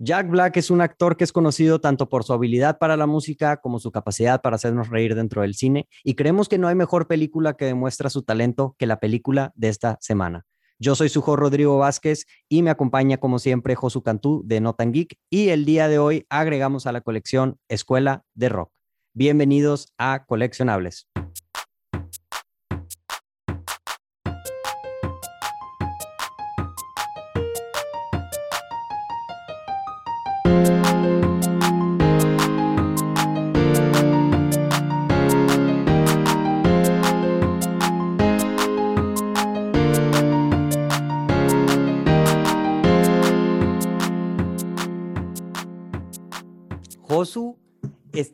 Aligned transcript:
Jack 0.00 0.28
Black 0.30 0.56
es 0.56 0.70
un 0.70 0.80
actor 0.80 1.16
que 1.16 1.24
es 1.24 1.32
conocido 1.32 1.80
tanto 1.80 2.08
por 2.08 2.22
su 2.22 2.32
habilidad 2.32 2.78
para 2.78 2.96
la 2.96 3.08
música 3.08 3.56
como 3.56 3.80
su 3.80 3.90
capacidad 3.90 4.40
para 4.40 4.54
hacernos 4.54 4.90
reír 4.90 5.16
dentro 5.16 5.42
del 5.42 5.54
cine 5.54 5.88
y 6.04 6.14
creemos 6.14 6.48
que 6.48 6.56
no 6.56 6.68
hay 6.68 6.76
mejor 6.76 7.08
película 7.08 7.54
que 7.54 7.64
demuestra 7.64 8.08
su 8.08 8.22
talento 8.22 8.76
que 8.78 8.86
la 8.86 9.00
película 9.00 9.52
de 9.56 9.70
esta 9.70 9.98
semana. 10.00 10.46
Yo 10.78 10.94
soy 10.94 11.08
su 11.08 11.20
Rodrigo 11.22 11.78
Vázquez 11.78 12.26
y 12.48 12.62
me 12.62 12.70
acompaña 12.70 13.16
como 13.16 13.40
siempre 13.40 13.74
Josu 13.74 14.04
Cantú 14.04 14.42
de 14.46 14.60
Notan 14.60 14.92
Geek 14.92 15.18
y 15.30 15.48
el 15.48 15.64
día 15.64 15.88
de 15.88 15.98
hoy 15.98 16.26
agregamos 16.30 16.86
a 16.86 16.92
la 16.92 17.00
colección 17.00 17.58
Escuela 17.66 18.22
de 18.34 18.50
Rock. 18.50 18.70
Bienvenidos 19.14 19.92
a 19.98 20.26
Coleccionables. 20.26 21.07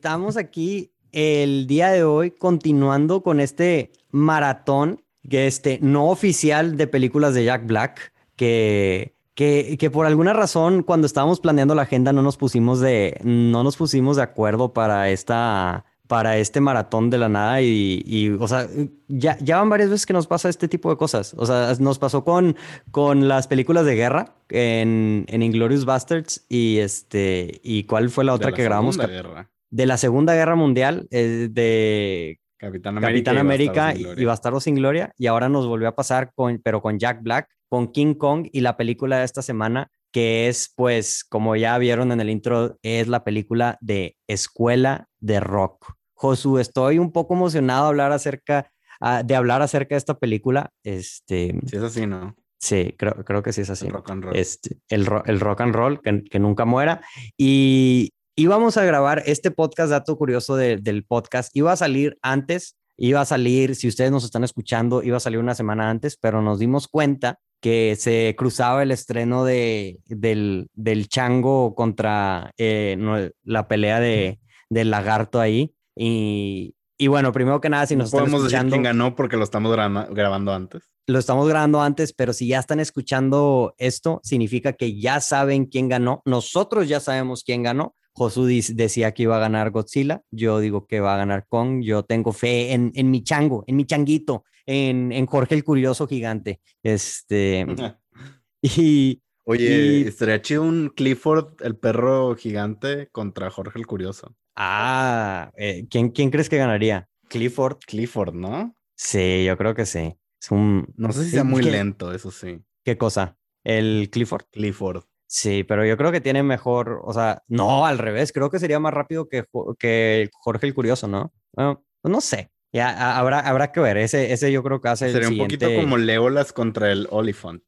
Estamos 0.04 0.36
aquí 0.36 0.92
el 1.12 1.66
día 1.66 1.88
de 1.88 2.04
hoy 2.04 2.30
continuando 2.30 3.22
con 3.22 3.40
este 3.40 3.90
maratón 4.10 5.02
que 5.30 5.46
este 5.46 5.78
no 5.80 6.10
oficial 6.10 6.76
de 6.76 6.86
películas 6.86 7.32
de 7.32 7.46
Jack 7.46 7.64
Black 7.66 8.12
que 8.36 9.14
que, 9.34 9.78
que, 9.80 9.90
por 9.90 10.04
alguna 10.04 10.34
razón 10.34 10.82
cuando 10.82 11.06
estábamos 11.06 11.40
planeando 11.40 11.74
la 11.74 11.82
agenda 11.82 12.12
no 12.12 12.20
nos 12.20 12.36
pusimos 12.36 12.80
de 12.80 13.18
no 13.24 13.64
nos 13.64 13.78
pusimos 13.78 14.16
de 14.16 14.24
acuerdo 14.24 14.74
para 14.74 15.08
esta 15.08 15.86
para 16.06 16.36
este 16.36 16.60
maratón 16.60 17.08
de 17.08 17.16
la 17.16 17.30
nada 17.30 17.62
y, 17.62 18.36
o 18.38 18.46
sea, 18.46 18.68
ya, 19.08 19.38
ya 19.40 19.56
van 19.56 19.70
varias 19.70 19.88
veces 19.88 20.04
que 20.04 20.12
nos 20.12 20.26
pasa 20.26 20.50
este 20.50 20.68
tipo 20.68 20.90
de 20.90 20.98
cosas. 20.98 21.34
O 21.38 21.46
sea, 21.46 21.74
nos 21.80 21.98
pasó 21.98 22.24
con, 22.24 22.56
con 22.90 23.26
las 23.26 23.46
películas 23.46 23.86
de 23.86 23.94
guerra 23.94 24.36
en, 24.50 25.24
en 25.28 25.42
Inglorious 25.42 25.86
Bastards 25.86 26.44
y 26.50 26.76
este, 26.76 27.58
y 27.64 27.84
cuál 27.84 28.10
fue 28.10 28.24
la 28.24 28.34
otra 28.34 28.52
que 28.52 28.62
grabamos. 28.62 28.98
Guerra. 28.98 29.48
De 29.74 29.86
la 29.86 29.96
Segunda 29.96 30.36
Guerra 30.36 30.54
Mundial, 30.54 31.08
eh, 31.10 31.48
de 31.50 32.38
Capitán 32.56 32.96
América, 32.96 33.32
Capitán 33.32 33.38
América 33.38 33.92
y, 33.92 34.24
Bastardo 34.24 34.60
sin 34.60 34.76
Gloria. 34.76 35.12
Y 35.18 35.26
ahora 35.26 35.48
nos 35.48 35.66
volvió 35.66 35.88
a 35.88 35.96
pasar 35.96 36.30
con, 36.32 36.60
pero 36.62 36.80
con 36.80 37.00
Jack 37.00 37.24
Black, 37.24 37.48
con 37.68 37.90
King 37.90 38.14
Kong 38.14 38.46
y 38.52 38.60
la 38.60 38.76
película 38.76 39.18
de 39.18 39.24
esta 39.24 39.42
semana, 39.42 39.90
que 40.12 40.46
es, 40.46 40.72
pues, 40.76 41.24
como 41.24 41.56
ya 41.56 41.76
vieron 41.78 42.12
en 42.12 42.20
el 42.20 42.30
intro, 42.30 42.78
es 42.82 43.08
la 43.08 43.24
película 43.24 43.76
de 43.80 44.16
Escuela 44.28 45.08
de 45.18 45.40
Rock. 45.40 45.92
Josu, 46.12 46.58
estoy 46.58 47.00
un 47.00 47.10
poco 47.10 47.34
emocionado 47.34 47.86
de 47.86 47.88
hablar 47.88 48.12
acerca, 48.12 48.70
ah, 49.00 49.24
de 49.24 49.34
hablar 49.34 49.60
acerca 49.60 49.96
de 49.96 49.98
esta 49.98 50.16
película. 50.20 50.70
Este, 50.84 51.52
sí, 51.66 51.76
es 51.76 51.82
así, 51.82 52.06
¿no? 52.06 52.36
Sí, 52.60 52.94
creo, 52.96 53.24
creo 53.24 53.42
que 53.42 53.52
sí 53.52 53.62
es 53.62 53.70
así. 53.70 53.86
El 53.86 53.92
rock 53.92 54.10
and 54.12 54.22
roll. 54.22 54.36
Este, 54.36 54.76
el, 54.88 55.08
el 55.26 55.40
rock 55.40 55.62
and 55.62 55.74
roll, 55.74 56.00
que, 56.00 56.22
que 56.22 56.38
nunca 56.38 56.64
muera. 56.64 57.00
Y, 57.36 58.12
íbamos 58.36 58.76
a 58.76 58.84
grabar 58.84 59.22
este 59.26 59.50
podcast, 59.50 59.90
dato 59.90 60.16
curioso 60.16 60.56
del 60.56 61.04
podcast. 61.04 61.54
Iba 61.56 61.72
a 61.72 61.76
salir 61.76 62.18
antes, 62.22 62.76
iba 62.96 63.20
a 63.20 63.24
salir, 63.24 63.74
si 63.76 63.88
ustedes 63.88 64.10
nos 64.10 64.24
están 64.24 64.44
escuchando, 64.44 65.02
iba 65.02 65.16
a 65.16 65.20
salir 65.20 65.38
una 65.38 65.54
semana 65.54 65.90
antes, 65.90 66.16
pero 66.16 66.42
nos 66.42 66.58
dimos 66.58 66.88
cuenta 66.88 67.38
que 67.60 67.96
se 67.98 68.34
cruzaba 68.36 68.82
el 68.82 68.90
estreno 68.90 69.44
de, 69.44 69.98
del, 70.06 70.68
del 70.74 71.08
chango 71.08 71.74
contra 71.74 72.52
eh, 72.58 72.96
la 73.42 73.68
pelea 73.68 74.00
de, 74.00 74.38
del 74.68 74.90
lagarto 74.90 75.40
ahí. 75.40 75.74
Y, 75.96 76.74
y 76.98 77.06
bueno, 77.06 77.32
primero 77.32 77.60
que 77.60 77.70
nada, 77.70 77.86
si 77.86 77.96
nos 77.96 78.12
no 78.12 78.18
están 78.18 78.20
podemos 78.20 78.40
escuchando, 78.42 78.66
decir 78.66 78.82
quién 78.82 78.82
ganó 78.82 79.14
porque 79.14 79.36
lo 79.36 79.44
estamos 79.44 79.74
grabando 79.74 80.52
antes. 80.52 80.90
Lo 81.06 81.18
estamos 81.18 81.48
grabando 81.48 81.80
antes, 81.80 82.12
pero 82.12 82.32
si 82.32 82.48
ya 82.48 82.58
están 82.58 82.80
escuchando 82.80 83.74
esto, 83.78 84.20
significa 84.22 84.72
que 84.74 85.00
ya 85.00 85.20
saben 85.20 85.66
quién 85.66 85.88
ganó. 85.88 86.22
Nosotros 86.24 86.88
ya 86.88 87.00
sabemos 87.00 87.44
quién 87.44 87.62
ganó. 87.62 87.94
Josu 88.14 88.44
decía 88.44 89.12
que 89.12 89.24
iba 89.24 89.36
a 89.36 89.40
ganar 89.40 89.70
Godzilla, 89.70 90.22
yo 90.30 90.60
digo 90.60 90.86
que 90.86 91.00
va 91.00 91.14
a 91.14 91.18
ganar 91.18 91.46
Kong, 91.48 91.82
yo 91.82 92.04
tengo 92.04 92.32
fe 92.32 92.72
en, 92.72 92.92
en 92.94 93.10
mi 93.10 93.24
chango, 93.24 93.64
en 93.66 93.76
mi 93.76 93.84
changuito, 93.84 94.44
en, 94.66 95.10
en 95.12 95.26
Jorge 95.26 95.54
el 95.54 95.64
Curioso 95.64 96.06
Gigante. 96.06 96.60
Este, 96.82 97.66
y... 98.62 99.20
Oye, 99.46 100.08
estaría 100.08 100.40
chido 100.40 100.62
un 100.62 100.90
Clifford, 100.96 101.60
el 101.62 101.76
perro 101.76 102.34
gigante, 102.34 103.08
contra 103.12 103.50
Jorge 103.50 103.78
el 103.78 103.86
Curioso. 103.86 104.34
Ah, 104.56 105.52
eh, 105.58 105.86
¿quién, 105.90 106.10
¿quién 106.10 106.30
crees 106.30 106.48
que 106.48 106.56
ganaría? 106.56 107.08
Clifford. 107.28 107.78
Clifford, 107.86 108.34
¿no? 108.34 108.74
Sí, 108.96 109.44
yo 109.44 109.58
creo 109.58 109.74
que 109.74 109.84
sí. 109.84 110.14
Es 110.40 110.50
un... 110.50 110.86
No 110.96 111.12
sé 111.12 111.24
si 111.24 111.30
sea 111.30 111.44
muy 111.44 111.62
lento, 111.62 112.14
eso 112.14 112.30
sí. 112.30 112.58
¿Qué 112.84 112.96
cosa? 112.96 113.36
¿El 113.64 114.08
Clifford? 114.10 114.44
Clifford. 114.50 115.04
Sí, 115.26 115.64
pero 115.64 115.84
yo 115.84 115.96
creo 115.96 116.12
que 116.12 116.20
tiene 116.20 116.42
mejor, 116.42 117.00
o 117.04 117.12
sea, 117.12 117.42
no, 117.48 117.86
al 117.86 117.98
revés, 117.98 118.32
creo 118.32 118.50
que 118.50 118.58
sería 118.58 118.78
más 118.78 118.94
rápido 118.94 119.28
que, 119.28 119.44
que 119.78 120.30
Jorge 120.32 120.66
el 120.66 120.74
Curioso, 120.74 121.08
¿no? 121.08 121.32
Bueno, 121.52 121.84
no 122.02 122.20
sé, 122.20 122.50
ya 122.72 123.18
habrá, 123.18 123.40
habrá 123.40 123.72
que 123.72 123.80
ver, 123.80 123.96
ese, 123.96 124.32
ese 124.32 124.52
yo 124.52 124.62
creo 124.62 124.80
que 124.80 124.88
hace 124.88 125.10
Sería 125.12 125.28
un 125.28 125.38
poquito 125.38 125.66
como 125.74 125.96
Leolas 125.96 126.52
contra 126.52 126.92
el 126.92 127.08
Oliphant. 127.10 127.62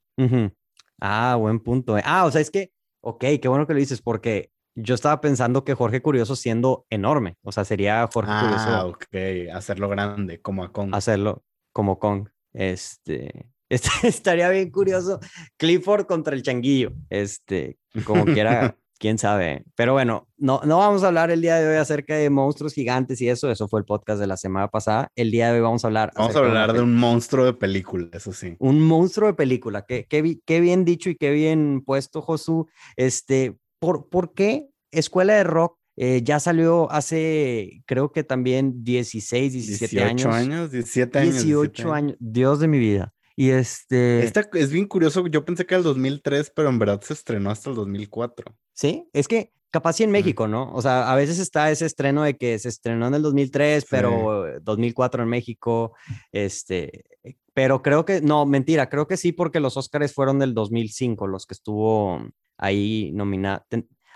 Ah, 1.00 1.36
buen 1.38 1.60
punto. 1.60 1.96
Ah, 2.04 2.24
o 2.24 2.30
sea, 2.30 2.40
es 2.40 2.50
que, 2.50 2.72
ok, 3.00 3.24
qué 3.40 3.48
bueno 3.48 3.66
que 3.66 3.72
lo 3.72 3.78
dices, 3.78 4.02
porque 4.02 4.50
yo 4.74 4.94
estaba 4.94 5.20
pensando 5.20 5.64
que 5.64 5.74
Jorge 5.74 6.02
Curioso 6.02 6.36
siendo 6.36 6.86
enorme, 6.90 7.36
o 7.42 7.52
sea, 7.52 7.64
sería 7.64 8.08
Jorge 8.12 8.32
Curioso. 8.40 8.68
Ah, 8.68 8.86
ok, 8.86 9.06
hacerlo 9.52 9.88
grande, 9.88 10.40
como 10.40 10.62
a 10.62 10.72
Kong. 10.72 10.94
Hacerlo 10.94 11.42
como 11.72 11.98
Kong, 11.98 12.28
este... 12.52 13.50
estaría 14.02 14.48
bien 14.48 14.70
curioso. 14.70 15.20
Clifford 15.56 16.06
contra 16.06 16.34
el 16.34 16.42
changuillo. 16.42 16.92
Este, 17.10 17.78
como 18.04 18.24
quiera, 18.24 18.76
quién 18.98 19.18
sabe. 19.18 19.64
Pero 19.74 19.92
bueno, 19.92 20.28
no, 20.36 20.60
no 20.64 20.78
vamos 20.78 21.02
a 21.02 21.08
hablar 21.08 21.30
el 21.30 21.40
día 21.40 21.56
de 21.56 21.68
hoy 21.68 21.76
acerca 21.76 22.14
de 22.16 22.30
monstruos 22.30 22.74
gigantes 22.74 23.20
y 23.20 23.28
eso. 23.28 23.50
Eso 23.50 23.68
fue 23.68 23.80
el 23.80 23.86
podcast 23.86 24.20
de 24.20 24.26
la 24.26 24.36
semana 24.36 24.68
pasada. 24.68 25.10
El 25.14 25.30
día 25.30 25.48
de 25.48 25.54
hoy 25.54 25.60
vamos 25.60 25.84
a 25.84 25.88
hablar. 25.88 26.12
Vamos 26.14 26.36
a 26.36 26.38
hablar 26.40 26.72
de, 26.72 26.80
un 26.80 26.94
monstruo 26.94 27.44
de 27.44 27.54
película, 27.54 28.08
eso 28.12 28.32
sí. 28.32 28.56
Un 28.58 28.80
monstruo 28.80 29.28
de 29.28 29.34
película. 29.34 29.84
Qué, 29.86 30.06
qué, 30.08 30.38
qué 30.44 30.60
bien 30.60 30.84
dicho 30.84 31.10
y 31.10 31.16
qué 31.16 31.30
bien 31.30 31.82
puesto, 31.84 32.22
Josu. 32.22 32.68
Este, 32.96 33.56
¿por, 33.78 34.08
¿por 34.08 34.34
qué 34.34 34.68
Escuela 34.92 35.34
de 35.34 35.44
Rock 35.44 35.78
eh, 35.98 36.20
ya 36.22 36.40
salió 36.40 36.90
hace, 36.92 37.82
creo 37.86 38.12
que 38.12 38.22
también 38.22 38.84
16, 38.84 39.52
17 39.54 39.96
18 39.96 40.30
años. 40.30 40.70
17 40.70 41.18
años. 41.18 41.42
18 41.42 41.92
años. 41.92 42.16
Dios 42.20 42.60
de 42.60 42.68
mi 42.68 42.78
vida. 42.78 43.14
Y 43.36 43.50
este... 43.50 44.24
Esta 44.24 44.48
es 44.54 44.70
bien 44.70 44.86
curioso, 44.86 45.26
yo 45.26 45.44
pensé 45.44 45.66
que 45.66 45.74
era 45.74 45.80
el 45.80 45.84
2003, 45.84 46.52
pero 46.56 46.70
en 46.70 46.78
verdad 46.78 47.02
se 47.02 47.12
estrenó 47.12 47.50
hasta 47.50 47.68
el 47.68 47.76
2004. 47.76 48.56
Sí, 48.72 49.08
es 49.12 49.28
que 49.28 49.52
capaz 49.70 49.92
sí 49.92 50.04
en 50.04 50.10
México, 50.10 50.48
¿no? 50.48 50.72
O 50.72 50.80
sea, 50.80 51.12
a 51.12 51.14
veces 51.16 51.38
está 51.38 51.70
ese 51.70 51.84
estreno 51.84 52.22
de 52.22 52.38
que 52.38 52.58
se 52.58 52.70
estrenó 52.70 53.08
en 53.08 53.14
el 53.14 53.20
2003, 53.20 53.86
pero 53.90 54.46
2004 54.62 55.22
en 55.22 55.28
México, 55.28 55.94
este, 56.32 57.04
pero 57.52 57.82
creo 57.82 58.06
que, 58.06 58.22
no, 58.22 58.46
mentira, 58.46 58.88
creo 58.88 59.06
que 59.06 59.18
sí 59.18 59.32
porque 59.32 59.60
los 59.60 59.76
Óscares 59.76 60.14
fueron 60.14 60.38
del 60.38 60.54
2005, 60.54 61.26
los 61.26 61.44
que 61.44 61.54
estuvo 61.54 62.22
ahí 62.56 63.10
nominado. 63.12 63.66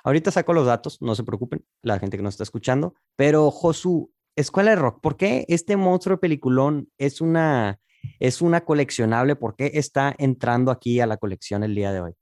Ahorita 0.02 0.30
saco 0.30 0.54
los 0.54 0.66
datos, 0.66 1.02
no 1.02 1.14
se 1.14 1.24
preocupen, 1.24 1.62
la 1.82 1.98
gente 1.98 2.16
que 2.16 2.22
nos 2.22 2.34
está 2.34 2.44
escuchando, 2.44 2.94
pero 3.16 3.50
Josu, 3.50 4.10
Escuela 4.36 4.70
de 4.70 4.76
Rock, 4.76 5.02
¿por 5.02 5.18
qué 5.18 5.44
este 5.48 5.76
monstruo 5.76 6.16
de 6.16 6.20
peliculón 6.20 6.88
es 6.96 7.20
una 7.20 7.80
es 8.18 8.42
una 8.42 8.62
coleccionable. 8.64 9.36
¿Por 9.36 9.56
qué 9.56 9.72
está 9.74 10.14
entrando 10.18 10.70
aquí 10.70 11.00
a 11.00 11.06
la 11.06 11.16
colección 11.16 11.62
el 11.62 11.74
día 11.74 11.92
de 11.92 12.00
hoy? 12.00 12.12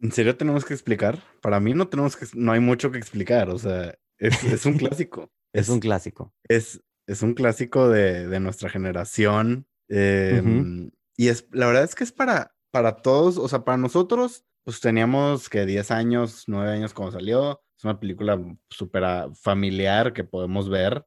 ¿En 0.00 0.12
serio 0.12 0.36
tenemos 0.36 0.64
que 0.64 0.74
explicar? 0.74 1.22
Para 1.40 1.60
mí 1.60 1.72
no 1.74 1.88
tenemos 1.88 2.16
que, 2.16 2.26
no 2.34 2.52
hay 2.52 2.60
mucho 2.60 2.90
que 2.90 2.98
explicar. 2.98 3.48
O 3.50 3.58
sea, 3.58 3.94
es, 4.18 4.66
un 4.66 4.74
clásico. 4.78 5.30
es, 5.52 5.68
un 5.68 5.80
clásico. 5.80 6.34
Es, 6.48 6.80
es 7.06 7.22
un 7.22 7.34
clásico 7.34 7.88
de, 7.88 8.38
nuestra 8.40 8.68
generación. 8.68 9.66
Em, 9.88 10.90
y 11.16 11.28
es, 11.28 11.46
la 11.52 11.66
verdad 11.66 11.84
es 11.84 11.94
que 11.94 12.04
es 12.04 12.12
para, 12.12 12.54
para 12.70 12.96
todos, 12.96 13.38
o 13.38 13.48
sea, 13.48 13.64
para 13.64 13.78
nosotros, 13.78 14.44
pues 14.64 14.80
teníamos 14.80 15.48
que 15.48 15.64
10 15.64 15.90
años, 15.92 16.44
9 16.46 16.72
años 16.72 16.92
cuando 16.92 17.12
salió. 17.12 17.62
Es 17.78 17.84
una 17.84 18.00
película 18.00 18.42
súper 18.70 19.04
familiar 19.34 20.12
que 20.12 20.24
podemos 20.24 20.68
ver. 20.68 21.06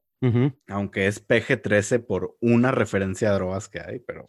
Aunque 0.68 1.08
es 1.08 1.26
PG-13 1.26 2.06
por 2.06 2.38
una 2.42 2.72
referencia 2.72 3.30
a 3.30 3.34
drogas 3.34 3.70
que 3.70 3.80
hay, 3.80 4.00
pero 4.00 4.26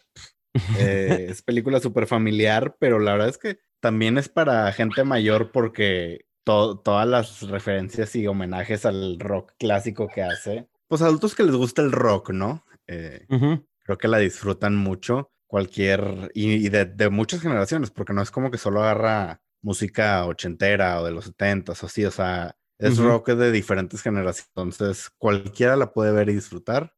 eh, 0.79 1.27
es 1.31 1.43
película 1.43 1.81
súper 1.81 2.07
familiar, 2.07 2.77
pero 2.79 2.99
la 2.99 3.13
verdad 3.13 3.29
es 3.29 3.39
que 3.39 3.59
también 3.81 4.19
es 4.19 4.29
para 4.29 4.71
gente 4.73 5.05
mayor 5.05 5.53
porque 5.53 6.27
todas 6.45 7.07
las 7.07 7.43
referencias 7.43 8.15
y 8.17 8.27
homenajes 8.27 8.85
al 8.85 9.19
rock 9.21 9.53
clásico 9.59 10.09
que 10.09 10.23
hace, 10.23 10.69
pues 10.89 11.03
adultos 11.03 11.35
que 11.35 11.45
les 11.45 11.55
gusta 11.55 11.83
el 11.83 11.93
rock, 11.93 12.31
¿no? 12.31 12.65
Eh, 12.87 13.27
creo 13.85 13.99
que 13.99 14.09
la 14.09 14.19
disfrutan 14.19 14.77
mucho 14.77 15.33
cualquier, 15.47 16.31
y, 16.35 16.69
de, 16.69 17.11
muchas 17.11 17.41
generaciones, 17.41 17.91
porque 17.91 18.13
no 18.13 18.23
es 18.23 18.31
como 18.31 18.51
que 18.51 18.59
solo 18.59 18.83
agarra 18.83 19.43
música 19.63 20.25
ochentera 20.27 21.01
o 21.01 21.05
de 21.05 21.11
los 21.11 21.25
setentas 21.25 21.83
o 21.83 21.87
así, 21.87 22.05
o 22.05 22.11
sea, 22.11 22.57
es 22.81 22.99
rock 22.99 23.31
de 23.31 23.53
diferentes 23.53 24.03
generaciones, 24.03 24.51
entonces 24.55 25.11
cualquiera 25.19 25.77
la 25.77 25.93
puede 25.93 26.13
ver 26.13 26.29
y 26.31 26.35
disfrutar. 26.35 26.95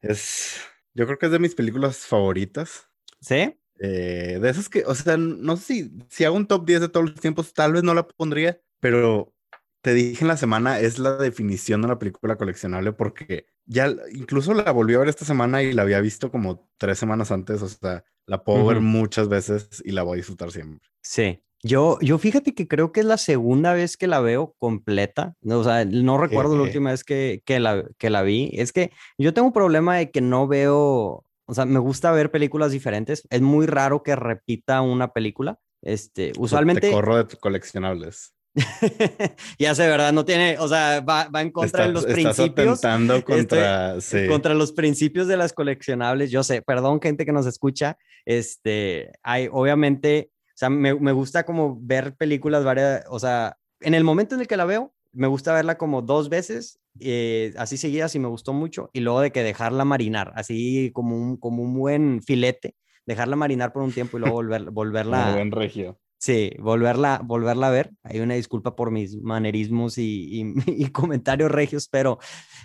Es, 0.00 0.60
yo 0.94 1.06
creo 1.06 1.18
que 1.18 1.26
es 1.26 1.32
de 1.32 1.38
mis 1.38 1.54
películas 1.54 1.98
favoritas. 1.98 2.88
¿Sí? 3.20 3.58
Eh, 3.78 4.38
de 4.40 4.48
esas 4.48 4.68
que, 4.68 4.84
o 4.84 4.94
sea, 4.94 5.16
no 5.16 5.56
sé 5.56 5.64
si, 5.64 5.98
si 6.08 6.24
hago 6.24 6.36
un 6.36 6.46
top 6.46 6.64
10 6.66 6.80
de 6.82 6.88
todos 6.88 7.10
los 7.10 7.20
tiempos, 7.20 7.52
tal 7.52 7.72
vez 7.72 7.82
no 7.82 7.94
la 7.94 8.06
pondría, 8.06 8.60
pero 8.80 9.34
te 9.82 9.94
dije 9.94 10.22
en 10.22 10.28
la 10.28 10.36
semana, 10.36 10.80
es 10.80 10.98
la 10.98 11.16
definición 11.16 11.82
de 11.82 11.86
una 11.86 11.98
película 11.98 12.36
coleccionable 12.36 12.92
porque 12.92 13.46
ya 13.66 13.92
incluso 14.12 14.54
la 14.54 14.70
volví 14.70 14.94
a 14.94 14.98
ver 14.98 15.08
esta 15.08 15.24
semana 15.24 15.62
y 15.62 15.72
la 15.72 15.82
había 15.82 16.00
visto 16.00 16.30
como 16.30 16.70
tres 16.78 16.98
semanas 16.98 17.32
antes, 17.32 17.60
o 17.62 17.68
sea, 17.68 18.04
la 18.26 18.44
puedo 18.44 18.64
ver 18.66 18.80
muchas 18.80 19.28
veces 19.28 19.82
y 19.84 19.90
la 19.92 20.04
voy 20.04 20.14
a 20.14 20.16
disfrutar 20.18 20.52
siempre. 20.52 20.88
Sí, 21.02 21.42
yo, 21.62 21.98
yo 22.00 22.18
fíjate 22.18 22.54
que 22.54 22.66
creo 22.66 22.90
que 22.90 23.00
es 23.00 23.06
la 23.06 23.18
segunda 23.18 23.72
vez 23.72 23.96
que 23.96 24.08
la 24.08 24.20
veo 24.20 24.54
completa. 24.58 25.36
O 25.46 25.62
sea, 25.62 25.84
no 25.84 26.18
recuerdo 26.18 26.56
la 26.56 26.62
última 26.62 26.90
vez 26.90 27.04
que, 27.04 27.42
que, 27.44 27.60
la, 27.60 27.84
que 27.98 28.10
la 28.10 28.22
vi. 28.22 28.50
Es 28.54 28.72
que 28.72 28.90
yo 29.16 29.32
tengo 29.32 29.46
un 29.46 29.52
problema 29.52 29.96
de 29.96 30.10
que 30.10 30.20
no 30.20 30.48
veo, 30.48 31.24
o 31.46 31.54
sea, 31.54 31.64
me 31.64 31.78
gusta 31.78 32.10
ver 32.10 32.32
películas 32.32 32.72
diferentes. 32.72 33.26
Es 33.30 33.40
muy 33.42 33.66
raro 33.66 34.02
que 34.02 34.16
repita 34.16 34.80
una 34.80 35.12
película. 35.12 35.60
Este, 35.82 36.32
usualmente. 36.36 36.88
Te 36.88 36.92
corro 36.92 37.22
de 37.22 37.36
coleccionables. 37.36 38.34
ya 39.58 39.74
sé, 39.74 39.86
¿verdad? 39.86 40.12
No 40.12 40.24
tiene, 40.24 40.58
o 40.58 40.68
sea, 40.68 41.00
va, 41.00 41.28
va 41.28 41.42
en 41.42 41.50
contra 41.50 41.86
de 41.86 41.92
los 41.92 42.04
principios. 42.04 42.80
contra, 43.24 43.96
contra 44.28 44.54
los 44.54 44.72
principios 44.72 45.28
de 45.28 45.36
las 45.36 45.52
coleccionables. 45.52 46.32
Yo 46.32 46.42
sé, 46.42 46.60
perdón, 46.60 47.00
gente 47.00 47.24
que 47.24 47.32
nos 47.32 47.46
escucha. 47.46 47.96
Este, 48.26 49.12
hay, 49.22 49.48
obviamente, 49.50 50.31
sea, 50.62 50.70
me, 50.70 50.94
me, 50.94 51.12
gusta 51.12 51.44
como 51.44 51.78
ver 51.80 52.14
películas 52.16 52.64
varias, 52.64 53.04
o 53.08 53.18
sea, 53.18 53.58
en 53.80 53.94
el 53.94 54.04
momento 54.04 54.34
en 54.34 54.42
el 54.42 54.46
que 54.46 54.56
la 54.56 54.64
veo, 54.64 54.94
me 55.12 55.26
gusta 55.26 55.52
verla 55.52 55.76
como 55.76 56.02
dos 56.02 56.28
veces, 56.28 56.80
eh, 57.00 57.52
así 57.56 57.76
seguidas 57.76 58.14
y 58.14 58.18
me 58.18 58.28
gustó 58.28 58.52
mucho, 58.52 58.90
y 58.92 59.00
luego 59.00 59.20
de 59.20 59.32
que 59.32 59.42
dejarla 59.42 59.84
marinar, 59.84 60.32
así 60.36 60.90
como 60.94 61.16
un, 61.16 61.36
como 61.36 61.62
un 61.62 61.74
buen 61.74 62.22
filete, 62.22 62.76
dejarla 63.06 63.36
marinar 63.36 63.72
por 63.72 63.82
un 63.82 63.92
tiempo 63.92 64.16
y 64.16 64.20
luego 64.20 64.34
volver, 64.36 64.70
volverla. 64.70 65.28
Un 65.28 65.34
buen 65.34 65.50
regio. 65.50 65.98
Sí, 66.18 66.52
volverla, 66.60 67.20
volverla 67.24 67.66
a 67.66 67.70
ver. 67.70 67.90
Hay 68.04 68.20
una 68.20 68.34
disculpa 68.34 68.76
por 68.76 68.92
mis 68.92 69.16
manerismos 69.20 69.98
y, 69.98 70.28
y, 70.40 70.54
y, 70.84 70.86
comentarios 70.90 71.50
regios, 71.50 71.88
pero 71.88 72.20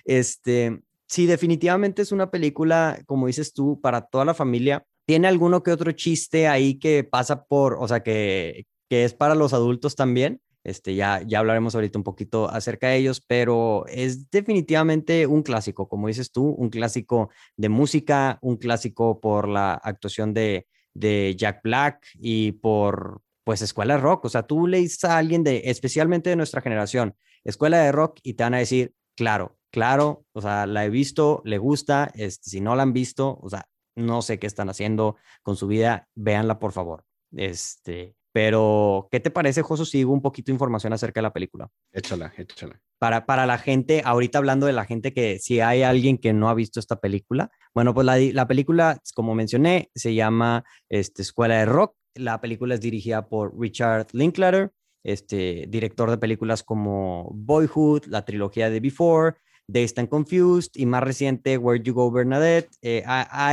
este, 0.06 0.80
sí, 1.08 1.26
definitivamente 1.26 2.04
es 2.04 2.12
una 2.12 2.30
película, 2.30 3.00
como 3.08 3.26
dices 3.26 3.54
tú, 3.54 3.82
para 3.82 4.02
toda 4.02 4.26
la 4.26 4.36
familia 4.36 4.86
tiene 5.08 5.30
alguno 5.30 5.64
que 5.64 5.72
otro 5.72 5.94
chiste 5.94 6.50
ahí 6.50 6.78
que 6.78 7.06
pasa 7.06 7.46
por, 7.46 7.78
o 7.80 7.88
sea, 7.88 8.04
que, 8.04 8.66
que 8.90 9.06
es 9.06 9.14
para 9.14 9.36
los 9.36 9.54
adultos 9.54 9.96
también. 9.96 10.42
Este, 10.66 10.96
ya, 10.96 11.22
ya 11.26 11.40
hablaremos 11.40 11.76
ahorita 11.76 11.98
un 11.98 12.04
poquito 12.04 12.50
acerca 12.50 12.90
de 12.90 12.98
ellos, 12.98 13.24
pero 13.26 13.86
es 13.88 14.30
definitivamente 14.30 15.26
un 15.26 15.44
clásico, 15.44 15.88
como 15.88 16.10
dices 16.10 16.34
tú, 16.34 16.50
un 16.50 16.70
clásico 16.70 17.30
de 17.56 17.70
música, 17.70 18.38
un 18.42 18.58
clásico 18.58 19.22
por 19.22 19.48
la 19.48 19.76
actuación 19.76 20.34
de, 20.34 20.68
de 20.94 21.36
Jack 21.38 21.62
Black 21.64 22.06
y 22.16 22.52
por, 22.52 23.22
pues, 23.46 23.62
escuela 23.62 23.94
de 23.94 24.02
rock. 24.02 24.26
O 24.26 24.30
sea, 24.30 24.44
tú 24.44 24.68
le 24.68 24.80
dices 24.80 25.06
a 25.06 25.18
alguien 25.18 25.42
de, 25.42 25.62
especialmente 25.66 26.30
de 26.32 26.36
nuestra 26.36 26.60
generación, 26.60 27.16
escuela 27.46 27.78
de 27.78 27.94
rock, 27.94 28.20
y 28.24 28.34
te 28.34 28.44
van 28.44 28.56
a 28.56 28.60
decir, 28.60 28.94
claro, 29.16 29.58
claro, 29.72 30.26
o 30.34 30.42
sea, 30.42 30.66
la 30.66 30.84
he 30.84 30.90
visto, 30.90 31.42
le 31.46 31.60
gusta, 31.60 32.12
este, 32.14 32.50
si 32.50 32.60
no 32.60 32.76
la 32.76 32.84
han 32.84 32.92
visto, 32.92 33.40
o 33.42 33.50
sea, 33.50 33.70
no 33.98 34.22
sé 34.22 34.40
qué 34.40 34.48
están 34.48 34.70
haciendo 34.70 35.18
con 35.44 35.58
su 35.58 35.68
vida, 35.68 36.08
véanla 36.16 36.60
por 36.60 36.72
favor. 36.72 37.04
Este, 37.36 38.16
pero, 38.38 39.08
¿qué 39.12 39.20
te 39.20 39.32
parece, 39.32 39.64
Josu, 39.64 39.84
si 39.84 39.98
digo 39.98 40.14
un 40.14 40.22
poquito 40.22 40.52
de 40.52 40.54
información 40.54 40.94
acerca 40.94 41.20
de 41.20 41.24
la 41.24 41.34
película? 41.34 41.70
Échala, 41.92 42.32
échala. 42.38 42.80
Para, 43.00 43.26
para 43.26 43.48
la 43.48 43.58
gente, 43.58 44.04
ahorita 44.06 44.38
hablando 44.38 44.68
de 44.68 44.74
la 44.74 44.86
gente 44.86 45.12
que 45.12 45.40
si 45.40 45.60
hay 45.60 45.82
alguien 45.82 46.20
que 46.20 46.34
no 46.34 46.48
ha 46.48 46.54
visto 46.54 46.80
esta 46.80 47.00
película, 47.00 47.50
bueno, 47.74 47.96
pues 47.96 48.06
la, 48.06 48.18
la 48.20 48.48
película, 48.48 49.02
como 49.16 49.34
mencioné, 49.34 49.90
se 49.96 50.14
llama 50.14 50.64
este, 50.88 51.24
Escuela 51.24 51.58
de 51.58 51.66
Rock. 51.66 51.96
La 52.14 52.40
película 52.40 52.76
es 52.76 52.82
dirigida 52.82 53.28
por 53.28 53.60
Richard 53.60 54.08
Linklater, 54.14 54.72
este, 55.04 55.66
director 55.68 56.12
de 56.12 56.18
películas 56.20 56.62
como 56.62 57.32
Boyhood, 57.34 58.06
la 58.06 58.24
trilogía 58.24 58.70
de 58.70 58.80
Before, 58.80 59.38
Dazed 59.68 60.00
and 60.00 60.10
Confused 60.10 60.72
y 60.76 60.86
más 60.86 61.04
reciente 61.04 61.58
Where 61.58 61.82
You 61.84 61.94
Go 61.94 62.12
Bernadette. 62.12 62.70
Eh, 62.82 63.04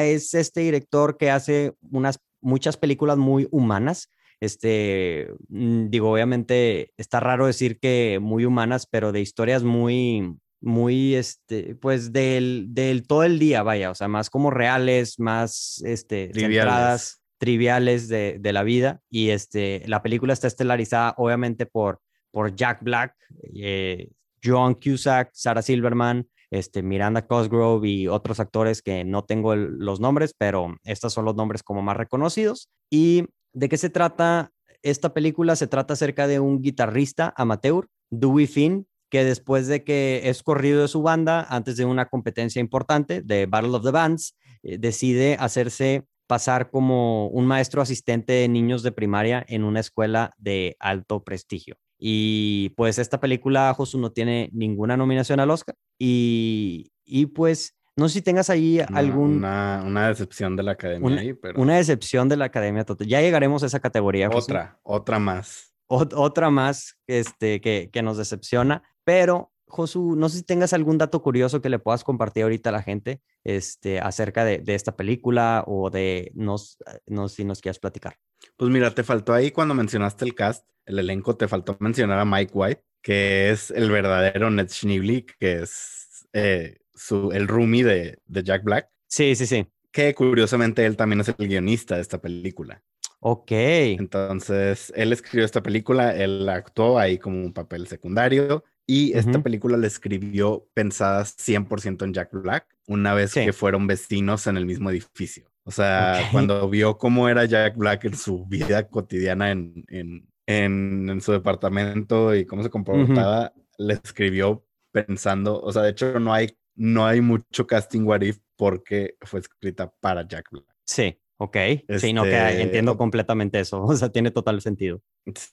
es 0.03 0.35
este 0.35 0.61
director 0.61 1.17
que 1.17 1.31
hace 1.31 1.75
unas 1.91 2.19
muchas 2.41 2.77
películas 2.77 3.19
muy 3.19 3.49
humanas. 3.51 4.11
Este, 4.41 5.33
mm, 5.49 5.89
digo, 5.89 6.13
obviamente 6.13 6.93
está 6.97 7.21
raro 7.21 7.47
decir 7.47 7.79
que 7.79 8.19
muy 8.21 8.45
humanas, 8.45 8.87
pero 8.87 9.11
de 9.11 9.21
historias 9.21 9.63
muy, 9.65 10.37
muy, 10.61 11.15
este, 11.15 11.75
pues 11.77 12.13
del, 12.13 12.67
del 12.71 13.07
todo 13.07 13.25
el 13.25 13.39
día, 13.39 13.63
vaya, 13.63 13.91
o 13.91 13.95
sea, 13.95 14.09
más 14.09 14.31
como 14.31 14.51
reales, 14.51 15.19
más, 15.19 15.83
este, 15.85 16.29
triviales, 16.29 17.21
triviales 17.39 18.09
de, 18.09 18.39
de, 18.39 18.53
la 18.53 18.63
vida. 18.63 19.01
Y 19.11 19.31
este, 19.31 19.83
la 19.87 20.03
película 20.03 20.33
está 20.33 20.47
estelarizada, 20.47 21.15
obviamente, 21.17 21.67
por, 21.67 22.01
por 22.31 22.55
Jack 22.55 22.83
Black, 22.83 23.15
eh, 23.55 24.09
John 24.45 24.75
Cusack, 24.75 25.31
Sarah 25.33 25.63
Silverman, 25.63 26.29
este, 26.51 26.83
Miranda 26.83 27.27
Cosgrove 27.27 27.89
y 27.89 28.09
otros 28.09 28.41
actores 28.41 28.83
que 28.83 29.05
no 29.05 29.25
tengo 29.25 29.57
los 29.57 30.01
nombres, 30.01 30.35
pero 30.37 30.77
estos 30.85 31.13
son 31.13 31.25
los 31.25 31.35
nombres 31.35 31.63
como 31.63 31.83
más 31.83 31.97
reconocidos. 31.97 32.69
¿Y 32.91 33.25
de 33.53 33.69
qué 33.69 33.77
se 33.77 33.91
trata 33.91 34.53
esta 34.83 35.15
película? 35.15 35.57
Se 35.57 35.67
trata 35.67 35.95
acerca 35.95 36.27
de 36.27 36.41
un 36.41 36.63
guitarrista 36.63 37.33
amateur, 37.37 37.89
Dewey 38.11 38.47
Finn, 38.47 38.87
que 39.11 39.25
después 39.25 39.67
de 39.67 39.85
que 39.85 40.23
es 40.25 40.43
corrido 40.43 40.83
de 40.83 40.89
su 40.89 41.03
banda, 41.03 41.47
antes 41.49 41.77
de 41.77 41.85
una 41.85 42.07
competencia 42.07 42.61
importante 42.61 43.23
de 43.23 43.47
Battle 43.47 43.77
of 43.77 43.85
the 43.85 43.91
Bands, 43.91 44.37
eh, 44.63 44.79
decide 44.79 45.37
hacerse 45.39 46.07
pasar 46.27 46.71
como 46.71 47.29
un 47.29 47.47
maestro 47.47 47.83
asistente 47.83 48.33
de 48.33 48.49
niños 48.49 48.83
de 48.83 48.93
primaria 48.93 49.45
en 49.49 49.65
una 49.65 49.81
escuela 49.81 50.33
de 50.39 50.77
alto 50.81 51.23
prestigio. 51.23 51.77
Y 51.99 52.71
pues 52.71 52.99
esta 52.99 53.21
película, 53.21 53.73
Josu, 53.75 53.99
no 53.99 54.13
tiene 54.13 54.51
ninguna 54.53 54.97
nominación 54.97 55.41
al 55.41 55.51
Oscar. 55.51 55.77
Y, 55.99 56.93
y 57.05 57.27
pues 57.27 57.75
no 57.97 58.09
sé 58.09 58.15
si 58.15 58.23
tengas 58.23 58.51
ahí 58.51 58.81
algún... 58.93 59.37
Una, 59.37 59.83
una, 59.87 60.09
decepción 60.09 60.57
de 60.57 60.65
la 60.65 60.73
academia 60.73 61.07
una, 61.07 61.21
ahí, 61.21 61.33
pero... 61.33 61.61
Una 61.61 61.77
decepción 61.77 62.29
de 62.29 62.37
la 62.37 62.47
academia 62.47 62.85
total. 62.85 63.07
Ya 63.07 63.21
llegaremos 63.21 63.63
a 63.63 63.67
esa 63.67 63.81
categoría. 63.81 64.29
Otra, 64.33 64.81
otra 64.83 65.19
más. 65.19 65.75
otra 65.87 66.51
más 66.51 66.97
este, 67.07 67.61
que, 67.61 67.91
que 67.93 68.03
nos 68.03 68.17
decepciona, 68.17 68.83
pero 69.05 69.53
Josu, 69.69 70.17
no 70.17 70.29
sé 70.29 70.39
si 70.39 70.43
tengas 70.43 70.73
algún 70.73 70.99
dato 70.99 71.23
curioso 71.23 71.61
que 71.61 71.69
le 71.69 71.79
puedas 71.79 72.05
compartir 72.05 72.43
ahorita 72.43 72.71
a 72.71 72.73
la 72.73 72.83
gente 72.83 73.23
este, 73.45 74.01
acerca 74.01 74.45
de, 74.45 74.59
de 74.59 74.75
esta 74.75 74.97
película 74.97 75.65
o 75.67 75.91
de 75.91 76.33
nos, 76.35 76.79
no 77.07 77.29
si 77.29 77.45
nos 77.45 77.61
quieras 77.61 77.79
platicar. 77.79 78.17
Pues 78.57 78.71
mira, 78.71 78.95
te 78.95 79.03
faltó 79.03 79.33
ahí 79.33 79.51
cuando 79.51 79.75
mencionaste 79.75 80.25
el 80.25 80.35
cast, 80.35 80.67
el 80.87 80.99
elenco, 80.99 81.37
te 81.37 81.49
faltó 81.49 81.77
mencionar 81.81 82.19
a 82.19 82.25
Mike 82.25 82.53
White, 82.55 82.85
que 83.03 83.51
es 83.51 83.71
el 83.71 83.91
verdadero 83.91 84.51
Ned 84.51 84.69
Schneebly, 84.69 85.27
que 85.39 85.63
es 85.63 86.27
eh, 86.33 86.79
su, 86.95 87.33
el 87.33 87.49
roomie 87.49 87.85
de, 87.85 88.19
de 88.27 88.43
Jack 88.43 88.65
Black. 88.65 88.89
Sí, 89.09 89.35
sí, 89.35 89.47
sí. 89.47 89.67
Que 89.93 90.15
curiosamente 90.15 90.85
él 90.85 90.97
también 90.97 91.21
es 91.21 91.29
el 91.29 91.49
guionista 91.49 91.97
de 91.97 92.03
esta 92.03 92.21
película. 92.21 92.83
Ok. 93.21 93.53
Entonces, 93.53 94.93
él 94.97 95.13
escribió 95.13 95.47
esta 95.47 95.63
película, 95.63 96.15
él 96.15 96.47
actuó 96.49 96.99
ahí 96.99 97.19
como 97.19 97.43
un 97.43 97.55
papel 97.55 97.87
secundario 97.87 98.65
y 98.87 99.17
esta 99.17 99.43
película 99.43 99.79
la 99.79 99.87
escribió 99.87 100.69
pensada 100.75 101.25
100% 101.25 102.05
en 102.05 102.13
Jack 102.13 102.31
Black, 102.33 102.67
una 102.87 103.15
vez 103.15 103.33
que 103.33 103.55
fueron 103.55 103.87
vecinos 103.87 104.47
en 104.47 104.59
el 104.59 104.67
mismo 104.67 104.91
edificio. 104.91 105.51
O 105.65 105.71
sea, 105.71 106.29
cuando 106.31 106.69
vio 106.69 106.99
cómo 106.99 107.29
era 107.29 107.45
Jack 107.47 107.77
Black 107.77 108.05
en 108.05 108.17
su 108.17 108.45
vida 108.47 108.87
cotidiana 108.89 109.51
en, 109.51 109.85
en, 109.89 110.29
en, 110.47 111.21
su 111.21 111.33
departamento 111.33 112.35
y 112.35 112.45
cómo 112.45 112.63
se 112.63 112.71
comportaba, 112.71 113.53
le 113.79 113.95
escribió 113.95 114.67
pensando, 114.93 115.61
o 115.61 115.73
sea, 115.73 115.83
de 115.83 115.91
hecho 115.91 116.21
no 116.21 116.35
hay, 116.35 116.57
no 116.77 117.07
hay 117.07 117.21
mucho 117.21 117.67
casting 117.67 118.03
what 118.03 118.21
if 118.21 118.39
porque 118.57 119.17
fue 119.23 119.41
escrita 119.41 119.93
para 120.01 120.29
Jack 120.29 120.51
Black. 120.51 120.67
Sí, 120.87 121.19
ok. 121.39 121.57
sí, 121.99 122.13
no, 122.13 122.25
que 122.25 122.37
este, 122.37 122.63
entiendo 122.63 122.97
completamente 122.97 123.59
eso. 123.59 123.83
O 123.85 123.97
sea, 123.97 124.11
tiene 124.11 124.31
total 124.31 124.61
sentido. 124.61 125.03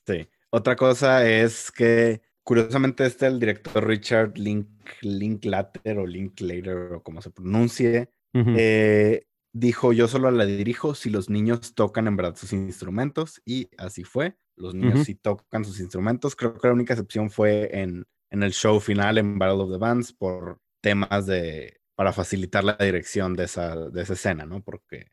Sí. 0.06 0.27
Otra 0.50 0.75
cosa 0.75 1.25
es 1.25 1.72
que 1.72 2.22
Curiosamente, 2.44 3.06
este 3.06 3.27
el 3.27 3.39
director 3.39 3.86
Richard 3.86 4.38
Link, 4.38 4.68
Linklater 5.01 6.00
o 6.00 6.08
Linklater 6.08 6.94
o 6.94 7.03
como 7.03 7.22
se 7.22 7.30
pronuncie, 7.30 8.10
eh, 8.34 9.27
dijo, 9.53 9.93
yo 9.93 10.08
solo 10.08 10.31
la 10.31 10.46
dirijo 10.46 10.96
si 10.96 11.10
los 11.10 11.29
niños 11.29 11.74
tocan 11.75 12.08
en 12.08 12.15
verdad 12.15 12.36
sus 12.36 12.53
instrumentos 12.53 13.41
y 13.46 13.70
así 13.77 14.03
fue. 14.03 14.38
Los 14.55 14.75
niños 14.75 15.05
sí 15.05 15.15
tocan 15.15 15.65
sus 15.65 15.79
instrumentos. 15.79 16.36
Creo 16.36 16.53
que 16.53 16.67
la 16.67 16.74
única 16.74 16.93
excepción 16.93 17.29
fue 17.29 17.70
en, 17.74 18.05
en 18.29 18.43
el 18.43 18.51
show 18.53 18.79
final 18.79 19.17
en 19.17 19.39
Battle 19.39 19.63
of 19.63 19.72
the 19.72 19.77
Bands 19.77 20.13
por 20.13 20.60
temas 20.81 21.25
de 21.25 21.81
para 22.01 22.13
facilitar 22.13 22.63
la 22.63 22.75
dirección 22.77 23.36
de 23.36 23.43
esa, 23.43 23.75
de 23.75 24.01
esa 24.01 24.13
escena, 24.13 24.43
¿no? 24.43 24.63
Porque 24.63 25.12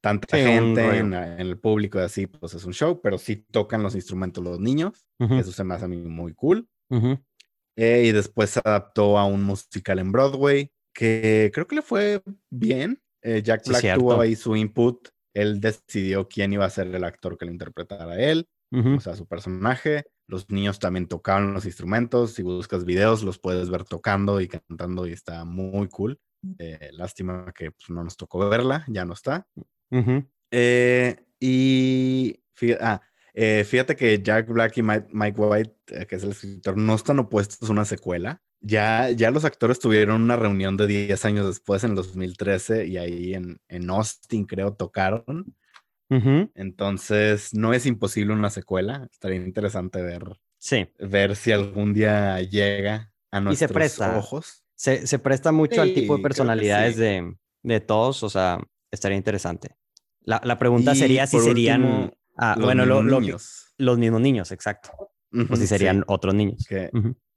tanta 0.00 0.38
gente 0.38 0.96
en, 0.96 1.12
el 1.12 1.58
público 1.58 1.98
y 1.98 2.02
así, 2.02 2.26
pues 2.26 2.54
es 2.54 2.64
un 2.64 2.72
show, 2.72 2.98
pero 3.02 3.18
sí 3.18 3.44
tocan 3.50 3.82
los 3.82 3.94
instrumentos 3.94 4.42
los 4.42 4.58
niños. 4.58 5.06
Eso 5.18 5.52
se 5.52 5.64
me 5.64 5.74
hace 5.74 5.84
a 5.84 5.88
mí 5.88 5.98
muy 5.98 6.32
cool. 6.32 6.66
Eh, 7.76 8.04
y 8.06 8.12
después 8.12 8.48
se 8.48 8.60
adaptó 8.64 9.18
a 9.18 9.26
un 9.26 9.42
musical 9.42 9.98
en 9.98 10.12
Broadway, 10.12 10.72
que 10.94 11.50
creo 11.52 11.66
que 11.66 11.76
le 11.76 11.82
fue 11.82 12.22
bien. 12.48 13.02
Eh, 13.22 13.42
Jack 13.42 13.66
Black 13.66 13.94
tuvo 13.94 14.20
ahí 14.20 14.36
su 14.36 14.56
input. 14.56 15.08
Él 15.34 15.60
decidió 15.60 16.28
quién 16.28 16.52
iba 16.52 16.64
a 16.64 16.70
ser 16.70 16.94
el 16.94 17.04
actor 17.04 17.38
que 17.38 17.44
lo 17.44 17.52
interpretara 17.52 18.14
a 18.14 18.20
él, 18.20 18.48
o 18.72 19.00
sea, 19.00 19.14
su 19.14 19.26
personaje. 19.26 20.04
Los 20.26 20.48
niños 20.50 20.78
también 20.78 21.06
tocaban 21.06 21.54
los 21.54 21.66
instrumentos. 21.66 22.34
Si 22.34 22.42
buscas 22.42 22.84
videos, 22.84 23.22
los 23.22 23.38
puedes 23.38 23.70
ver 23.70 23.84
tocando 23.84 24.40
y 24.40 24.48
cantando 24.48 25.06
y 25.06 25.12
está 25.12 25.44
muy 25.44 25.88
cool. 25.88 26.20
Eh, 26.58 26.90
lástima 26.92 27.52
que 27.54 27.70
pues, 27.72 27.90
no 27.90 28.02
nos 28.02 28.16
tocó 28.16 28.48
verla, 28.48 28.84
ya 28.88 29.04
no 29.04 29.12
está. 29.12 29.46
Eh, 30.50 31.16
y 31.38 32.40
ah, 32.80 33.00
eh, 33.34 33.64
fíjate, 33.64 33.96
que 33.96 34.22
Jack 34.22 34.48
Black 34.48 34.78
y 34.78 34.82
Mike, 34.82 35.40
White, 35.40 36.06
que 36.06 36.16
es 36.16 36.22
el 36.22 36.30
escritor, 36.30 36.76
no 36.76 36.94
están 36.94 37.18
opuestos 37.18 37.68
a 37.68 37.72
una 37.72 37.84
secuela. 37.84 38.42
Ya, 38.62 39.10
ya 39.10 39.30
los 39.30 39.44
actores 39.44 39.78
tuvieron 39.78 40.22
una 40.22 40.36
reunión 40.36 40.76
de 40.76 40.86
10 40.86 41.24
años 41.24 41.46
después, 41.46 41.82
en 41.82 41.94
2013, 41.94 42.86
y 42.86 42.98
ahí 42.98 43.34
en, 43.34 43.58
en 43.68 43.90
Austin, 43.90 44.44
creo, 44.44 44.74
tocaron. 44.74 45.54
Entonces, 46.08 47.54
no 47.54 47.72
es 47.72 47.86
imposible 47.86 48.34
una 48.34 48.50
secuela. 48.50 49.08
Estaría 49.12 49.36
interesante 49.36 50.02
ver, 50.02 50.24
sí. 50.58 50.88
ver 50.98 51.36
si 51.36 51.52
algún 51.52 51.94
día 51.94 52.40
llega 52.42 53.12
a 53.30 53.40
nuestros 53.40 54.00
ojos. 54.00 54.64
Se, 54.74 55.06
se, 55.06 55.18
presta 55.18 55.52
mucho 55.52 55.80
al 55.80 55.94
tipo 55.94 56.16
de 56.16 56.22
personalidades 56.22 56.96
de, 56.96 57.36
de, 57.62 57.80
todos, 57.80 58.22
o 58.24 58.30
sea, 58.30 58.58
estaría 58.90 59.16
interesante. 59.16 59.76
La, 60.22 60.40
la 60.44 60.58
pregunta 60.58 60.94
sería 60.94 61.26
si 61.26 61.38
serían, 61.38 62.12
ah, 62.36 62.54
los 62.56 62.64
bueno, 62.64 62.84
mismos 62.84 63.20
niños. 63.20 63.74
los 63.76 63.98
mismos 63.98 64.20
niños, 64.20 64.52
exacto. 64.52 64.90
o 65.48 65.56
si 65.56 65.66
serían 65.66 66.02
otros 66.08 66.34
niños. 66.34 66.66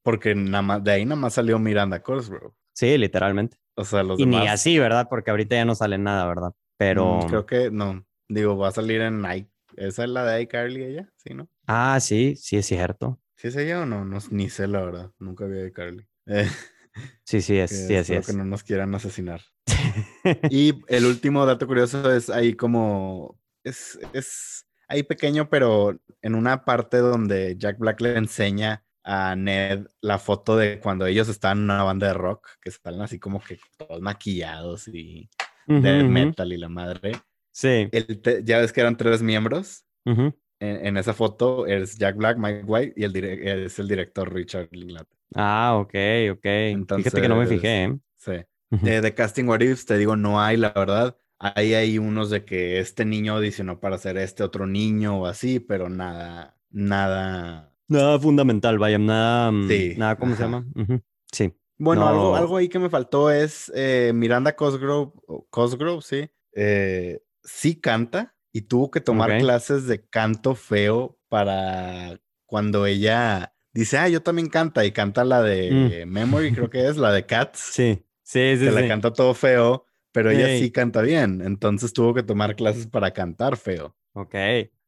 Porque 0.03 0.35
nada 0.35 0.79
de 0.79 0.91
ahí 0.91 1.05
nada 1.05 1.19
más 1.19 1.33
salió 1.33 1.57
Miranda 1.57 2.01
Cosgrove. 2.01 2.53
Sí, 2.73 2.97
literalmente. 2.97 3.57
O 3.75 3.85
sea, 3.85 4.03
los 4.03 4.19
y 4.19 4.25
ni 4.25 4.47
así, 4.47 4.77
¿verdad? 4.77 5.07
Porque 5.09 5.31
ahorita 5.31 5.55
ya 5.55 5.65
no 5.65 5.75
sale 5.75 5.97
nada, 5.97 6.27
¿verdad? 6.27 6.53
Pero... 6.77 7.21
Mm, 7.21 7.27
creo 7.27 7.45
que 7.45 7.71
no. 7.71 8.05
Digo, 8.27 8.57
va 8.57 8.69
a 8.69 8.71
salir 8.71 9.01
en 9.01 9.21
Nike. 9.21 9.49
¿Esa 9.75 10.03
es 10.03 10.09
la 10.09 10.25
de 10.25 10.41
iCarly 10.43 10.83
ella? 10.83 11.09
¿Sí, 11.17 11.33
no? 11.33 11.49
Ah, 11.65 11.99
sí, 11.99 12.35
sí 12.35 12.57
es 12.57 12.65
cierto. 12.65 13.19
¿Sí 13.35 13.47
es 13.47 13.55
ella 13.55 13.81
o 13.81 13.85
no? 13.85 14.05
no 14.05 14.19
ni 14.29 14.49
sé 14.49 14.67
la 14.67 14.81
verdad. 14.81 15.11
Nunca 15.19 15.45
vi 15.45 15.59
a 15.59 15.67
iCarly. 15.67 16.05
Eh, 16.27 16.47
sí, 17.25 17.41
sí 17.41 17.57
es, 17.57 17.87
sí, 17.87 17.95
es, 17.95 18.27
que 18.27 18.33
no 18.33 18.45
nos 18.45 18.63
quieran 18.63 18.93
asesinar. 18.93 19.41
y 20.49 20.73
el 20.87 21.05
último 21.05 21.45
dato 21.45 21.65
curioso 21.67 22.11
es 22.11 22.29
ahí 22.29 22.53
como... 22.53 23.39
Es, 23.63 23.97
es 24.11 24.67
ahí 24.87 25.03
pequeño, 25.03 25.49
pero 25.49 25.97
en 26.21 26.35
una 26.35 26.65
parte 26.65 26.97
donde 26.97 27.55
Jack 27.57 27.79
Black 27.79 28.01
le 28.01 28.17
enseña 28.17 28.83
a 29.03 29.35
Ned 29.35 29.87
la 30.01 30.19
foto 30.19 30.55
de 30.55 30.79
cuando 30.79 31.05
ellos 31.05 31.27
están 31.29 31.57
en 31.59 31.63
una 31.65 31.83
banda 31.83 32.07
de 32.07 32.13
rock, 32.13 32.47
que 32.61 32.69
están 32.69 33.01
así 33.01 33.19
como 33.19 33.41
que 33.41 33.59
todos 33.77 34.01
maquillados 34.01 34.87
y 34.87 35.29
de 35.67 36.03
metal 36.03 36.51
y 36.51 36.57
la 36.57 36.69
madre. 36.69 37.13
Sí. 37.51 37.89
ya 38.43 38.57
ves 38.59 38.73
que 38.73 38.81
eran 38.81 38.97
tres 38.97 39.21
miembros. 39.21 39.85
en, 40.59 40.97
esa 40.97 41.13
foto 41.13 41.67
es 41.67 41.97
Jack 41.97 42.15
Black, 42.15 42.37
Mike 42.37 42.63
White 42.65 42.93
y 42.95 43.03
el 43.03 43.15
es 43.15 43.79
el 43.79 43.87
director 43.87 44.33
Richard 44.33 44.69
Linklater. 44.71 45.17
Ah, 45.35 45.75
ok, 45.77 45.93
ok. 46.31 46.97
Fíjate 46.97 47.21
que 47.21 47.29
no 47.29 47.37
me 47.37 47.47
fijé. 47.47 47.83
¿eh? 47.83 47.97
Sí. 48.17 48.31
Eh, 48.85 49.01
de 49.01 49.13
Casting 49.13 49.45
What 49.45 49.61
Ifs, 49.61 49.85
te 49.85 49.97
digo, 49.97 50.15
no 50.15 50.41
hay, 50.41 50.57
la 50.57 50.71
verdad. 50.71 51.17
Ahí 51.39 51.73
hay 51.73 51.97
unos 51.97 52.29
de 52.29 52.45
que 52.45 52.79
este 52.79 53.05
niño 53.05 53.35
audicionó 53.35 53.79
para 53.79 53.97
ser 53.97 54.17
este 54.17 54.43
otro 54.43 54.65
niño 54.65 55.19
o 55.19 55.25
así, 55.25 55.59
pero 55.59 55.89
nada, 55.89 56.55
nada. 56.71 57.72
Nada 57.93 58.19
fundamental, 58.19 58.79
vaya, 58.79 58.97
nada, 58.97 59.51
mm, 59.51 59.67
sí. 59.67 59.93
nada, 59.97 60.15
¿cómo 60.15 60.35
se 60.35 60.41
llama? 60.41 60.65
Sí. 61.31 61.53
Bueno, 61.77 62.07
algo, 62.07 62.35
algo 62.35 62.57
ahí 62.57 62.67
que 62.67 62.79
me 62.79 62.89
faltó 62.89 63.29
es 63.29 63.71
eh, 63.75 64.11
Miranda 64.15 64.55
Cosgrove, 64.55 65.11
Cosgrove, 65.51 66.01
sí. 66.01 66.27
Eh, 66.55 67.21
sí 67.43 67.79
canta 67.79 68.35
y 68.51 68.61
tuvo 68.61 68.89
que 68.89 68.99
tomar 68.99 69.37
clases 69.37 69.85
de 69.85 70.07
canto 70.07 70.55
feo 70.55 71.19
para 71.29 72.19
cuando 72.47 72.87
ella 72.87 73.53
dice, 73.73 73.99
ah, 73.99 74.09
yo 74.09 74.23
también 74.23 74.49
canta 74.49 74.85
y 74.85 74.91
canta 74.91 75.23
la 75.23 75.43
de 75.43 76.05
mm. 76.05 76.09
Memory, 76.09 76.53
creo 76.53 76.71
que 76.71 76.87
es, 76.87 76.97
la 76.97 77.11
de 77.11 77.27
Cats. 77.27 77.59
Sí, 77.73 78.03
sí, 78.23 78.57
sí. 78.57 78.65
Que 78.65 78.71
la 78.71 78.87
canta 78.87 79.13
todo 79.13 79.35
feo, 79.35 79.85
pero 80.11 80.31
ella 80.31 80.47
sí 80.57 80.71
canta 80.71 81.03
bien, 81.03 81.43
entonces 81.45 81.93
tuvo 81.93 82.15
que 82.15 82.23
tomar 82.23 82.55
clases 82.55 82.87
para 82.87 83.11
cantar 83.11 83.55
feo. 83.55 83.95
Ok. 84.13 84.33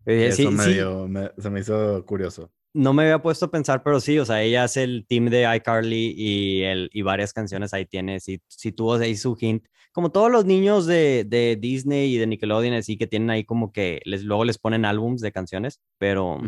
Eso 0.06 0.50
me 0.52 1.32
se 1.38 1.50
me 1.52 1.60
hizo 1.60 2.04
curioso 2.06 2.52
no 2.76 2.94
me 2.94 3.04
había 3.04 3.22
puesto 3.22 3.46
a 3.46 3.52
pensar, 3.52 3.82
pero 3.84 4.02
sí, 4.02 4.20
o 4.20 4.26
sea, 4.26 4.44
ella 4.44 4.66
hace 4.66 4.84
el 4.84 5.06
team 5.08 5.30
de 5.30 5.44
iCarly 5.56 6.14
y, 6.16 6.62
el, 6.64 6.90
y 6.92 7.04
varias 7.04 7.32
canciones 7.32 7.74
ahí 7.74 7.86
tiene, 7.86 8.20
si, 8.20 8.42
si 8.48 8.74
tuvo 8.74 8.96
ahí 8.96 9.16
su 9.16 9.38
hint, 9.40 9.66
como 9.94 10.12
todos 10.12 10.30
los 10.30 10.44
niños 10.44 10.86
de, 10.86 11.24
de, 11.26 11.56
Disney 11.56 12.14
y 12.14 12.18
de 12.18 12.28
Nickelodeon, 12.28 12.74
así 12.74 12.98
que 12.98 13.08
tienen 13.08 13.30
ahí 13.30 13.46
como 13.46 13.72
que 13.72 14.02
les, 14.04 14.24
luego 14.24 14.44
les 14.44 14.58
ponen 14.58 14.84
álbums 14.84 15.22
de 15.22 15.32
canciones, 15.32 15.80
pero, 15.98 16.42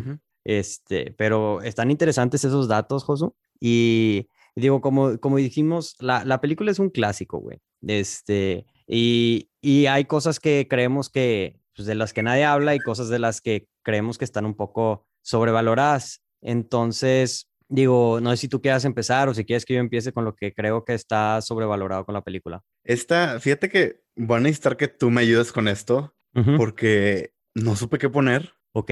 este, 0.44 1.14
pero 1.18 1.62
están 1.62 1.92
interesantes 1.92 2.44
esos 2.44 2.68
datos, 2.68 3.06
Josu, 3.06 3.34
y 3.62 4.28
digo, 4.54 4.82
como, 4.82 5.18
como 5.20 5.38
dijimos, 5.38 5.96
la, 6.00 6.26
la 6.26 6.42
película 6.42 6.72
es 6.72 6.80
un 6.80 6.90
clásico, 6.90 7.40
güey, 7.40 7.60
este, 7.88 8.66
y, 8.86 9.50
y 9.62 9.86
hay 9.86 10.04
cosas 10.04 10.42
que 10.42 10.68
creemos 10.70 11.10
que, 11.10 11.62
pues 11.74 11.86
de 11.86 11.96
las 11.96 12.12
que 12.12 12.24
nadie 12.24 12.44
habla 12.44 12.76
y 12.76 12.80
cosas 12.80 13.08
de 13.08 13.20
las 13.20 13.40
que 13.40 13.70
creemos 13.82 14.18
que 14.18 14.26
están 14.26 14.46
un 14.46 14.56
poco 14.56 15.07
sobrevaloradas. 15.28 16.24
Entonces, 16.42 17.50
digo, 17.68 18.20
no 18.22 18.32
sé 18.32 18.38
si 18.38 18.48
tú 18.48 18.62
quieras 18.62 18.86
empezar 18.86 19.28
o 19.28 19.34
si 19.34 19.46
quieres 19.46 19.66
que 19.66 19.74
yo 19.74 19.80
empiece 19.80 20.14
con 20.14 20.24
lo 20.24 20.36
que 20.36 20.54
creo 20.54 20.86
que 20.86 20.94
está 20.94 21.42
sobrevalorado 21.42 22.06
con 22.06 22.14
la 22.14 22.24
película. 22.24 22.64
Esta, 22.84 23.40
fíjate 23.40 23.70
que 23.70 24.02
voy 24.16 24.38
a 24.38 24.42
necesitar 24.42 24.78
que 24.78 24.88
tú 24.88 25.10
me 25.10 25.22
ayudes 25.22 25.52
con 25.52 25.68
esto 25.68 26.16
porque 26.56 27.34
no 27.56 27.76
supe 27.76 27.98
qué 27.98 28.10
poner. 28.10 28.54
Ok. 28.74 28.92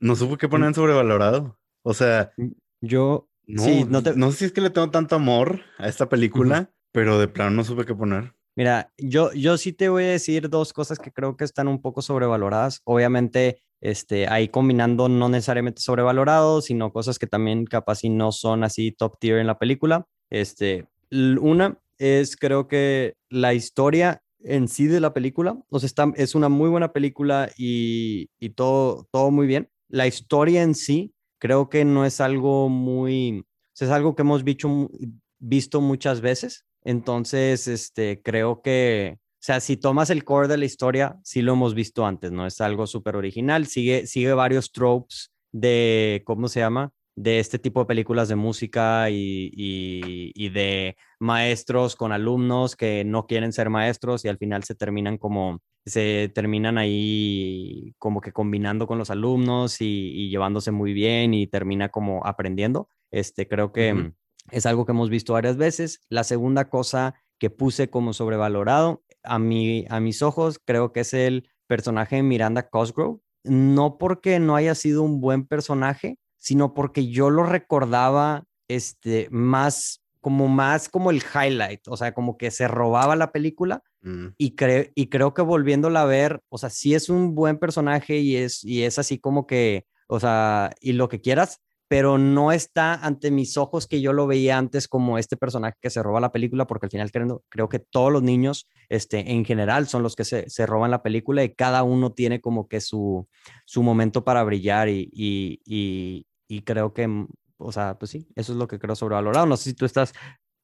No 0.00 0.16
supe 0.16 0.38
qué 0.38 0.48
poner 0.48 0.68
en 0.68 0.74
sobrevalorado. 0.74 1.58
O 1.82 1.94
sea, 1.94 2.32
mm, 2.36 2.52
yo 2.80 3.28
no, 3.46 3.84
no, 3.86 4.00
no 4.00 4.30
sé 4.32 4.38
si 4.38 4.44
es 4.46 4.52
que 4.52 4.60
le 4.60 4.70
tengo 4.70 4.90
tanto 4.90 5.14
amor 5.14 5.60
a 5.78 5.88
esta 5.88 6.08
película, 6.08 6.72
pero 6.92 7.18
de 7.18 7.28
plano 7.28 7.50
no 7.50 7.64
supe 7.64 7.84
qué 7.84 7.94
poner. 7.94 8.34
Mira, 8.56 8.92
yo, 8.98 9.32
yo 9.32 9.56
sí 9.56 9.72
te 9.72 9.88
voy 9.88 10.04
a 10.04 10.08
decir 10.08 10.48
dos 10.48 10.72
cosas 10.72 10.98
que 10.98 11.12
creo 11.12 11.36
que 11.36 11.44
están 11.44 11.68
un 11.68 11.80
poco 11.80 12.02
sobrevaloradas. 12.02 12.80
Obviamente, 12.84 13.62
este, 13.80 14.28
ahí 14.28 14.48
combinando 14.48 15.08
no 15.08 15.28
necesariamente 15.28 15.82
sobrevalorados, 15.82 16.66
sino 16.66 16.92
cosas 16.92 17.18
que 17.18 17.26
también 17.26 17.64
capaz 17.66 18.04
y 18.04 18.10
no 18.10 18.32
son 18.32 18.64
así 18.64 18.92
top 18.92 19.18
tier 19.18 19.38
en 19.38 19.46
la 19.46 19.58
película. 19.58 20.06
Este, 20.30 20.86
una 21.10 21.78
es 21.98 22.36
creo 22.36 22.68
que 22.68 23.14
la 23.28 23.54
historia 23.54 24.22
en 24.42 24.68
sí 24.68 24.86
de 24.86 25.00
la 25.00 25.12
película, 25.12 25.58
o 25.68 25.78
sea, 25.78 25.88
es 26.16 26.34
una 26.34 26.48
muy 26.48 26.70
buena 26.70 26.92
película 26.92 27.50
y, 27.56 28.30
y 28.38 28.50
todo, 28.50 29.06
todo 29.10 29.30
muy 29.30 29.46
bien. 29.46 29.68
La 29.88 30.06
historia 30.06 30.62
en 30.62 30.74
sí 30.74 31.14
creo 31.38 31.68
que 31.68 31.84
no 31.84 32.04
es 32.04 32.20
algo 32.20 32.68
muy, 32.68 33.44
es 33.78 33.90
algo 33.90 34.14
que 34.14 34.22
hemos 34.22 34.44
visto, 34.44 34.90
visto 35.38 35.80
muchas 35.80 36.20
veces. 36.20 36.64
Entonces, 36.84 37.68
este, 37.68 38.22
creo 38.22 38.62
que 38.62 39.18
o 39.40 39.42
sea, 39.42 39.60
si 39.60 39.78
tomas 39.78 40.10
el 40.10 40.22
core 40.22 40.48
de 40.48 40.58
la 40.58 40.66
historia, 40.66 41.18
sí 41.24 41.40
lo 41.40 41.54
hemos 41.54 41.74
visto 41.74 42.04
antes, 42.04 42.30
¿no? 42.30 42.46
Es 42.46 42.60
algo 42.60 42.86
súper 42.86 43.16
original, 43.16 43.66
sigue, 43.66 44.06
sigue 44.06 44.34
varios 44.34 44.70
tropes 44.70 45.32
de, 45.50 46.22
¿cómo 46.26 46.46
se 46.48 46.60
llama? 46.60 46.92
De 47.16 47.38
este 47.38 47.58
tipo 47.58 47.80
de 47.80 47.86
películas 47.86 48.28
de 48.28 48.36
música 48.36 49.08
y, 49.08 49.50
y, 49.54 50.48
de 50.50 50.94
maestros 51.18 51.96
con 51.96 52.12
alumnos 52.12 52.76
que 52.76 53.02
no 53.02 53.26
quieren 53.26 53.54
ser 53.54 53.70
maestros 53.70 54.26
y 54.26 54.28
al 54.28 54.36
final 54.36 54.62
se 54.64 54.74
terminan 54.74 55.16
como, 55.16 55.62
se 55.86 56.30
terminan 56.34 56.76
ahí 56.76 57.94
como 57.96 58.20
que 58.20 58.32
combinando 58.32 58.86
con 58.86 58.98
los 58.98 59.08
alumnos 59.08 59.80
y, 59.80 60.28
llevándose 60.28 60.70
muy 60.70 60.92
bien 60.92 61.32
y 61.32 61.46
termina 61.46 61.88
como 61.88 62.26
aprendiendo. 62.26 62.90
Este, 63.10 63.48
creo 63.48 63.72
que 63.72 64.12
es 64.50 64.66
algo 64.66 64.84
que 64.84 64.92
hemos 64.92 65.08
visto 65.08 65.32
varias 65.32 65.56
veces. 65.56 66.02
La 66.10 66.24
segunda 66.24 66.68
cosa 66.68 67.14
que 67.38 67.48
puse 67.48 67.88
como 67.88 68.12
sobrevalorado 68.12 69.02
a, 69.22 69.38
mi, 69.38 69.86
a 69.88 70.00
mis 70.00 70.22
ojos, 70.22 70.60
creo 70.64 70.92
que 70.92 71.00
es 71.00 71.14
el 71.14 71.48
personaje 71.66 72.16
de 72.16 72.22
Miranda 72.22 72.68
Cosgrove. 72.68 73.20
No 73.44 73.96
porque 73.98 74.38
no 74.38 74.56
haya 74.56 74.74
sido 74.74 75.02
un 75.02 75.20
buen 75.20 75.46
personaje, 75.46 76.18
sino 76.36 76.74
porque 76.74 77.08
yo 77.08 77.30
lo 77.30 77.44
recordaba 77.44 78.44
este, 78.68 79.28
más, 79.30 80.02
como 80.20 80.48
más 80.48 80.88
como 80.88 81.10
el 81.10 81.22
highlight, 81.34 81.86
o 81.88 81.96
sea, 81.96 82.12
como 82.12 82.36
que 82.36 82.50
se 82.50 82.68
robaba 82.68 83.16
la 83.16 83.32
película. 83.32 83.82
Mm. 84.02 84.28
Y, 84.38 84.54
y 84.94 85.06
creo 85.08 85.34
que 85.34 85.42
volviéndola 85.42 86.02
a 86.02 86.06
ver, 86.06 86.40
o 86.48 86.58
sea, 86.58 86.70
sí 86.70 86.94
es 86.94 87.08
un 87.08 87.34
buen 87.34 87.58
personaje 87.58 88.18
y 88.18 88.36
es, 88.36 88.64
y 88.64 88.82
es 88.82 88.98
así 88.98 89.18
como 89.18 89.46
que, 89.46 89.86
o 90.08 90.20
sea, 90.20 90.72
y 90.80 90.92
lo 90.92 91.08
que 91.08 91.20
quieras, 91.20 91.60
pero 91.90 92.18
no 92.18 92.52
está 92.52 92.94
ante 93.04 93.32
mis 93.32 93.56
ojos 93.56 93.88
que 93.88 94.00
yo 94.00 94.12
lo 94.12 94.28
veía 94.28 94.56
antes 94.56 94.86
como 94.86 95.18
este 95.18 95.36
personaje 95.36 95.76
que 95.80 95.90
se 95.90 96.04
roba 96.04 96.20
la 96.20 96.30
película, 96.30 96.68
porque 96.68 96.86
al 96.86 96.90
final 96.90 97.10
creo, 97.10 97.42
creo 97.48 97.68
que 97.68 97.80
todos 97.80 98.12
los 98.12 98.22
niños 98.22 98.68
este, 98.88 99.32
en 99.32 99.44
general 99.44 99.88
son 99.88 100.04
los 100.04 100.14
que 100.14 100.24
se, 100.24 100.48
se, 100.48 100.66
roban 100.66 100.92
la 100.92 101.02
película 101.02 101.42
y 101.42 101.52
cada 101.52 101.82
uno 101.82 102.12
tiene 102.12 102.40
como 102.40 102.68
que 102.68 102.80
su, 102.80 103.26
su 103.64 103.82
momento 103.82 104.22
para 104.22 104.44
brillar 104.44 104.88
y, 104.88 105.10
y, 105.12 105.62
y, 105.64 106.28
y 106.46 106.62
creo 106.62 106.94
que, 106.94 107.08
mm, 107.08 107.26
o 107.58 107.72
sea, 107.72 107.98
pues 107.98 108.12
sí, 108.12 108.28
eso 108.36 108.52
es 108.52 108.58
lo 108.58 108.68
que 108.68 108.78
creo 108.78 108.94
sobrevalorado. 108.94 109.46
No 109.46 109.56
sé 109.56 109.70
si 109.70 109.74
tú 109.74 109.84
estás, 109.84 110.12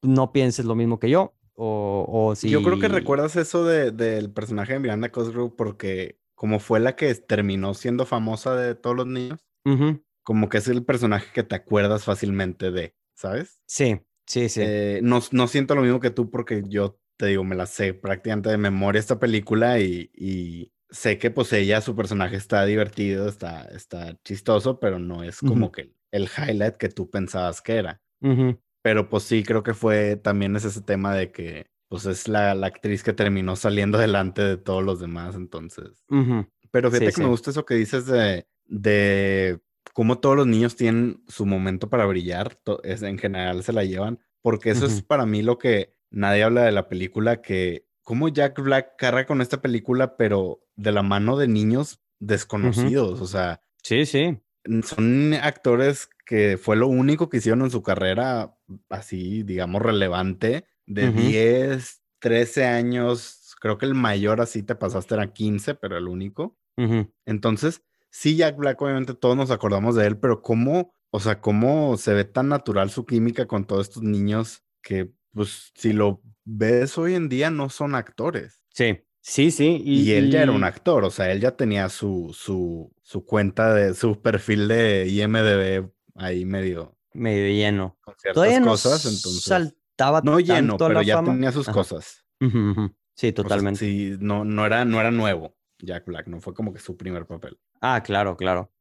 no 0.01 0.31
pienses 0.31 0.63
lo 0.63 0.75
mismo 0.75 0.97
que 0.97 1.09
yo 1.09 1.33
o, 1.55 2.05
o 2.07 2.35
si... 2.37 2.49
Yo 2.49 2.63
creo 2.63 2.79
que 2.79 2.87
recuerdas 2.87 3.35
eso 3.35 3.65
de, 3.65 3.91
del 3.91 4.31
personaje 4.31 4.71
de 4.71 4.79
Miranda 4.79 5.11
Cosgrove 5.11 5.53
porque 5.57 6.21
como 6.35 6.61
fue 6.61 6.79
la 6.79 6.95
que 6.95 7.13
terminó 7.15 7.73
siendo 7.73 8.05
famosa 8.05 8.55
de 8.55 8.75
todos 8.75 8.95
los 8.95 9.07
niños, 9.07 9.45
como 10.27 10.49
que 10.49 10.57
es 10.57 10.67
el 10.67 10.83
personaje 10.83 11.31
que 11.33 11.43
te 11.43 11.55
acuerdas 11.55 12.03
fácilmente 12.03 12.69
de, 12.69 12.93
¿sabes? 13.15 13.61
Sí, 13.65 14.01
sí, 14.25 14.49
sí. 14.49 14.59
Eh, 14.61 14.99
no, 15.01 15.21
no, 15.31 15.47
siento 15.47 15.73
lo 15.73 15.83
mismo 15.83 16.01
que 16.01 16.09
tú 16.09 16.29
porque 16.29 16.63
yo 16.67 16.99
te 17.15 17.27
digo, 17.27 17.45
me 17.45 17.55
la 17.55 17.65
sé 17.65 17.93
prácticamente 17.93 18.49
de 18.49 18.57
memoria 18.57 18.99
esta 18.99 19.19
película 19.19 19.79
y, 19.79 20.11
y 20.13 20.73
sé 20.89 21.17
que 21.17 21.31
pues 21.31 21.53
ella, 21.53 21.79
su 21.79 21.95
personaje 21.95 22.35
está 22.35 22.65
divertido, 22.65 23.29
está, 23.29 23.69
está 23.69 24.21
chistoso, 24.25 24.81
pero 24.81 24.99
no 24.99 25.23
es 25.23 25.39
como 25.39 25.71
que 25.71 25.93
el 26.11 26.27
highlight 26.37 26.75
que 26.75 26.89
tú 26.89 27.09
pensabas 27.09 27.61
que 27.61 27.77
era. 27.77 28.01
Pero 28.81 29.07
pues 29.07 29.23
sí, 29.23 29.43
creo 29.43 29.63
que 29.63 29.73
fue 29.73 30.17
también 30.17 30.57
es 30.57 30.65
ese 30.65 30.81
tema 30.81 31.15
de 31.15 31.31
que 31.31 31.71
pues 31.87 32.05
es 32.05 32.27
la, 32.27 32.53
la, 32.53 32.67
actriz 32.67 33.01
que 33.01 33.13
terminó 33.13 33.55
saliendo 33.55 33.97
delante 33.97 34.41
de 34.41 34.57
todos 34.57 34.83
los 34.83 34.99
demás, 34.99 35.35
entonces. 35.35 36.03
Pero 36.69 36.91
fíjate 36.91 37.13
que 37.13 37.21
me 37.21 37.29
gusta 37.29 37.51
eso 37.51 37.65
que 37.65 37.75
dices 37.75 38.07
de, 38.07 38.45
de 38.65 39.61
cómo 39.93 40.19
todos 40.19 40.35
los 40.35 40.47
niños 40.47 40.75
tienen 40.75 41.23
su 41.27 41.45
momento 41.45 41.89
para 41.89 42.05
brillar, 42.05 42.59
es, 42.83 43.01
en 43.01 43.17
general 43.17 43.63
se 43.63 43.73
la 43.73 43.83
llevan, 43.83 44.19
porque 44.41 44.71
eso 44.71 44.85
es 44.85 45.01
para 45.01 45.25
mí 45.25 45.41
lo 45.41 45.57
que 45.57 45.95
nadie 46.09 46.43
habla 46.43 46.63
de 46.63 46.71
la 46.71 46.87
película, 46.87 47.41
que 47.41 47.87
cómo 48.01 48.29
Jack 48.29 48.61
Black 48.61 48.95
carga 48.97 49.25
con 49.25 49.41
esta 49.41 49.61
película, 49.61 50.15
pero 50.15 50.61
de 50.75 50.91
la 50.91 51.03
mano 51.03 51.37
de 51.37 51.47
niños 51.47 51.99
desconocidos, 52.19 53.21
o 53.21 53.27
sea. 53.27 53.61
Sí, 53.83 54.05
sí. 54.05 54.39
Son 54.83 55.33
actores 55.33 56.09
que 56.25 56.57
fue 56.57 56.75
lo 56.75 56.87
único 56.87 57.29
que 57.29 57.37
hicieron 57.37 57.61
en 57.61 57.71
su 57.71 57.83
carrera 57.83 58.55
así, 58.89 59.43
digamos, 59.43 59.81
relevante 59.81 60.65
de 60.85 61.11
10, 61.11 62.01
13 62.19 62.65
años, 62.65 63.55
creo 63.59 63.77
que 63.77 63.85
el 63.85 63.93
mayor 63.93 64.41
así 64.41 64.63
te 64.63 64.75
pasaste 64.75 65.15
era 65.15 65.33
15, 65.33 65.75
pero 65.75 65.97
el 65.97 66.07
único. 66.07 66.57
Entonces, 67.25 67.81
sí, 68.09 68.35
Jack 68.35 68.57
Black, 68.57 68.81
obviamente 68.81 69.13
todos 69.13 69.35
nos 69.35 69.51
acordamos 69.51 69.95
de 69.95 70.07
él, 70.07 70.17
pero 70.17 70.41
cómo, 70.41 70.93
o 71.11 71.19
sea, 71.19 71.41
cómo 71.41 71.97
se 71.97 72.13
ve 72.13 72.25
tan 72.25 72.49
natural 72.49 72.89
su 72.89 73.05
química 73.05 73.47
con 73.47 73.65
todos 73.65 73.87
estos 73.87 74.03
niños 74.03 74.63
que, 74.81 75.11
pues, 75.33 75.71
si 75.75 75.93
lo 75.93 76.21
ves 76.43 76.97
hoy 76.97 77.15
en 77.15 77.29
día, 77.29 77.49
no 77.49 77.69
son 77.69 77.95
actores. 77.95 78.61
Sí, 78.73 78.99
sí, 79.21 79.51
sí. 79.51 79.81
Y, 79.83 80.11
él 80.11 80.31
ya 80.31 80.43
era 80.43 80.51
un 80.51 80.63
actor, 80.63 81.03
o 81.03 81.11
sea, 81.11 81.31
él 81.31 81.41
ya 81.41 81.55
tenía 81.55 81.89
su, 81.89 82.35
su, 82.37 82.93
su 83.01 83.25
cuenta 83.25 83.73
de, 83.73 83.93
su 83.93 84.21
perfil 84.21 84.67
de 84.67 85.07
IMDB 85.07 85.91
ahí 86.15 86.45
medio. 86.45 86.97
Medio 87.13 87.47
lleno. 87.47 87.97
Con 88.01 88.15
ciertas 88.17 88.59
cosas, 88.61 89.05
entonces 89.05 89.75
no 90.23 90.39
lleno, 90.39 90.77
pero 90.77 91.01
ya 91.01 91.23
tenía 91.23 91.51
sus 91.51 91.67
cosas. 91.67 92.23
Sí, 93.15 93.33
totalmente. 93.33 93.79
sí, 93.79 94.15
no, 94.19 94.45
no, 94.45 94.65
era, 94.65 94.85
no 94.85 94.99
era 94.99 95.09
nuevo 95.09 95.57
Jack 95.79 96.05
Black, 96.05 96.27
no 96.27 96.39
fue 96.39 96.53
como 96.53 96.73
que 96.73 96.79
su 96.79 96.97
primer 96.97 97.25
papel. 97.25 97.57
Ah, 97.81 98.01
claro, 98.03 98.37
claro. 98.37 98.71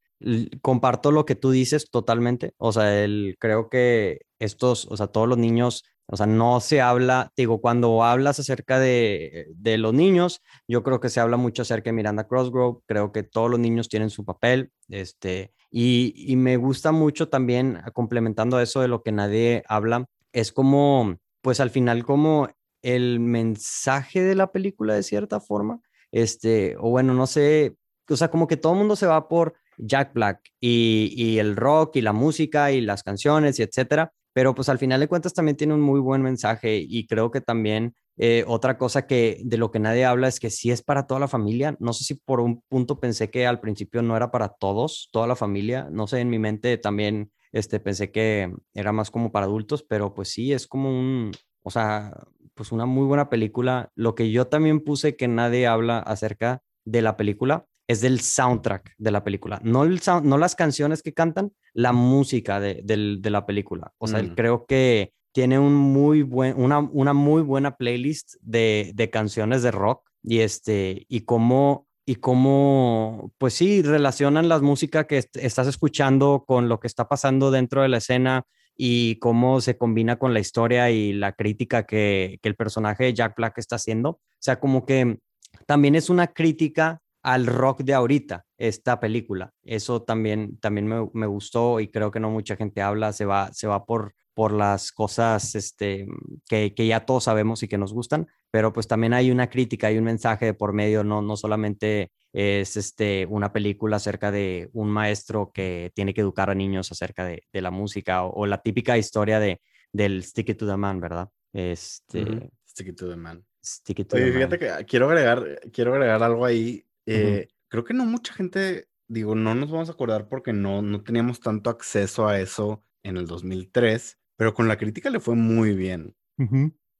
Comparto 0.63 1.13
lo 1.13 1.27
que 1.27 1.35
tú 1.35 1.51
dices 1.51 1.91
totalmente. 1.91 2.55
O 2.59 2.73
sea, 2.73 3.03
el, 3.05 3.37
creo 3.39 3.69
que 3.69 4.21
estos, 4.39 4.87
o 4.91 4.97
sea, 4.97 5.09
todos 5.09 5.29
los 5.29 5.37
niños, 5.39 5.85
o 6.07 6.17
sea, 6.17 6.27
no 6.27 6.61
se 6.61 6.81
habla, 6.81 7.33
digo, 7.37 7.61
cuando 7.61 8.03
hablas 8.05 8.39
acerca 8.39 8.79
de, 8.79 9.47
de 9.55 9.77
los 9.79 9.93
niños, 9.93 10.41
yo 10.69 10.83
creo 10.83 11.01
que 11.01 11.11
se 11.11 11.21
habla 11.21 11.37
mucho 11.37 11.63
acerca 11.63 11.91
de 11.91 11.95
Miranda 11.95 12.27
Crossgrove, 12.27 12.81
creo 12.87 13.13
que 13.13 13.23
todos 13.25 13.51
los 13.51 13.61
niños 13.61 13.89
tienen 13.89 14.11
su 14.11 14.25
papel, 14.25 14.71
este, 14.89 15.53
y, 15.71 16.15
y 16.17 16.37
me 16.37 16.57
gusta 16.57 16.93
mucho 16.93 17.29
también, 17.29 17.81
complementando 17.93 18.61
eso 18.61 18.81
de 18.81 18.89
lo 18.89 19.03
que 19.03 19.13
nadie 19.13 19.65
habla, 19.69 20.07
es 20.33 20.53
como, 20.53 21.17
pues 21.43 21.61
al 21.61 21.71
final 21.71 22.05
como 22.05 22.49
el 22.83 23.19
mensaje 23.21 24.23
de 24.23 24.35
la 24.37 24.53
película 24.53 24.95
de 24.95 25.03
cierta 25.03 25.41
forma, 25.41 25.81
este, 26.13 26.77
o 26.79 26.91
bueno, 26.91 27.15
no 27.15 27.27
sé, 27.27 27.77
o 28.09 28.17
sea, 28.17 28.29
como 28.29 28.47
que 28.47 28.57
todo 28.57 28.73
el 28.73 28.79
mundo 28.79 28.97
se 28.97 29.07
va 29.07 29.29
por 29.29 29.55
Jack 29.79 30.13
Black 30.15 30.41
y, 30.61 31.39
el 31.39 31.57
rock 31.57 31.97
y 31.97 32.01
la 32.01 32.13
música 32.13 32.73
y 32.73 32.81
las 32.81 33.03
canciones 33.03 33.59
y 33.59 33.63
etcétera, 33.63 34.13
pero 34.33 34.55
pues 34.55 34.69
al 34.69 34.79
final 34.79 35.01
de 35.01 35.09
cuentas 35.09 35.35
también 35.35 35.57
tiene 35.57 35.75
un 35.75 35.81
muy 35.81 36.01
buen 36.01 36.23
mensaje 36.23 36.85
y 36.87 37.07
creo 37.07 37.31
que 37.31 37.41
también 37.41 37.95
eh, 38.19 38.45
otra 38.47 38.79
cosa 38.79 39.07
que 39.07 39.41
de 39.45 39.59
lo 39.59 39.71
que 39.71 39.79
nadie 39.79 40.05
habla 40.05 40.29
es 40.29 40.41
que 40.41 40.51
sí 40.51 40.71
es 40.71 40.83
para 40.83 41.07
toda 41.07 41.21
la 41.21 41.29
familia, 41.29 41.77
no 41.81 41.93
sé 41.93 42.05
si 42.05 42.15
por 42.15 42.41
un 42.41 42.63
punto 42.69 42.99
pensé 42.99 43.31
que 43.31 43.47
al 43.47 43.61
principio 43.61 44.03
no 44.03 44.17
era 44.17 44.31
para 44.31 44.49
todos, 44.49 45.09
toda 45.13 45.27
la 45.27 45.37
familia, 45.37 45.89
no 45.91 46.07
sé, 46.07 46.21
en 46.21 46.31
mi 46.31 46.39
mente 46.39 46.79
también 46.79 47.31
este, 47.53 47.81
pensé 47.81 48.11
que 48.11 48.53
era 48.75 48.93
más 48.93 49.11
como 49.11 49.33
para 49.33 49.47
adultos, 49.47 49.83
pero 49.83 50.15
pues 50.15 50.29
sí, 50.29 50.53
es 50.53 50.67
como 50.67 50.91
un, 50.91 51.33
o 51.63 51.71
sea, 51.71 52.13
pues 52.55 52.73
una 52.73 52.87
muy 52.87 53.07
buena 53.07 53.29
película. 53.31 53.91
Lo 53.95 54.15
que 54.15 54.31
yo 54.31 54.47
también 54.47 54.81
puse 54.81 55.17
que 55.17 55.29
nadie 55.29 55.67
habla 55.67 55.99
acerca 55.99 56.63
de 56.85 57.03
la 57.03 57.17
película 57.17 57.67
es 57.89 58.01
del 58.01 58.21
soundtrack 58.21 58.95
de 58.99 59.11
la 59.11 59.23
película, 59.23 59.61
no, 59.63 59.85
el 59.85 60.01
no 60.23 60.39
las 60.39 60.55
canciones 60.55 61.03
que 61.03 61.15
cantan, 61.15 61.53
la 61.73 61.93
música 61.93 62.61
de, 62.61 63.21
la 63.23 63.47
película. 63.47 63.93
O 63.99 64.09
sea, 64.09 64.23
mm. 64.23 64.35
creo 64.35 64.67
que 64.67 65.13
tiene 65.33 65.59
un 65.59 65.75
muy 65.75 66.23
buen, 66.23 66.59
una, 66.61 66.79
una 66.79 67.13
muy 67.13 67.43
buena 67.43 67.77
playlist 67.77 68.37
de, 68.41 68.93
de 68.95 69.11
canciones 69.11 69.63
de 69.63 69.71
rock 69.71 70.09
y, 70.23 70.41
este, 70.41 71.05
y 71.09 71.21
cómo 71.21 71.87
y 72.09 72.17
cómo, 72.17 73.33
pues 73.37 73.55
sí, 73.55 73.83
relacionan 73.83 74.49
las 74.49 74.63
músicas 74.63 75.07
que 75.07 75.25
estás 75.35 75.67
escuchando 75.67 76.45
con 76.47 76.69
lo 76.69 76.79
que 76.79 76.87
está 76.87 77.09
pasando 77.09 77.51
dentro 77.51 77.83
de 77.83 77.89
la 77.89 77.97
escena 77.97 78.45
y 78.77 79.17
cómo 79.19 79.61
se 79.61 79.77
combina 79.77 80.17
con 80.17 80.33
la 80.33 80.39
historia 80.39 80.89
y 80.93 81.13
la 81.13 81.33
crítica 81.33 81.85
que, 81.85 82.39
que 82.41 82.49
el 82.49 82.55
personaje 82.55 83.05
de 83.05 83.15
Jack 83.15 83.35
Black 83.37 83.59
está 83.59 83.75
haciendo. 83.75 84.11
O 84.11 84.21
sea, 84.39 84.61
como 84.61 84.87
que 84.87 85.19
también 85.67 85.97
es 85.97 86.09
una 86.09 86.29
crítica 86.29 87.01
al 87.27 87.45
rock 87.49 87.83
de 87.83 87.93
ahorita, 87.93 88.47
esta 88.57 89.01
película. 89.01 89.53
Eso 89.65 90.01
también, 90.01 90.59
también 90.59 90.87
me, 90.87 91.09
me, 91.13 91.27
gustó 91.27 91.81
y 91.81 91.89
creo 91.89 92.13
que 92.13 92.21
no 92.21 92.31
mucha 92.31 92.55
gente 92.55 92.83
habla, 92.83 93.13
se 93.13 93.25
va, 93.25 93.53
se 93.53 93.67
va 93.67 93.85
por, 93.85 94.15
por 94.33 94.53
las 94.53 94.93
cosas 94.93 95.57
este, 95.57 96.07
que, 96.49 96.73
que, 96.73 96.87
ya 96.87 97.05
todos 97.05 97.25
sabemos 97.25 97.65
y 97.65 97.69
que 97.69 97.79
nos 97.79 97.93
gustan, 97.93 98.29
pero 98.53 98.73
pues 98.73 98.87
también 98.87 99.13
hay 99.13 99.33
una 99.33 99.51
crítica, 99.51 99.89
hay 99.89 99.99
un 99.99 100.05
mensaje 100.05 100.55
por 100.55 100.73
medio, 100.73 101.03
no, 101.03 101.21
no 101.21 101.37
solamente 101.37 102.13
es 102.33 102.77
este, 102.77 103.27
una 103.29 103.53
película 103.53 103.97
acerca 103.97 104.31
de 104.31 104.71
un 104.73 104.89
maestro 104.89 105.51
que 105.53 105.91
tiene 105.97 106.15
que 106.15 106.21
educar 106.21 106.49
a 106.49 106.55
niños 106.55 106.93
acerca 106.93 107.25
de, 107.25 107.43
de 107.53 107.61
la 107.61 107.73
música 107.73 108.23
o, 108.23 108.47
la 108.47 108.63
típica 108.63 108.97
historia 108.97 109.41
de, 109.41 109.61
del 109.93 110.23
Stick 110.23 110.51
It 110.51 110.59
to 110.59 110.67
the 110.69 110.77
Man, 110.77 111.01
¿verdad? 111.01 111.29
Este... 111.53 112.53
Stick 112.69 112.87
It 112.87 112.97
to 112.97 113.09
the 113.09 113.17
Man. 113.17 113.45
Stick 113.67 113.99
it 113.99 114.09
to 114.09 114.17
Oye, 114.17 114.27
the 114.27 114.33
fíjate 114.33 114.59
man. 114.59 114.79
que 114.79 114.85
quiero 114.85 115.09
agregar, 115.09 115.61
quiero 115.73 115.93
agregar 115.93 116.23
algo 116.23 116.45
ahí. 116.45 116.86
Eh, 117.07 117.49
Creo 117.69 117.85
que 117.85 117.95
no 117.95 118.05
mucha 118.05 118.33
gente, 118.33 118.89
digo, 119.09 119.35
no 119.35 119.55
nos 119.55 119.71
vamos 119.71 119.89
a 119.89 119.93
acordar 119.93 120.29
porque 120.29 120.53
no, 120.53 120.83
no 120.83 121.03
teníamos 121.03 121.41
tanto 121.41 121.71
acceso 121.71 122.29
a 122.29 122.41
eso 122.41 122.85
en 123.03 123.17
el 123.17 123.27
2003, 123.27 124.19
pero 124.37 124.55
con 124.55 124.69
la 124.69 124.77
crítica 124.77 125.11
le 125.11 125.21
fue 125.21 125.35
muy 125.35 125.75
bien. 125.75 126.15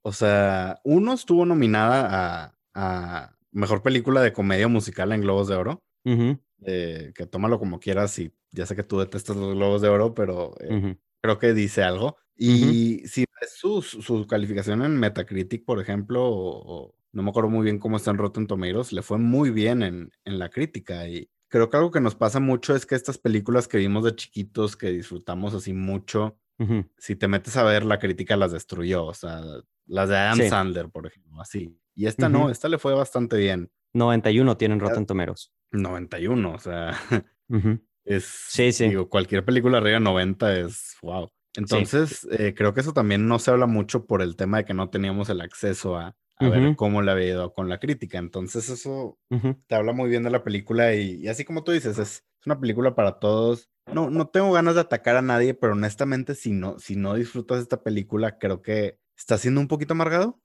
O 0.03 0.13
sea, 0.13 0.81
uno 0.85 1.13
estuvo 1.13 1.45
nominada 1.45 2.09
a, 2.45 2.59
a, 2.75 3.37
Mejor 3.53 3.83
Película 3.83 4.21
de 4.21 4.33
Comedia 4.33 4.69
Musical 4.69 5.13
en 5.13 5.21
Globos 5.21 5.49
de 5.49 5.55
Oro. 5.55 5.83
eh, 6.05 7.13
que 7.15 7.27
tómalo 7.27 7.59
como 7.59 7.81
quieras 7.81 8.19
y 8.19 8.33
ya 8.51 8.67
sé 8.67 8.75
que 8.77 8.83
tú 8.83 8.99
detestas 8.99 9.37
los 9.37 9.55
Globos 9.55 9.83
de 9.83 9.89
Oro, 9.89 10.15
pero 10.15 10.55
eh, 10.61 10.97
creo 11.23 11.39
que 11.39 11.55
dice 11.55 11.83
algo. 11.83 12.17
Y 12.37 13.07
si 13.07 13.25
ves 13.41 13.53
su, 13.57 13.81
su, 13.83 14.27
calificación 14.27 14.83
en 14.83 14.99
Metacritic, 14.99 15.65
por 15.65 15.81
ejemplo, 15.81 16.25
o, 16.25 16.89
o, 16.89 16.95
no 17.13 17.23
me 17.23 17.31
acuerdo 17.31 17.51
muy 17.51 17.65
bien 17.65 17.79
cómo 17.79 17.97
está 17.97 18.11
en 18.11 18.19
Rotten 18.19 18.47
Tomatoes, 18.47 18.93
le 18.93 19.03
fue 19.03 19.19
muy 19.19 19.51
bien 19.51 19.83
en, 19.83 20.11
en 20.25 20.39
la 20.39 20.49
crítica. 20.49 21.09
Y 21.09 21.31
creo 21.49 21.71
que 21.71 21.77
algo 21.77 21.91
que 21.91 22.01
nos 22.01 22.15
pasa 22.15 22.41
mucho 22.41 22.75
es 22.75 22.87
que 22.87 22.95
estas 22.95 23.19
películas 23.19 23.69
que 23.69 23.79
vimos 23.79 24.05
de 24.05 24.15
chiquitos, 24.15 24.77
que 24.77 24.91
disfrutamos 24.91 25.55
así 25.55 25.73
mucho. 25.73 26.39
Si 26.97 27.17
te 27.17 27.29
metes 27.29 27.57
a 27.59 27.65
ver, 27.65 27.85
la 27.85 27.99
crítica 27.99 28.35
las 28.37 28.53
destruyó. 28.53 29.05
O 29.05 29.15
sea, 29.15 29.43
las 29.87 30.09
de 30.09 30.17
Adam 30.17 30.39
sí. 30.39 30.49
Sandler, 30.49 30.89
por 30.89 31.07
ejemplo, 31.07 31.41
así. 31.41 31.79
Y 31.95 32.07
esta 32.07 32.29
no, 32.29 32.51
esta 32.51 32.69
le 32.69 32.79
fue 32.79 32.95
bastante 32.95 33.37
bien. 33.37 33.71
91 33.93 34.57
tienen 34.57 34.81
Rotten 34.81 35.07
Tomatoes. 35.07 35.53
91, 35.73 36.51
o 36.51 36.59
sea, 36.59 36.93
es. 38.05 38.25
Sí, 38.25 38.73
sí. 38.73 38.89
Digo, 38.89 39.09
cualquier 39.09 39.45
película 39.45 39.79
arriba 39.79 39.99
de 39.99 40.05
90 40.05 40.61
es 40.61 40.97
wow. 41.03 41.31
Entonces, 41.57 42.21
sí. 42.21 42.29
eh, 42.31 42.55
creo 42.55 42.75
que 42.75 42.81
eso 42.81 42.93
también 42.93 43.27
no 43.29 43.39
se 43.39 43.51
habla 43.51 43.67
mucho 43.67 44.07
por 44.07 44.21
el 44.23 44.37
tema 44.37 44.59
de 44.59 44.65
que 44.65 44.75
no 44.75 44.91
teníamos 44.91 45.31
el 45.31 45.41
acceso 45.41 45.97
a, 45.97 46.15
a 46.39 46.49
ver 46.49 46.77
cómo 46.77 47.03
le 47.03 47.11
había 47.11 47.29
ido 47.29 47.53
con 47.53 47.69
la 47.69 47.79
crítica. 47.79 48.19
Entonces, 48.19 48.69
eso 48.69 49.19
te 49.67 49.75
habla 49.75 49.93
muy 49.93 50.09
bien 50.09 50.23
de 50.23 50.31
la 50.31 50.45
película 50.45 50.95
y, 50.95 51.23
y 51.23 51.29
así 51.29 51.45
como 51.45 51.65
tú 51.65 51.73
dices, 51.73 51.99
es 51.99 52.25
es 52.41 52.47
una 52.47 52.61
película 52.61 52.95
para 52.95 53.19
todos. 53.19 53.69
No, 53.93 54.11
no 54.11 54.29
tengo 54.29 54.53
ganas 54.53 54.75
de 54.75 54.81
atacar 54.81 55.17
a 55.17 55.23
nadie, 55.23 55.55
pero 55.55 55.73
honestamente, 55.73 56.35
si 56.35 56.53
no, 56.53 56.79
si 56.79 56.97
no 56.97 57.15
disfrutas 57.15 57.61
esta 57.61 57.83
película, 57.83 58.39
creo 58.39 58.63
que 58.63 58.99
está 59.17 59.39
siendo 59.39 59.61
un 59.61 59.69
poquito 59.69 59.95
amargado. 59.95 60.41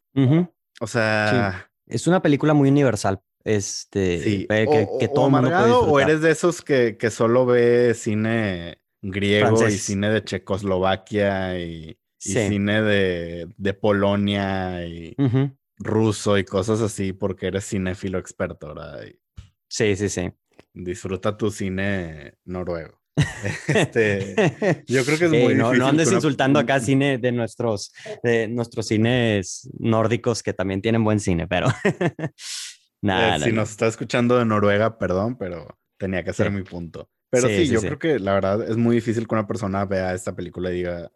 O 0.80 0.88
sea. 0.88 1.72
Es 1.88 2.08
una 2.08 2.22
película 2.22 2.54
muy 2.54 2.70
universal. 2.70 3.22
Este, 3.44 4.22
sí. 4.22 4.48
que, 4.48 5.10
todo 5.14 5.26
o 5.26 6.00
eres 6.00 6.22
de 6.22 6.30
esos 6.30 6.62
que, 6.62 6.96
que 6.98 7.10
solo 7.10 7.48
ve 7.48 7.96
cine 7.96 8.80
griego 9.02 9.68
y 9.68 9.72
cine 9.72 10.12
de 10.12 10.24
Checoslovaquia 10.24 11.60
y, 11.60 11.98
cine 12.20 12.84
de, 12.84 13.48
de, 13.58 13.74
Polonia 13.74 14.86
y 14.86 15.16
ruso 15.84 16.38
y 16.38 16.46
cosas 16.46 16.82
así 16.82 17.14
porque 17.14 17.48
eres 17.48 17.68
cinéfilo 17.68 18.18
experto, 18.20 18.70
¿verdad? 18.70 19.02
sí, 19.68 19.96
sí, 19.96 20.10
sí. 20.10 20.32
Disfruta 20.74 21.36
tu 21.36 21.52
cine 21.52 22.36
noruego. 22.46 23.02
Este, 23.68 24.36
yo 24.88 25.04
creo 25.04 25.18
que 25.18 25.26
es 25.26 25.32
muy 25.32 25.56
no, 25.56 25.74
No 25.74 25.88
andes 25.88 26.12
insultando 26.12 26.60
acá 26.60 26.80
cine 26.80 27.18
de 27.18 27.32
nuestros, 27.32 27.94
de 28.24 28.48
nuestros 28.48 28.88
cines 28.88 29.70
nórdicos 29.78 30.42
que 30.44 30.54
también 30.54 30.82
tienen 30.82 31.04
buen 31.04 31.20
cine, 31.20 31.48
pero 31.48 31.68
nada. 33.02 33.38
Eh, 33.38 33.40
si 33.42 33.52
nos 33.52 33.72
está 33.72 33.88
escuchando 33.88 34.38
de 34.38 34.46
Noruega, 34.46 34.98
perdón, 34.98 35.38
pero 35.38 35.78
tenía 35.98 36.24
que 36.24 36.34
ser 36.34 36.52
mi 36.52 36.64
punto. 36.64 37.10
Pero 37.30 37.48
sí, 37.48 37.68
yo 37.68 37.80
creo 37.80 38.00
que 38.00 38.20
la 38.20 38.34
verdad 38.34 38.70
es 38.70 38.78
muy 38.78 38.96
difícil 38.96 39.28
que 39.28 39.36
una 39.36 39.48
persona 39.48 39.86
vea 39.86 40.14
esta 40.14 40.36
película 40.36 40.72
y 40.72 40.76
diga, 40.76 41.12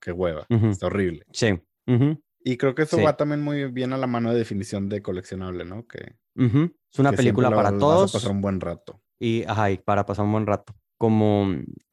qué 0.00 0.12
hueva, 0.12 0.46
está 0.48 0.86
horrible. 0.86 1.24
Sí. 1.32 1.60
Y 2.42 2.56
creo 2.56 2.74
que 2.74 2.82
eso 2.82 3.02
va 3.02 3.16
también 3.16 3.42
muy 3.42 3.70
bien 3.70 3.92
a 3.92 3.98
la 3.98 4.06
mano 4.06 4.32
de 4.32 4.38
definición 4.38 4.88
de 4.88 5.02
coleccionable, 5.02 5.64
¿no? 5.64 5.86
Que 5.86 6.16
es 6.36 6.98
una 6.98 7.12
película 7.12 7.50
para 7.50 7.76
todos. 7.76 8.12
Para 8.12 8.20
pasar 8.20 8.30
un 8.30 8.40
buen 8.40 8.60
rato. 8.60 9.00
Y, 9.18 9.44
ajá, 9.44 9.70
y 9.70 9.78
para 9.78 10.06
pasar 10.06 10.24
un 10.24 10.32
buen 10.32 10.46
rato 10.46 10.74
como, 10.98 11.48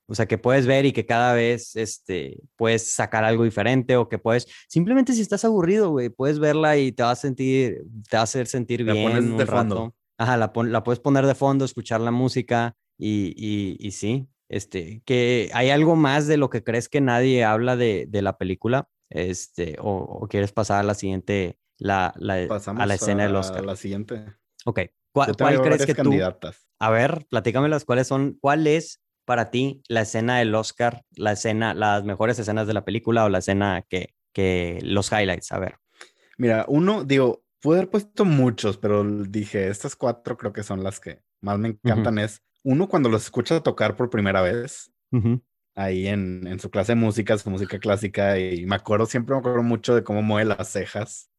o 0.07 0.15
sea, 0.15 0.25
que 0.25 0.37
puedes 0.37 0.65
ver 0.65 0.85
y 0.85 0.91
que 0.91 1.05
cada 1.05 1.33
vez 1.33 1.75
este, 1.75 2.41
puedes 2.57 2.91
sacar 2.91 3.23
algo 3.23 3.43
diferente 3.43 3.95
o 3.95 4.09
que 4.09 4.17
puedes, 4.17 4.47
simplemente 4.67 5.13
si 5.13 5.21
estás 5.21 5.45
aburrido, 5.45 5.91
güey, 5.91 6.09
puedes 6.09 6.39
verla 6.39 6.77
y 6.77 6.91
te 6.91 7.03
va 7.03 7.11
a 7.11 7.15
sentir, 7.15 7.85
te 8.09 8.17
va 8.17 8.21
a 8.21 8.23
hacer 8.23 8.47
sentir 8.47 8.83
bien. 8.83 9.03
La 9.03 9.09
pones 9.11 9.37
de 9.37 9.45
fondo. 9.45 9.95
Ajá, 10.17 10.37
la, 10.37 10.51
la, 10.55 10.83
puedes 10.83 10.99
poner 10.99 11.25
de 11.25 11.35
fondo, 11.35 11.65
escuchar 11.65 12.01
la 12.01 12.11
música 12.11 12.75
y, 12.97 13.33
y, 13.37 13.77
y, 13.79 13.91
sí, 13.91 14.27
este, 14.49 15.01
que 15.05 15.49
hay 15.53 15.69
algo 15.69 15.95
más 15.95 16.25
de 16.25 16.37
lo 16.37 16.49
que 16.49 16.63
crees 16.63 16.87
que 16.89 17.01
nadie 17.01 17.43
habla 17.43 17.75
de, 17.75 18.05
de 18.07 18.21
la 18.21 18.37
película, 18.37 18.87
este, 19.09 19.77
o, 19.79 20.27
quieres 20.29 20.51
pasar 20.51 20.79
a 20.79 20.83
la 20.83 20.93
siguiente, 20.93 21.59
la, 21.77 22.13
la 22.17 22.35
a 22.35 22.85
la 22.85 22.93
escena 22.93 23.23
del 23.23 23.35
Oscar. 23.35 23.59
A 23.59 23.65
la 23.65 23.75
siguiente. 23.75 24.25
Ok, 24.65 24.81
¿cuál, 25.11 25.35
¿cuál 25.37 25.61
crees 25.61 25.85
que 25.85 25.95
tú? 25.95 26.13
A 26.79 26.89
ver, 26.89 27.25
platícamelas, 27.29 27.85
¿cuáles 27.85 28.07
son, 28.07 28.37
cuál 28.41 28.67
es 28.67 29.01
para 29.25 29.49
ti 29.49 29.81
la 29.87 30.01
escena 30.01 30.37
del 30.37 30.53
Oscar, 30.53 31.03
la 31.15 31.31
escena, 31.33 31.73
las 31.73 32.03
mejores 32.03 32.37
escenas 32.39 32.67
de 32.67 32.73
la 32.73 32.85
película 32.85 33.25
o 33.25 33.29
la 33.29 33.39
escena 33.39 33.83
que, 33.87 34.13
que 34.33 34.79
los 34.83 35.11
highlights? 35.11 35.51
A 35.51 35.59
ver. 35.59 35.77
Mira, 36.37 36.65
uno, 36.67 37.03
digo, 37.03 37.43
pude 37.61 37.77
haber 37.77 37.89
puesto 37.89 38.25
muchos, 38.25 38.77
pero 38.77 39.03
dije, 39.03 39.69
estas 39.69 39.95
cuatro 39.95 40.37
creo 40.37 40.53
que 40.53 40.63
son 40.63 40.83
las 40.83 40.99
que 40.99 41.21
más 41.41 41.57
me 41.57 41.69
encantan. 41.69 42.19
Es 42.19 42.41
uno 42.63 42.87
cuando 42.87 43.09
los 43.09 43.23
escuchas 43.23 43.63
tocar 43.63 43.95
por 43.95 44.09
primera 44.09 44.41
vez, 44.41 44.91
ahí 45.75 46.07
en, 46.07 46.47
en, 46.47 46.59
su 46.59 46.69
clase 46.69 46.93
de 46.93 46.95
música, 46.95 47.37
su 47.37 47.49
música 47.49 47.79
clásica, 47.79 48.39
y 48.39 48.65
me 48.65 48.75
acuerdo, 48.75 49.05
siempre 49.05 49.35
me 49.35 49.39
acuerdo 49.39 49.61
mucho 49.61 49.93
de 49.93 50.03
cómo 50.03 50.21
mueve 50.21 50.55
las 50.55 50.69
cejas 50.69 51.29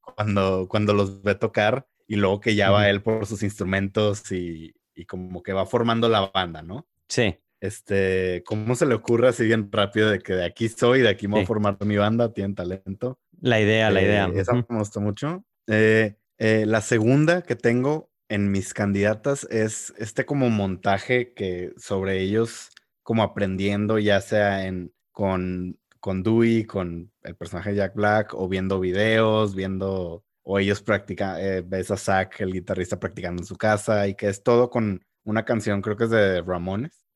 cuando, 0.00 0.66
cuando 0.68 0.94
los 0.94 1.22
ve 1.22 1.34
tocar 1.34 1.86
y 2.06 2.16
luego 2.16 2.40
que 2.40 2.54
ya 2.54 2.70
va 2.70 2.88
él 2.88 3.02
por 3.02 3.26
sus 3.26 3.42
instrumentos 3.42 4.32
y, 4.32 4.74
y, 4.94 5.04
como 5.04 5.42
que 5.42 5.52
va 5.52 5.66
formando 5.66 6.08
la 6.08 6.30
banda, 6.34 6.62
¿no? 6.62 6.86
Sí. 7.08 7.36
Este, 7.60 8.42
¿cómo 8.46 8.74
se 8.74 8.86
le 8.86 8.94
ocurre 8.94 9.28
así 9.28 9.44
bien 9.44 9.70
rápido 9.70 10.10
de 10.10 10.20
que 10.20 10.32
de 10.32 10.44
aquí 10.44 10.68
soy, 10.68 11.00
de 11.00 11.08
aquí 11.08 11.28
me 11.28 11.34
voy 11.34 11.42
a 11.42 11.46
formar 11.46 11.76
mi 11.84 11.96
banda, 11.96 12.32
tienen 12.32 12.54
talento? 12.54 13.18
La 13.40 13.60
idea, 13.60 13.90
la 13.90 14.02
idea. 14.02 14.26
Eh, 14.26 14.40
esa 14.40 14.54
me 14.54 14.64
gustó 14.68 15.00
mucho. 15.00 15.44
Eh, 15.66 16.16
eh, 16.38 16.64
la 16.66 16.80
segunda 16.80 17.42
que 17.42 17.56
tengo 17.56 18.10
en 18.28 18.50
mis 18.50 18.74
candidatas 18.74 19.44
es 19.50 19.92
este 19.98 20.24
como 20.24 20.50
montaje 20.50 21.32
que 21.32 21.72
sobre 21.76 22.20
ellos 22.20 22.70
como 23.08 23.22
aprendiendo, 23.22 23.98
ya 23.98 24.20
sea 24.20 24.66
en 24.66 24.92
con, 25.12 25.78
con 25.98 26.22
Dewey, 26.22 26.64
con 26.64 27.10
el 27.22 27.36
personaje 27.36 27.74
Jack 27.74 27.94
Black, 27.94 28.34
o 28.34 28.48
viendo 28.48 28.80
videos, 28.80 29.54
viendo 29.54 30.26
o 30.42 30.58
ellos 30.58 30.82
practican, 30.82 31.38
eh, 31.40 31.62
ves 31.64 31.90
a 31.90 31.96
Zach, 31.96 32.38
el 32.40 32.52
guitarrista, 32.52 33.00
practicando 33.00 33.40
en 33.40 33.46
su 33.46 33.56
casa 33.56 34.06
y 34.08 34.14
que 34.14 34.28
es 34.28 34.42
todo 34.42 34.68
con 34.68 35.02
una 35.24 35.46
canción, 35.46 35.80
creo 35.80 35.96
que 35.96 36.04
es 36.04 36.10
de 36.10 36.42
Ramones. 36.42 37.06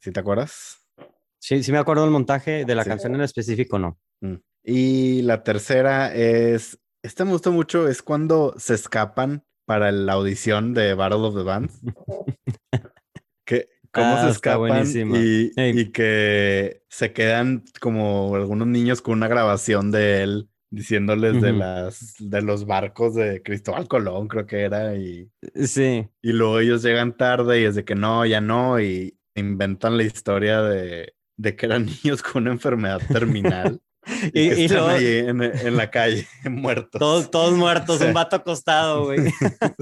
¿Sí 0.00 0.10
te 0.10 0.20
acuerdas? 0.20 0.78
Sí, 1.38 1.62
sí 1.62 1.70
me 1.70 1.76
acuerdo 1.76 2.04
del 2.04 2.12
montaje 2.12 2.64
de 2.64 2.74
la 2.74 2.86
canción 2.86 3.14
en 3.14 3.20
específico, 3.20 3.78
no. 3.78 3.98
Mm. 4.22 4.36
Y 4.64 5.20
la 5.20 5.42
tercera 5.42 6.14
es, 6.14 6.80
esta 7.02 7.26
me 7.26 7.32
gustó 7.32 7.52
mucho, 7.52 7.88
es 7.88 8.00
cuando 8.00 8.54
se 8.56 8.72
escapan 8.72 9.44
para 9.66 9.92
la 9.92 10.14
audición 10.14 10.72
de 10.72 10.94
Battle 10.94 11.18
of 11.18 11.36
the 11.36 11.42
Bands. 11.42 11.78
que, 13.44 13.75
cómo 13.96 14.16
se 14.18 14.26
ah, 14.26 14.30
escapan 14.30 14.86
y, 14.86 15.50
y, 15.56 15.90
que 15.90 16.82
se 16.88 17.12
quedan 17.12 17.64
como 17.80 18.36
algunos 18.36 18.68
niños 18.68 19.02
con 19.02 19.14
una 19.14 19.28
grabación 19.28 19.90
de 19.90 20.22
él 20.22 20.48
diciéndoles 20.70 21.40
de 21.40 21.52
las 21.52 22.14
de 22.18 22.42
los 22.42 22.66
barcos 22.66 23.14
de 23.14 23.42
Cristóbal 23.42 23.88
Colón, 23.88 24.28
creo 24.28 24.46
que 24.46 24.60
era 24.62 24.94
y 24.96 25.30
sí. 25.64 26.08
Y 26.22 26.32
luego 26.32 26.60
ellos 26.60 26.82
llegan 26.82 27.16
tarde 27.16 27.60
y 27.60 27.64
es 27.64 27.74
de 27.74 27.84
que 27.84 27.94
no, 27.94 28.26
ya 28.26 28.40
no 28.40 28.80
y 28.80 29.18
inventan 29.34 29.96
la 29.96 30.02
historia 30.02 30.62
de, 30.62 31.14
de 31.36 31.56
que 31.56 31.66
eran 31.66 31.86
niños 32.04 32.22
con 32.22 32.42
una 32.42 32.52
enfermedad 32.52 33.00
terminal. 33.08 33.80
y, 34.32 34.40
y, 34.40 34.64
están 34.66 34.90
ahí 34.90 35.18
en, 35.18 35.76
la 35.76 35.90
calle, 35.90 36.26
muertos. 36.50 36.98
Todos, 36.98 37.30
todos 37.30 37.54
muertos, 37.54 38.00
un 38.00 38.12
vato 38.12 38.36
acostado, 38.36 39.06
güey. 39.06 39.18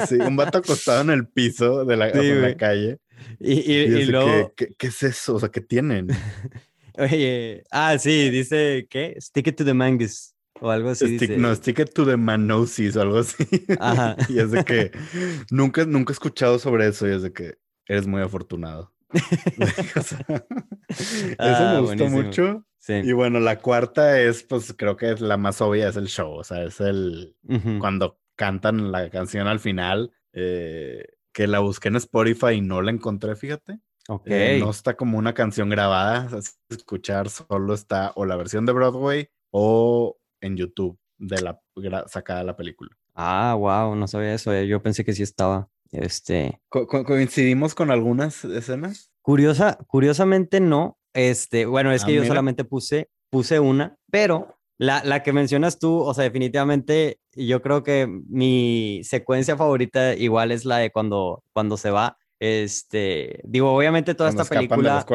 sí, 0.06 0.14
un 0.14 0.36
vato 0.36 0.58
acostado 0.58 1.02
en 1.02 1.10
el 1.10 1.28
piso 1.28 1.84
de 1.84 1.96
la, 1.96 2.08
la 2.08 2.56
calle. 2.56 2.98
Y, 3.40 3.72
y, 3.72 4.04
luego... 4.06 4.52
¿qué, 4.56 4.68
¿qué, 4.78 4.86
es 4.86 5.02
eso? 5.02 5.36
O 5.36 5.40
sea, 5.40 5.50
¿qué 5.50 5.60
tienen? 5.60 6.08
Oye, 6.96 7.64
ah, 7.70 7.98
sí, 7.98 8.30
dice, 8.30 8.86
¿qué? 8.88 9.16
Stick 9.20 9.48
it 9.48 9.56
to 9.56 9.64
the 9.64 9.74
mangus 9.74 10.34
o 10.60 10.70
algo 10.70 10.90
así. 10.90 11.18
No, 11.36 11.54
stick 11.54 11.78
it 11.80 11.92
to 11.92 12.06
the 12.06 12.16
manosis 12.16 12.96
o 12.96 13.02
algo 13.02 13.18
así. 13.18 13.44
Ajá. 13.80 14.16
y 14.28 14.38
es 14.38 14.50
de 14.50 14.64
que 14.64 14.92
nunca, 15.50 15.84
nunca 15.84 16.12
he 16.12 16.14
escuchado 16.14 16.58
sobre 16.58 16.88
eso 16.88 17.08
y 17.08 17.12
es 17.12 17.22
de 17.22 17.32
que 17.32 17.58
eres 17.86 18.06
muy 18.06 18.22
afortunado. 18.22 18.92
eso 19.12 20.16
me 20.28 21.36
ah, 21.38 21.78
gustó 21.80 22.08
mucho. 22.08 22.64
Sí. 22.78 22.94
Y 22.94 23.12
bueno, 23.12 23.40
la 23.40 23.60
cuarta 23.60 24.20
es, 24.20 24.42
pues 24.42 24.74
creo 24.76 24.96
que 24.96 25.12
es 25.12 25.20
la 25.20 25.36
más 25.36 25.60
obvia, 25.60 25.88
es 25.88 25.96
el 25.96 26.06
show. 26.08 26.32
O 26.32 26.44
sea, 26.44 26.64
es 26.64 26.80
el 26.80 27.34
cuando 27.78 28.20
cantan 28.36 28.92
la 28.92 29.08
canción 29.10 29.46
al 29.46 29.60
final, 29.60 30.12
eh, 30.32 31.06
que 31.34 31.46
la 31.46 31.58
busqué 31.58 31.88
en 31.88 31.96
Spotify 31.96 32.54
y 32.54 32.60
no 32.62 32.80
la 32.80 32.92
encontré, 32.92 33.36
fíjate. 33.36 33.80
Ok. 34.08 34.22
Eh, 34.26 34.58
no 34.60 34.70
está 34.70 34.96
como 34.96 35.18
una 35.18 35.34
canción 35.34 35.68
grabada, 35.68 36.28
escuchar 36.70 37.28
solo 37.28 37.74
está 37.74 38.12
o 38.14 38.24
la 38.24 38.36
versión 38.36 38.64
de 38.64 38.72
Broadway 38.72 39.28
o 39.50 40.16
en 40.40 40.56
YouTube 40.56 40.98
de 41.18 41.42
la 41.42 41.60
sacada 42.06 42.40
de 42.40 42.46
la 42.46 42.56
película. 42.56 42.90
Ah, 43.14 43.54
wow, 43.58 43.94
no 43.94 44.06
sabía 44.08 44.34
eso. 44.34 44.52
Eh, 44.52 44.66
yo 44.66 44.82
pensé 44.82 45.04
que 45.04 45.12
sí 45.12 45.22
estaba. 45.22 45.68
Este. 45.90 46.60
coincidimos 46.70 47.74
con 47.74 47.92
algunas 47.92 48.44
escenas? 48.44 49.12
Curiosa, 49.22 49.78
curiosamente 49.86 50.60
no. 50.60 50.98
Este, 51.12 51.66
bueno, 51.66 51.92
es 51.92 52.02
ah, 52.02 52.06
que 52.06 52.14
yo 52.14 52.24
solamente 52.24 52.64
puse, 52.64 53.10
puse 53.30 53.60
una, 53.60 53.96
pero 54.10 54.58
la, 54.78 55.02
la 55.04 55.22
que 55.22 55.32
mencionas 55.32 55.78
tú, 55.78 56.00
o 56.00 56.14
sea, 56.14 56.24
definitivamente 56.24 57.18
yo 57.34 57.62
creo 57.62 57.82
que 57.82 58.06
mi 58.28 59.00
secuencia 59.04 59.56
favorita 59.56 60.14
igual 60.14 60.52
es 60.52 60.64
la 60.64 60.78
de 60.78 60.90
cuando, 60.90 61.42
cuando 61.52 61.76
se 61.76 61.90
va. 61.90 62.18
Este, 62.40 63.40
digo, 63.44 63.72
obviamente 63.72 64.14
toda 64.14 64.28
esta 64.28 64.44
película 64.44 65.06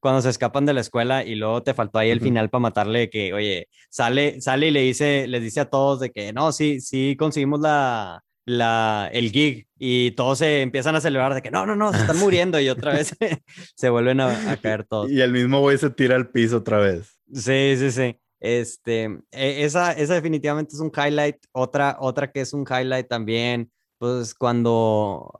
cuando 0.00 0.22
se 0.22 0.30
escapan 0.30 0.64
de 0.64 0.72
la 0.72 0.80
escuela 0.80 1.24
y 1.24 1.34
luego 1.34 1.62
te 1.62 1.74
faltó 1.74 1.98
ahí 1.98 2.10
el 2.10 2.20
final 2.20 2.50
para 2.50 2.60
matarle 2.60 3.10
que, 3.10 3.32
oye, 3.34 3.68
sale, 3.90 4.40
sale 4.40 4.68
y 4.68 4.70
le 4.70 4.82
dice, 4.82 5.26
les 5.26 5.42
dice 5.42 5.60
a 5.60 5.70
todos 5.70 6.00
de 6.00 6.10
que 6.10 6.32
no, 6.32 6.52
sí, 6.52 6.80
sí 6.80 7.16
conseguimos 7.18 7.60
la, 7.60 8.24
la, 8.48 9.10
el 9.12 9.30
gig 9.30 9.66
y 9.78 10.12
todos 10.12 10.38
se 10.38 10.62
empiezan 10.62 10.94
a 10.96 11.00
celebrar 11.00 11.34
de 11.34 11.42
que 11.42 11.50
no, 11.50 11.66
no, 11.66 11.76
no, 11.76 11.92
se 11.92 11.98
están 12.00 12.18
muriendo 12.18 12.58
y 12.60 12.68
otra 12.68 12.92
vez 12.92 13.14
se 13.74 13.90
vuelven 13.90 14.20
a, 14.20 14.56
caer 14.62 14.84
todos. 14.88 15.10
Y 15.10 15.20
el 15.20 15.32
mismo 15.32 15.60
güey 15.60 15.78
se 15.78 15.90
tira 15.90 16.16
al 16.16 16.30
piso 16.30 16.58
otra 16.58 16.78
vez. 16.78 17.18
Sí, 17.32 17.74
sí, 17.76 17.90
sí. 17.90 18.16
Este, 18.40 19.04
e, 19.30 19.64
esa, 19.64 19.92
esa 19.92 20.14
definitivamente 20.14 20.74
es 20.74 20.80
un 20.80 20.92
highlight. 20.94 21.36
Otra, 21.52 21.96
otra 22.00 22.30
que 22.30 22.40
es 22.40 22.52
un 22.52 22.64
highlight 22.68 23.08
también, 23.08 23.70
pues 23.98 24.34
cuando, 24.34 25.30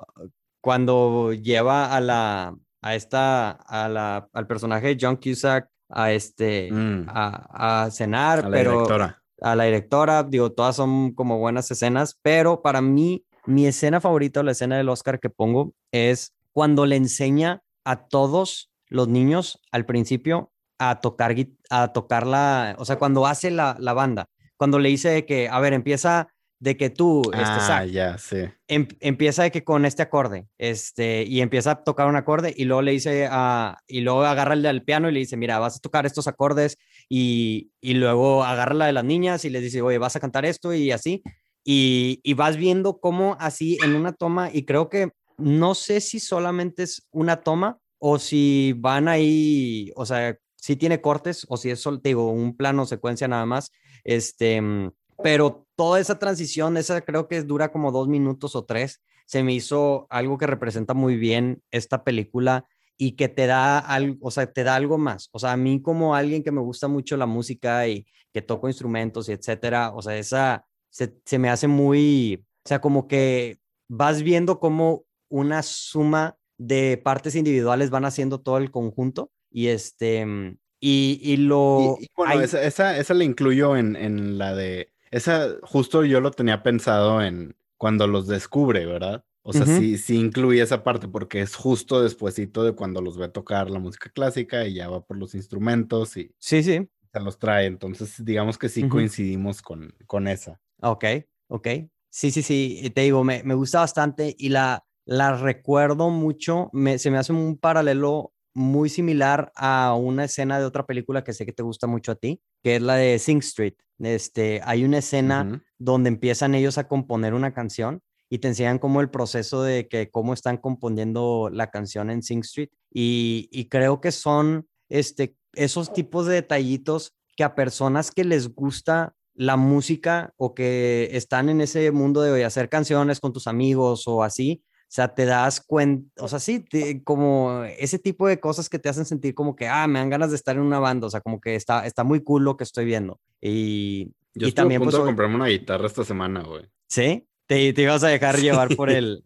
cuando 0.60 1.32
lleva 1.32 1.94
a 1.94 2.00
la, 2.00 2.56
a 2.82 2.94
esta, 2.94 3.50
a 3.50 3.88
la, 3.88 4.28
al 4.32 4.46
personaje 4.46 4.88
de 4.88 4.98
John 5.00 5.16
Cusack 5.16 5.68
a 5.90 6.12
este, 6.12 6.70
mm. 6.70 7.06
a, 7.08 7.88
cenar, 7.90 8.40
a 8.40 8.42
la 8.42 8.50
pero 8.50 8.72
directora. 8.72 9.22
a 9.40 9.56
la 9.56 9.64
directora, 9.64 10.22
digo, 10.22 10.52
todas 10.52 10.76
son 10.76 11.12
como 11.12 11.38
buenas 11.38 11.70
escenas, 11.70 12.18
pero 12.22 12.62
para 12.62 12.80
mí, 12.80 13.24
mi 13.46 13.66
escena 13.66 14.00
favorita, 14.00 14.42
la 14.42 14.52
escena 14.52 14.76
del 14.76 14.90
Oscar 14.90 15.18
que 15.18 15.30
pongo 15.30 15.72
es 15.92 16.34
cuando 16.52 16.84
le 16.84 16.96
enseña 16.96 17.62
a 17.84 18.08
todos 18.08 18.70
los 18.88 19.08
niños 19.08 19.60
al 19.70 19.86
principio 19.86 20.52
a 20.78 21.00
tocar, 21.00 21.34
a 21.70 21.92
tocar 21.92 22.26
la, 22.26 22.76
o 22.78 22.84
sea, 22.84 22.96
cuando 22.96 23.26
hace 23.26 23.50
la, 23.50 23.76
la 23.78 23.92
banda, 23.92 24.26
cuando 24.56 24.78
le 24.78 24.88
dice 24.88 25.24
que, 25.24 25.48
a 25.48 25.60
ver, 25.60 25.72
empieza 25.72 26.28
de 26.60 26.76
que 26.76 26.90
tú, 26.90 27.22
este, 27.32 27.72
ah, 27.72 27.84
ya, 27.84 28.18
sí. 28.18 28.38
Em, 28.66 28.88
empieza 29.00 29.44
de 29.44 29.52
que 29.52 29.62
con 29.62 29.84
este 29.84 30.02
acorde, 30.02 30.48
este, 30.58 31.22
y 31.22 31.40
empieza 31.40 31.70
a 31.70 31.84
tocar 31.84 32.08
un 32.08 32.16
acorde 32.16 32.52
y 32.56 32.64
luego 32.64 32.82
le 32.82 32.90
dice 32.90 33.28
a, 33.30 33.78
y 33.86 34.00
luego 34.00 34.24
agarra 34.24 34.54
el 34.54 34.62
del 34.62 34.82
piano 34.82 35.08
y 35.08 35.12
le 35.12 35.20
dice, 35.20 35.36
mira, 35.36 35.60
vas 35.60 35.76
a 35.76 35.80
tocar 35.80 36.04
estos 36.04 36.26
acordes 36.26 36.76
y, 37.08 37.70
y 37.80 37.94
luego 37.94 38.42
agarra 38.42 38.74
la 38.74 38.86
de 38.86 38.92
las 38.92 39.04
niñas 39.04 39.44
y 39.44 39.50
les 39.50 39.62
dice, 39.62 39.82
oye, 39.82 39.98
vas 39.98 40.16
a 40.16 40.20
cantar 40.20 40.44
esto 40.44 40.74
y 40.74 40.90
así, 40.90 41.22
y, 41.64 42.20
y 42.24 42.34
vas 42.34 42.56
viendo 42.56 42.98
cómo 42.98 43.36
así 43.38 43.78
en 43.84 43.94
una 43.94 44.12
toma, 44.12 44.50
y 44.52 44.64
creo 44.64 44.88
que 44.88 45.12
no 45.36 45.76
sé 45.76 46.00
si 46.00 46.18
solamente 46.18 46.82
es 46.82 47.06
una 47.12 47.36
toma 47.36 47.78
o 47.98 48.18
si 48.18 48.74
van 48.76 49.06
ahí, 49.06 49.92
o 49.94 50.04
sea, 50.04 50.36
si 50.60 50.76
tiene 50.76 51.00
cortes 51.00 51.46
o 51.48 51.56
si 51.56 51.70
es, 51.70 51.80
solo, 51.80 51.98
digo, 52.02 52.30
un 52.30 52.56
plano 52.56 52.84
secuencia 52.84 53.28
nada 53.28 53.46
más, 53.46 53.72
este, 54.04 54.60
mm, 54.60 54.92
pero 55.22 55.66
toda 55.76 56.00
esa 56.00 56.18
transición, 56.18 56.76
esa 56.76 57.00
creo 57.02 57.28
que 57.28 57.42
dura 57.42 57.70
como 57.70 57.92
dos 57.92 58.08
minutos 58.08 58.56
o 58.56 58.64
tres, 58.64 59.00
se 59.26 59.42
me 59.42 59.52
hizo 59.52 60.06
algo 60.10 60.38
que 60.38 60.46
representa 60.46 60.94
muy 60.94 61.16
bien 61.16 61.62
esta 61.70 62.02
película 62.04 62.66
y 62.96 63.12
que 63.12 63.28
te 63.28 63.46
da 63.46 63.78
algo, 63.78 64.16
o 64.20 64.30
sea, 64.30 64.52
te 64.52 64.64
da 64.64 64.74
algo 64.74 64.98
más. 64.98 65.28
O 65.32 65.38
sea, 65.38 65.52
a 65.52 65.56
mí 65.56 65.80
como 65.82 66.14
alguien 66.14 66.42
que 66.42 66.50
me 66.50 66.60
gusta 66.60 66.88
mucho 66.88 67.16
la 67.16 67.26
música 67.26 67.86
y 67.86 68.06
que 68.32 68.42
toco 68.42 68.68
instrumentos 68.68 69.28
y 69.28 69.32
etcétera, 69.32 69.92
o 69.94 70.02
sea, 70.02 70.16
esa 70.16 70.66
se, 70.90 71.14
se 71.24 71.38
me 71.38 71.50
hace 71.50 71.68
muy, 71.68 72.44
o 72.64 72.68
sea, 72.68 72.80
como 72.80 73.06
que 73.06 73.58
vas 73.88 74.22
viendo 74.22 74.58
cómo 74.58 75.04
una 75.28 75.62
suma 75.62 76.36
de 76.56 77.00
partes 77.02 77.36
individuales 77.36 77.90
van 77.90 78.04
haciendo 78.04 78.40
todo 78.40 78.58
el 78.58 78.70
conjunto 78.70 79.30
y 79.50 79.68
este, 79.68 80.24
mm, 80.24 80.58
y, 80.80 81.20
y 81.22 81.36
lo... 81.38 81.98
bueno, 82.16 82.40
esa, 82.40 82.62
esa, 82.62 82.96
esa, 82.98 83.14
la 83.14 83.24
incluyo 83.24 83.76
en, 83.76 83.96
en 83.96 84.38
la 84.38 84.54
de, 84.54 84.92
esa 85.10 85.56
justo 85.62 86.04
yo 86.04 86.20
lo 86.20 86.30
tenía 86.30 86.62
pensado 86.62 87.22
en 87.22 87.56
cuando 87.76 88.06
los 88.06 88.26
descubre, 88.26 88.86
¿verdad? 88.86 89.24
O 89.42 89.52
sea, 89.54 89.64
sí, 89.64 89.96
sí 89.96 90.18
incluye 90.18 90.60
esa 90.60 90.84
parte 90.84 91.08
porque 91.08 91.40
es 91.40 91.54
justo 91.54 92.02
despuesito 92.02 92.64
de 92.64 92.72
cuando 92.72 93.00
los 93.00 93.16
ve 93.16 93.26
a 93.26 93.32
tocar 93.32 93.70
la 93.70 93.78
música 93.78 94.10
clásica 94.10 94.66
y 94.66 94.74
ya 94.74 94.90
va 94.90 95.00
por 95.00 95.16
los 95.16 95.34
instrumentos 95.34 96.18
y 96.18 96.34
sí, 96.38 96.62
sí. 96.62 96.86
se 97.10 97.20
los 97.20 97.38
trae. 97.38 97.64
Entonces, 97.64 98.22
digamos 98.22 98.58
que 98.58 98.68
sí 98.68 98.86
coincidimos 98.88 99.62
con, 99.62 99.94
con 100.06 100.28
esa. 100.28 100.60
Ok, 100.82 101.04
ok. 101.46 101.68
Sí, 102.10 102.30
sí, 102.30 102.42
sí. 102.42 102.92
Te 102.94 103.00
digo, 103.02 103.24
me, 103.24 103.42
me 103.42 103.54
gusta 103.54 103.80
bastante 103.80 104.36
y 104.38 104.50
la, 104.50 104.84
la 105.06 105.34
recuerdo 105.34 106.10
mucho. 106.10 106.68
Me, 106.74 106.98
se 106.98 107.10
me 107.10 107.16
hace 107.16 107.32
un 107.32 107.56
paralelo 107.56 108.34
muy 108.58 108.88
similar 108.88 109.52
a 109.54 109.94
una 109.94 110.24
escena 110.24 110.58
de 110.58 110.66
otra 110.66 110.84
película 110.84 111.24
que 111.24 111.32
sé 111.32 111.46
que 111.46 111.52
te 111.52 111.62
gusta 111.62 111.86
mucho 111.86 112.12
a 112.12 112.16
ti, 112.16 112.42
que 112.62 112.76
es 112.76 112.82
la 112.82 112.96
de 112.96 113.18
Sing 113.18 113.38
Street. 113.38 113.74
Este, 114.00 114.60
hay 114.64 114.84
una 114.84 114.98
escena 114.98 115.62
donde 115.78 116.08
empiezan 116.08 116.54
ellos 116.54 116.78
a 116.78 116.88
componer 116.88 117.34
una 117.34 117.54
canción 117.54 118.02
y 118.30 118.38
te 118.38 118.48
enseñan 118.48 118.78
cómo 118.78 119.00
el 119.00 119.10
proceso 119.10 119.62
de 119.62 119.88
que 119.88 120.10
cómo 120.10 120.34
están 120.34 120.58
componiendo 120.58 121.48
la 121.52 121.70
canción 121.70 122.10
en 122.10 122.22
Sing 122.22 122.40
Street 122.40 122.70
y, 122.92 123.48
y 123.50 123.68
creo 123.68 124.00
que 124.00 124.12
son 124.12 124.68
este, 124.88 125.36
esos 125.54 125.92
tipos 125.92 126.26
de 126.26 126.34
detallitos 126.34 127.14
que 127.36 127.44
a 127.44 127.54
personas 127.54 128.10
que 128.10 128.24
les 128.24 128.54
gusta 128.54 129.14
la 129.34 129.56
música 129.56 130.34
o 130.36 130.54
que 130.54 131.10
están 131.12 131.48
en 131.48 131.60
ese 131.60 131.92
mundo 131.92 132.22
de 132.22 132.44
hacer 132.44 132.68
canciones 132.68 133.20
con 133.20 133.32
tus 133.32 133.46
amigos 133.46 134.08
o 134.08 134.24
así, 134.24 134.64
o 134.88 134.90
sea, 134.90 135.14
te 135.14 135.26
das 135.26 135.60
cuenta, 135.60 136.10
o 136.24 136.28
sea, 136.28 136.38
sí, 136.38 136.64
como 137.04 137.62
ese 137.78 137.98
tipo 137.98 138.26
de 138.26 138.40
cosas 138.40 138.70
que 138.70 138.78
te 138.78 138.88
hacen 138.88 139.04
sentir 139.04 139.34
como 139.34 139.54
que, 139.54 139.68
ah, 139.68 139.86
me 139.86 139.98
dan 139.98 140.08
ganas 140.08 140.30
de 140.30 140.36
estar 140.36 140.56
en 140.56 140.62
una 140.62 140.78
banda, 140.78 141.06
o 141.06 141.10
sea, 141.10 141.20
como 141.20 141.42
que 141.42 141.56
está, 141.56 141.84
está 141.86 142.04
muy 142.04 142.22
cool 142.22 142.44
lo 142.44 142.56
que 142.56 142.64
estoy 142.64 142.86
viendo. 142.86 143.20
Y, 143.38 144.14
Yo 144.32 144.48
y 144.48 144.52
también... 144.52 144.80
a 144.80 144.84
punto 144.84 144.96
pues, 144.96 145.04
de 145.04 145.08
comprarme 145.10 145.34
una 145.34 145.48
guitarra 145.48 145.86
esta 145.86 146.04
semana, 146.04 146.42
güey. 146.42 146.64
¿Sí? 146.88 147.28
Te, 147.46 147.70
te 147.74 147.82
ibas 147.82 148.02
a 148.02 148.08
dejar 148.08 148.40
llevar 148.40 148.74
por 148.76 148.88
el... 148.90 149.22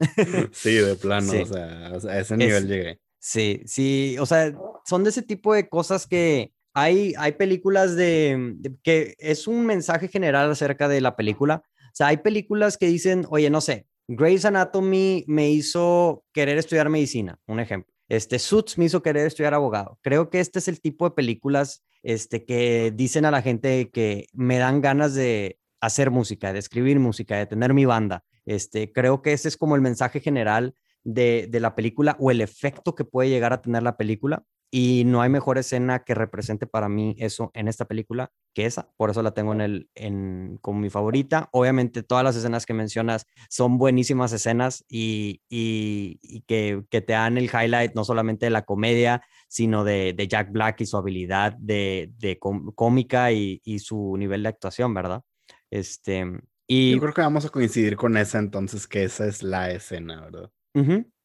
sí, 0.51 0.75
de 0.75 0.97
plano, 0.97 1.33
o, 1.33 1.47
sea, 1.47 1.93
a 2.11 2.19
ese 2.19 2.37
nivel 2.37 2.67
llegué. 2.67 3.01
Sí, 3.21 3.63
sí, 3.65 4.17
o 4.19 4.27
sea, 4.27 4.53
son 4.85 5.05
de 5.05 5.11
ese 5.11 5.23
tipo 5.23 5.55
de 5.55 5.69
cosas 5.69 6.09
que 6.09 6.53
hay, 6.75 7.15
hay 7.19 7.33
películas 7.33 7.95
de, 7.95 8.57
de 8.57 8.75
que 8.83 9.15
es 9.21 9.47
un 9.47 9.65
mensaje 9.65 10.09
general 10.09 10.51
acerca 10.51 10.89
de 10.89 11.01
la 11.01 11.15
película. 11.15 11.63
O 11.69 11.95
sea, 11.95 12.09
hay 12.09 12.17
películas 12.17 12.77
que 12.77 12.87
dicen, 12.87 13.27
oye, 13.31 13.49
no 13.49 13.61
sé, 13.61 13.87
Grey's 14.09 14.45
Anatomy 14.45 15.25
me 15.27 15.51
hizo 15.51 16.25
querer 16.33 16.59
estudiar 16.59 16.89
medicina, 16.89 17.39
un 17.47 17.61
ejemplo. 17.61 17.93
Este 18.09 18.39
Suits 18.39 18.77
me 18.77 18.87
hizo 18.87 19.03
querer 19.03 19.27
estudiar 19.27 19.55
abogado. 19.55 19.99
Creo 20.03 20.29
que 20.29 20.41
este 20.41 20.59
es 20.59 20.69
el 20.69 20.81
tipo 20.81 21.09
de 21.09 21.15
películas 21.15 21.83
este, 22.03 22.45
que 22.45 22.93
dicen 22.95 23.25
a 23.25 23.31
la 23.31 23.43
gente 23.43 23.91
que 23.91 24.27
me 24.33 24.59
dan 24.59 24.81
ganas 24.81 25.15
de 25.15 25.59
hacer 25.81 26.11
música, 26.11 26.53
de 26.53 26.59
escribir 26.59 26.99
música, 26.99 27.37
de 27.37 27.47
tener 27.47 27.75
mi 27.75 27.85
banda. 27.85 28.25
Este, 28.45 28.93
creo 28.93 29.23
que 29.23 29.33
ese 29.33 29.49
es 29.49 29.57
como 29.57 29.77
el 29.77 29.83
mensaje 29.83 30.21
general 30.21 30.75
de, 31.05 31.49
de 31.51 31.61
la 31.61 31.75
película 31.75 32.17
o 32.21 32.31
el 32.31 32.41
efecto 32.41 32.95
que 32.95 33.05
puede 33.05 33.31
llegar 33.31 33.53
a 33.53 33.63
tener 33.63 33.83
la 33.83 33.97
película 33.97 34.45
y 34.75 35.05
no 35.05 35.21
hay 35.21 35.29
mejor 35.29 35.59
escena 35.59 36.03
que 36.03 36.15
represente 36.15 36.67
para 36.67 36.89
mí 36.89 37.15
eso 37.19 37.51
en 37.53 37.69
esta 37.69 37.85
película 37.85 38.33
que 38.55 38.65
esa, 38.65 38.91
por 38.97 39.11
eso 39.11 39.23
la 39.23 39.35
tengo 39.35 39.53
en 39.53 39.61
el, 39.61 39.91
en, 39.95 40.59
como 40.63 40.81
mi 40.81 40.89
favorita. 40.89 41.51
Obviamente 41.53 42.03
todas 42.03 42.25
las 42.25 42.37
escenas 42.37 42.65
que 42.65 42.73
mencionas 42.73 43.27
son 43.51 43.77
buenísimas 43.77 44.33
escenas 44.33 44.83
y, 44.89 45.43
y, 45.51 46.41
que, 46.47 46.85
que, 46.89 47.03
te 47.03 47.13
dan 47.13 47.37
el 47.37 47.51
highlight 47.53 47.95
no 47.95 48.05
solamente 48.05 48.47
de 48.47 48.51
la 48.51 48.65
comedia, 48.65 49.23
sino 49.47 49.85
de, 49.85 50.15
de 50.15 50.27
Jack 50.27 50.51
Black 50.51 50.81
y 50.81 50.87
su 50.87 50.97
habilidad 50.97 51.53
de, 51.59 52.11
de 52.17 52.39
cómica 52.39 53.31
y, 53.31 53.61
y, 53.65 53.79
su 53.81 54.17
nivel 54.17 54.43
de 54.43 54.49
actuación, 54.49 54.95
¿verdad? 54.95 55.23
Este, 55.71 56.25
y... 56.67 56.93
Yo 56.93 57.01
creo 57.01 57.13
que 57.13 57.21
vamos 57.21 57.45
a 57.45 57.51
coincidir 57.51 57.97
con 57.97 58.17
esa 58.17 58.39
entonces, 58.39 58.87
que 58.87 59.05
esa 59.05 59.27
es 59.27 59.43
la 59.43 59.71
escena, 59.71 60.23
¿verdad? 60.23 60.51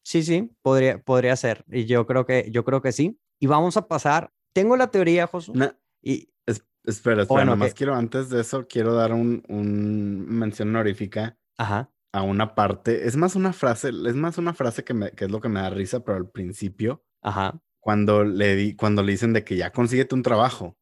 Sí, 0.02 0.22
sí, 0.22 0.50
podría, 0.60 0.98
podría 0.98 1.34
ser. 1.36 1.64
Y 1.68 1.86
yo 1.86 2.06
creo 2.06 2.26
que, 2.26 2.50
yo 2.50 2.62
creo 2.64 2.82
que 2.82 2.92
sí 2.92 3.18
y 3.38 3.46
vamos 3.46 3.76
a 3.76 3.86
pasar. 3.86 4.32
Tengo 4.52 4.76
la 4.76 4.90
teoría, 4.90 5.26
Josué. 5.26 5.72
y, 6.02 6.28
espera, 6.46 7.22
espera, 7.22 7.24
bueno, 7.26 7.50
nomás 7.52 7.74
quiero, 7.74 7.94
antes 7.94 8.30
de 8.30 8.40
eso, 8.40 8.66
quiero 8.66 8.94
dar 8.94 9.12
un, 9.12 9.42
un 9.48 10.26
mención 10.28 10.70
honorífica 10.70 11.36
Ajá. 11.58 11.90
a 12.12 12.22
una 12.22 12.54
parte. 12.54 13.06
Es 13.06 13.16
más 13.16 13.36
una 13.36 13.52
frase, 13.52 13.88
es 13.90 14.14
más 14.14 14.38
una 14.38 14.54
frase 14.54 14.84
que, 14.84 14.94
me, 14.94 15.10
que 15.12 15.26
es 15.26 15.30
lo 15.30 15.40
que 15.40 15.48
me 15.48 15.60
da 15.60 15.70
risa, 15.70 16.00
pero 16.00 16.16
al 16.16 16.30
principio, 16.30 17.04
Ajá. 17.22 17.60
Cuando 17.80 18.24
le, 18.24 18.54
di, 18.56 18.74
cuando 18.74 19.02
le 19.02 19.12
dicen 19.12 19.32
de 19.32 19.44
que 19.44 19.56
ya 19.56 19.72
consíguete 19.72 20.14
un 20.14 20.22
trabajo, 20.22 20.76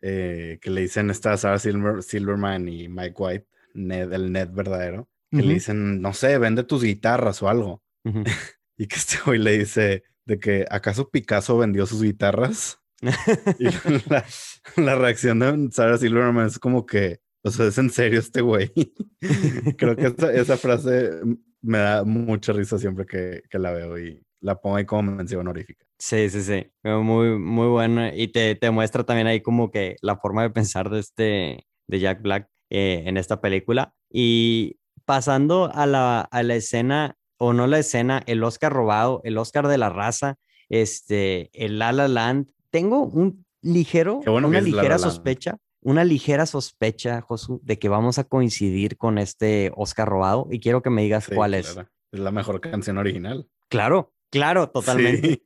eh, 0.00 0.58
que 0.60 0.70
le 0.70 0.80
dicen 0.80 1.10
esta 1.10 1.36
Sarah 1.36 1.58
Silverman 1.58 2.68
y 2.68 2.88
Mike 2.88 3.14
White, 3.16 3.48
Ned, 3.74 4.12
el 4.12 4.32
Ned 4.32 4.50
verdadero, 4.50 5.08
que 5.30 5.42
le 5.42 5.54
dicen, 5.54 6.00
no 6.00 6.12
sé, 6.12 6.38
vende 6.38 6.64
tus 6.64 6.82
guitarras 6.82 7.42
o 7.42 7.48
algo. 7.48 7.82
y 8.76 8.86
que 8.86 8.96
este 8.96 9.18
hoy 9.26 9.38
le 9.38 9.58
dice, 9.58 10.04
de 10.26 10.38
que 10.38 10.64
acaso 10.70 11.10
Picasso 11.10 11.58
vendió 11.58 11.86
sus 11.86 12.02
guitarras. 12.02 12.78
y 13.58 13.66
la, 14.80 14.94
reacción 14.96 15.38
de 15.38 15.68
Sarah 15.72 15.98
Silverman 15.98 16.46
es 16.46 16.58
como 16.58 16.86
que, 16.86 17.20
o 17.42 17.50
sea, 17.50 17.66
es 17.66 17.78
en 17.78 17.90
serio 17.90 18.18
este 18.18 18.40
güey. 18.40 18.72
Creo 19.76 19.96
que 19.96 20.14
esa, 20.34 20.56
frase 20.56 21.10
me 21.60 21.78
da 21.78 22.04
mucha 22.04 22.52
risa 22.52 22.78
siempre 22.78 23.04
que, 23.04 23.42
que, 23.50 23.58
la 23.58 23.72
veo 23.72 23.98
y 23.98 24.24
la 24.40 24.60
pongo 24.60 24.76
ahí 24.76 24.86
como 24.86 25.10
mención 25.10 25.40
honorífica. 25.40 25.84
Sí, 25.98 26.28
sí, 26.30 26.42
sí. 26.42 26.66
Muy, 26.82 27.38
muy 27.38 27.68
bueno. 27.68 28.08
Y 28.14 28.28
te, 28.28 28.54
te 28.54 28.70
muestra 28.70 29.04
también 29.04 29.26
ahí 29.26 29.40
como 29.40 29.70
que 29.70 29.96
la 30.00 30.16
forma 30.16 30.42
de 30.42 30.50
pensar 30.50 30.90
de 30.90 31.00
este, 31.00 31.66
de 31.88 32.00
Jack 32.00 32.22
Black 32.22 32.48
eh, 32.70 33.02
en 33.06 33.16
esta 33.16 33.40
película. 33.40 33.94
Y 34.10 34.78
pasando 35.04 35.70
a 35.74 35.86
la, 35.86 36.20
a 36.20 36.42
la 36.42 36.54
escena 36.54 37.16
o 37.44 37.52
no 37.52 37.66
la 37.66 37.78
escena, 37.78 38.22
el 38.24 38.42
Oscar 38.42 38.72
robado, 38.72 39.20
el 39.22 39.36
Oscar 39.36 39.68
de 39.68 39.76
la 39.76 39.90
raza, 39.90 40.38
este, 40.70 41.50
el 41.52 41.78
La 41.78 41.92
La 41.92 42.08
Land. 42.08 42.50
Tengo 42.70 43.02
un 43.04 43.44
ligero, 43.60 44.20
una 44.26 44.62
ligera 44.62 44.98
sospecha, 44.98 45.58
una 45.82 46.04
ligera 46.04 46.46
sospecha, 46.46 47.20
Josu, 47.20 47.60
de 47.62 47.78
que 47.78 47.90
vamos 47.90 48.18
a 48.18 48.24
coincidir 48.24 48.96
con 48.96 49.18
este 49.18 49.70
Oscar 49.76 50.08
robado 50.08 50.48
y 50.50 50.58
quiero 50.58 50.80
que 50.80 50.88
me 50.88 51.02
digas 51.02 51.28
cuál 51.34 51.52
es. 51.52 51.76
Es 52.12 52.20
la 52.20 52.30
mejor 52.30 52.62
canción 52.62 52.96
original. 52.96 53.46
Claro, 53.68 54.14
claro, 54.30 54.70
totalmente. 54.70 55.44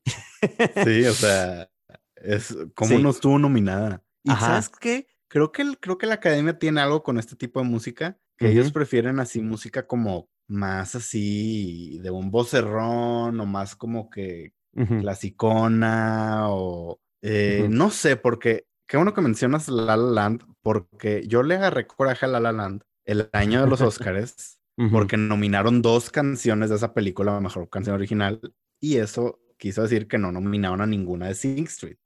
Sí, 0.84 1.04
o 1.04 1.14
sea, 1.14 1.68
es 2.14 2.56
como 2.76 2.96
no 3.00 3.10
estuvo 3.10 3.40
nominada. 3.40 4.04
Y 4.22 4.30
sabes 4.30 4.68
qué? 4.68 5.08
Creo 5.26 5.50
que, 5.50 5.64
creo 5.80 5.98
que 5.98 6.06
la 6.06 6.14
academia 6.14 6.56
tiene 6.60 6.80
algo 6.80 7.02
con 7.02 7.18
este 7.18 7.34
tipo 7.34 7.58
de 7.58 7.66
música, 7.66 8.20
que 8.36 8.50
ellos 8.50 8.70
prefieren 8.70 9.18
así 9.18 9.40
música 9.40 9.88
como 9.88 10.28
más 10.48 10.94
así 10.94 11.98
de 12.02 12.10
un 12.10 12.30
vocerrón 12.30 13.38
o 13.40 13.46
más 13.46 13.76
como 13.76 14.10
que 14.10 14.52
clasicona 15.00 16.46
o 16.50 17.00
eh, 17.22 17.66
no 17.68 17.90
sé, 17.90 18.16
porque 18.16 18.66
qué 18.86 18.96
bueno 18.96 19.12
que 19.12 19.20
mencionas 19.20 19.68
La 19.68 19.96
La 19.96 19.96
Land, 19.96 20.44
porque 20.62 21.26
yo 21.26 21.42
le 21.42 21.56
agarré 21.56 21.86
coraje 21.86 22.26
a 22.26 22.28
La 22.28 22.40
La 22.40 22.52
Land 22.52 22.82
el 23.04 23.28
año 23.32 23.62
de 23.62 23.68
los 23.68 23.80
Oscars 23.80 24.58
porque 24.92 25.16
nominaron 25.16 25.82
dos 25.82 26.10
canciones 26.10 26.70
de 26.70 26.76
esa 26.76 26.94
película 26.94 27.36
a 27.36 27.40
Mejor 27.40 27.68
Canción 27.68 27.96
Original 27.96 28.40
y 28.80 28.96
eso 28.96 29.40
quiso 29.58 29.82
decir 29.82 30.06
que 30.06 30.18
no 30.18 30.30
nominaron 30.30 30.80
a 30.80 30.86
ninguna 30.86 31.26
de 31.26 31.34
Sing 31.34 31.64
Street. 31.64 31.96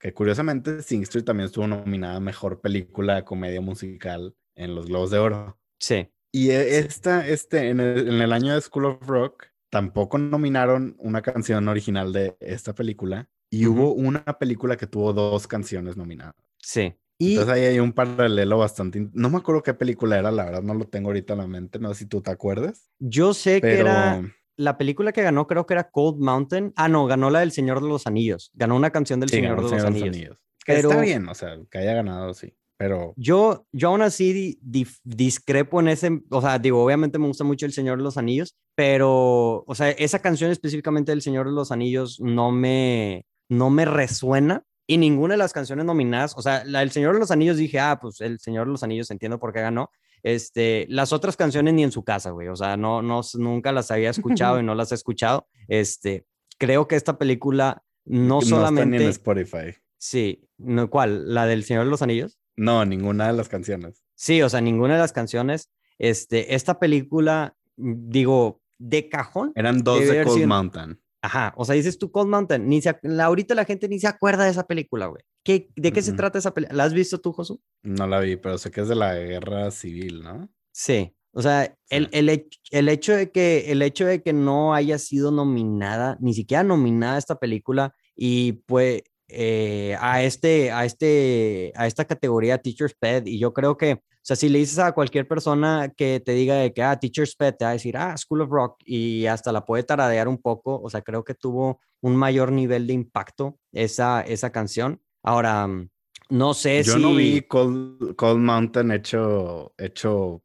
Que 0.00 0.12
curiosamente 0.12 0.82
Sing 0.82 1.02
Street 1.02 1.24
también 1.24 1.46
estuvo 1.46 1.68
nominada 1.68 2.16
a 2.16 2.20
Mejor 2.20 2.60
Película 2.60 3.14
de 3.14 3.24
Comedia 3.24 3.60
Musical 3.60 4.34
en 4.56 4.74
los 4.74 4.86
Globos 4.86 5.12
de 5.12 5.18
Oro. 5.18 5.58
Sí. 5.78 6.08
Y 6.32 6.50
e, 6.50 6.78
esta, 6.78 7.26
este, 7.28 7.68
en 7.68 7.78
el, 7.78 8.08
en 8.08 8.20
el 8.22 8.32
año 8.32 8.54
de 8.54 8.60
School 8.60 8.86
of 8.86 9.06
Rock, 9.06 9.44
tampoco 9.70 10.18
nominaron 10.18 10.96
una 10.98 11.22
canción 11.22 11.68
original 11.68 12.12
de 12.12 12.36
esta 12.40 12.74
película. 12.74 13.28
Y 13.50 13.66
hubo 13.66 13.92
una 13.92 14.24
película 14.38 14.78
que 14.78 14.86
tuvo 14.86 15.12
dos 15.12 15.46
canciones 15.46 15.96
nominadas. 15.96 16.34
Sí. 16.58 16.94
Y... 17.18 17.32
Entonces 17.32 17.54
ahí 17.54 17.64
hay 17.64 17.78
un 17.78 17.92
paralelo 17.92 18.58
bastante... 18.58 19.08
No 19.12 19.28
me 19.28 19.36
acuerdo 19.36 19.62
qué 19.62 19.74
película 19.74 20.18
era, 20.18 20.30
la 20.30 20.44
verdad 20.44 20.62
no 20.62 20.72
lo 20.72 20.86
tengo 20.86 21.10
ahorita 21.10 21.34
en 21.34 21.38
la 21.38 21.46
mente, 21.46 21.78
no 21.78 21.92
sé 21.92 22.00
si 22.00 22.06
tú 22.06 22.22
te 22.22 22.30
acuerdas. 22.30 22.90
Yo 22.98 23.34
sé 23.34 23.60
que 23.60 23.78
era 23.78 24.22
la 24.56 24.78
película 24.78 25.12
que 25.12 25.22
ganó 25.22 25.46
creo 25.46 25.66
que 25.66 25.74
era 25.74 25.90
Cold 25.90 26.18
Mountain. 26.18 26.72
Ah, 26.76 26.88
no, 26.88 27.06
ganó 27.06 27.30
la 27.30 27.40
del 27.40 27.52
Señor 27.52 27.82
de 27.82 27.88
los 27.88 28.06
Anillos. 28.06 28.50
Ganó 28.54 28.76
una 28.76 28.90
canción 28.90 29.20
del 29.20 29.28
Señor, 29.28 29.56
de, 29.56 29.62
los 29.62 29.84
Anillos. 29.84 30.38
Pero... 30.64 30.90
Está 30.90 31.00
bien, 31.02 31.28
o 31.28 31.34
sea, 31.34 31.58
que 31.70 31.78
haya 31.78 31.94
ganado, 31.94 32.32
sí. 32.34 32.54
Pero... 32.82 33.14
Yo, 33.16 33.64
yo 33.70 33.90
aún 33.90 34.02
así 34.02 34.58
discrepo 35.04 35.78
en 35.78 35.86
ese, 35.86 36.20
o 36.30 36.40
sea, 36.40 36.58
digo, 36.58 36.84
obviamente 36.84 37.16
me 37.16 37.28
gusta 37.28 37.44
mucho 37.44 37.64
El 37.64 37.72
Señor 37.72 37.98
de 37.98 38.02
los 38.02 38.16
Anillos, 38.16 38.56
pero, 38.74 39.62
o 39.64 39.74
sea, 39.76 39.90
esa 39.90 40.18
canción 40.18 40.50
específicamente 40.50 41.12
del 41.12 41.22
Señor 41.22 41.46
de 41.46 41.52
los 41.52 41.70
Anillos 41.70 42.18
no 42.20 42.50
me, 42.50 43.24
no 43.48 43.70
me 43.70 43.84
resuena 43.84 44.64
y 44.88 44.98
ninguna 44.98 45.34
de 45.34 45.38
las 45.38 45.52
canciones 45.52 45.84
nominadas, 45.84 46.34
o 46.36 46.42
sea, 46.42 46.64
la 46.64 46.80
del 46.80 46.90
Señor 46.90 47.14
de 47.14 47.20
los 47.20 47.30
Anillos 47.30 47.56
dije, 47.56 47.78
ah, 47.78 48.00
pues 48.02 48.20
El 48.20 48.40
Señor 48.40 48.66
de 48.66 48.72
los 48.72 48.82
Anillos 48.82 49.12
entiendo 49.12 49.38
por 49.38 49.52
qué 49.52 49.60
ganó, 49.60 49.92
este, 50.24 50.86
las 50.88 51.12
otras 51.12 51.36
canciones 51.36 51.74
ni 51.74 51.84
en 51.84 51.92
su 51.92 52.02
casa, 52.02 52.30
güey. 52.30 52.48
O 52.48 52.56
sea, 52.56 52.76
no, 52.76 53.00
no, 53.00 53.20
nunca 53.34 53.70
las 53.70 53.92
había 53.92 54.10
escuchado 54.10 54.58
y 54.60 54.64
no 54.64 54.74
las 54.74 54.90
he 54.90 54.96
escuchado. 54.96 55.46
Este, 55.68 56.26
creo 56.58 56.88
que 56.88 56.96
esta 56.96 57.16
película 57.16 57.84
no, 58.04 58.40
solamente. 58.40 58.96
Está 58.96 59.04
en 59.04 59.10
Spotify. 59.10 59.78
Sí, 59.98 60.48
no, 60.58 60.90
¿cuál? 60.90 61.32
¿La 61.32 61.46
del 61.46 61.62
Señor 61.62 61.84
de 61.84 61.90
los 61.90 62.02
Anillos? 62.02 62.40
No, 62.56 62.84
ninguna 62.84 63.28
de 63.28 63.32
las 63.32 63.48
canciones. 63.48 64.02
Sí, 64.14 64.42
o 64.42 64.48
sea, 64.48 64.60
ninguna 64.60 64.94
de 64.94 65.00
las 65.00 65.12
canciones. 65.12 65.70
Este, 65.98 66.54
esta 66.54 66.78
película, 66.78 67.56
digo, 67.76 68.62
de 68.78 69.08
cajón. 69.08 69.52
Eran 69.54 69.82
dos 69.82 70.06
de 70.06 70.24
Cold 70.24 70.46
Mountain. 70.46 71.00
Ajá, 71.22 71.54
o 71.56 71.64
sea, 71.64 71.76
dices 71.76 71.98
tú 71.98 72.10
Cold 72.10 72.28
Mountain, 72.28 72.68
ni 72.68 72.82
se, 72.82 72.98
ahorita 73.20 73.54
la 73.54 73.64
gente 73.64 73.88
ni 73.88 74.00
se 74.00 74.08
acuerda 74.08 74.44
de 74.44 74.50
esa 74.50 74.66
película, 74.66 75.06
güey. 75.06 75.22
¿Qué, 75.44 75.68
¿De 75.76 75.92
qué 75.92 76.02
se 76.02 76.14
trata 76.14 76.38
esa 76.38 76.52
película? 76.52 76.76
¿La 76.76 76.84
has 76.84 76.92
visto 76.92 77.20
tú, 77.20 77.32
Josu? 77.32 77.60
No 77.82 78.08
la 78.08 78.18
vi, 78.18 78.36
pero 78.36 78.58
sé 78.58 78.72
que 78.72 78.80
es 78.80 78.88
de 78.88 78.96
la 78.96 79.14
guerra 79.14 79.70
civil, 79.70 80.22
¿no? 80.24 80.48
Sí, 80.72 81.14
o 81.32 81.40
sea, 81.40 81.78
el, 81.88 82.08
el, 82.12 82.48
el, 82.70 82.88
hecho 82.88 83.14
de 83.14 83.30
que, 83.30 83.70
el 83.70 83.82
hecho 83.82 84.04
de 84.04 84.22
que 84.22 84.32
no 84.32 84.74
haya 84.74 84.98
sido 84.98 85.30
nominada, 85.30 86.18
ni 86.20 86.34
siquiera 86.34 86.64
nominada 86.64 87.18
esta 87.18 87.38
película, 87.38 87.94
y 88.16 88.52
pues 88.66 89.02
eh, 89.32 89.96
a, 90.00 90.22
este, 90.22 90.70
a, 90.70 90.84
este, 90.84 91.72
a 91.74 91.86
esta 91.86 92.04
categoría 92.04 92.58
Teacher's 92.58 92.94
Pet, 92.94 93.26
y 93.26 93.38
yo 93.38 93.52
creo 93.52 93.76
que 93.76 94.00
o 94.22 94.24
sea, 94.24 94.36
si 94.36 94.48
le 94.48 94.60
dices 94.60 94.78
a 94.78 94.92
cualquier 94.92 95.26
persona 95.26 95.92
que 95.96 96.20
te 96.24 96.30
diga 96.30 96.54
de 96.54 96.72
que, 96.72 96.80
ah, 96.80 96.96
Teacher's 96.96 97.34
Pet, 97.34 97.58
te 97.58 97.64
va 97.64 97.70
a 97.70 97.72
decir, 97.72 97.96
ah, 97.96 98.16
School 98.16 98.42
of 98.42 98.50
Rock, 98.50 98.76
y 98.84 99.26
hasta 99.26 99.50
la 99.50 99.64
puede 99.64 99.82
taradear 99.82 100.28
un 100.28 100.38
poco. 100.38 100.80
O 100.80 100.88
sea, 100.88 101.02
creo 101.02 101.24
que 101.24 101.34
tuvo 101.34 101.80
un 102.02 102.14
mayor 102.14 102.52
nivel 102.52 102.86
de 102.86 102.92
impacto 102.92 103.58
esa, 103.72 104.20
esa 104.20 104.52
canción. 104.52 105.02
Ahora, 105.24 105.66
mm, 105.66 105.88
no 106.30 106.54
sé 106.54 106.84
si... 106.84 106.90
Yo 106.90 106.98
no 106.98 107.16
vi 107.16 107.42
Cold, 107.42 108.38
Mountain 108.38 108.92
hecho, 108.92 109.74
hecho, 109.76 110.44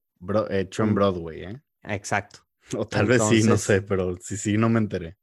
hecho 0.49 0.83
en. 0.83 0.95
Broadway, 0.95 1.43
¿eh? 1.43 1.61
Exacto. 1.83 2.39
O 2.75 2.87
tal 2.87 3.05
vez 3.05 3.21
sí, 3.29 3.43
no 3.43 3.57
sé, 3.57 3.83
pero 3.83 4.17
sí, 4.19 4.37
sí, 4.37 4.57
no 4.57 4.69
me 4.69 4.79
enteré. 4.79 5.17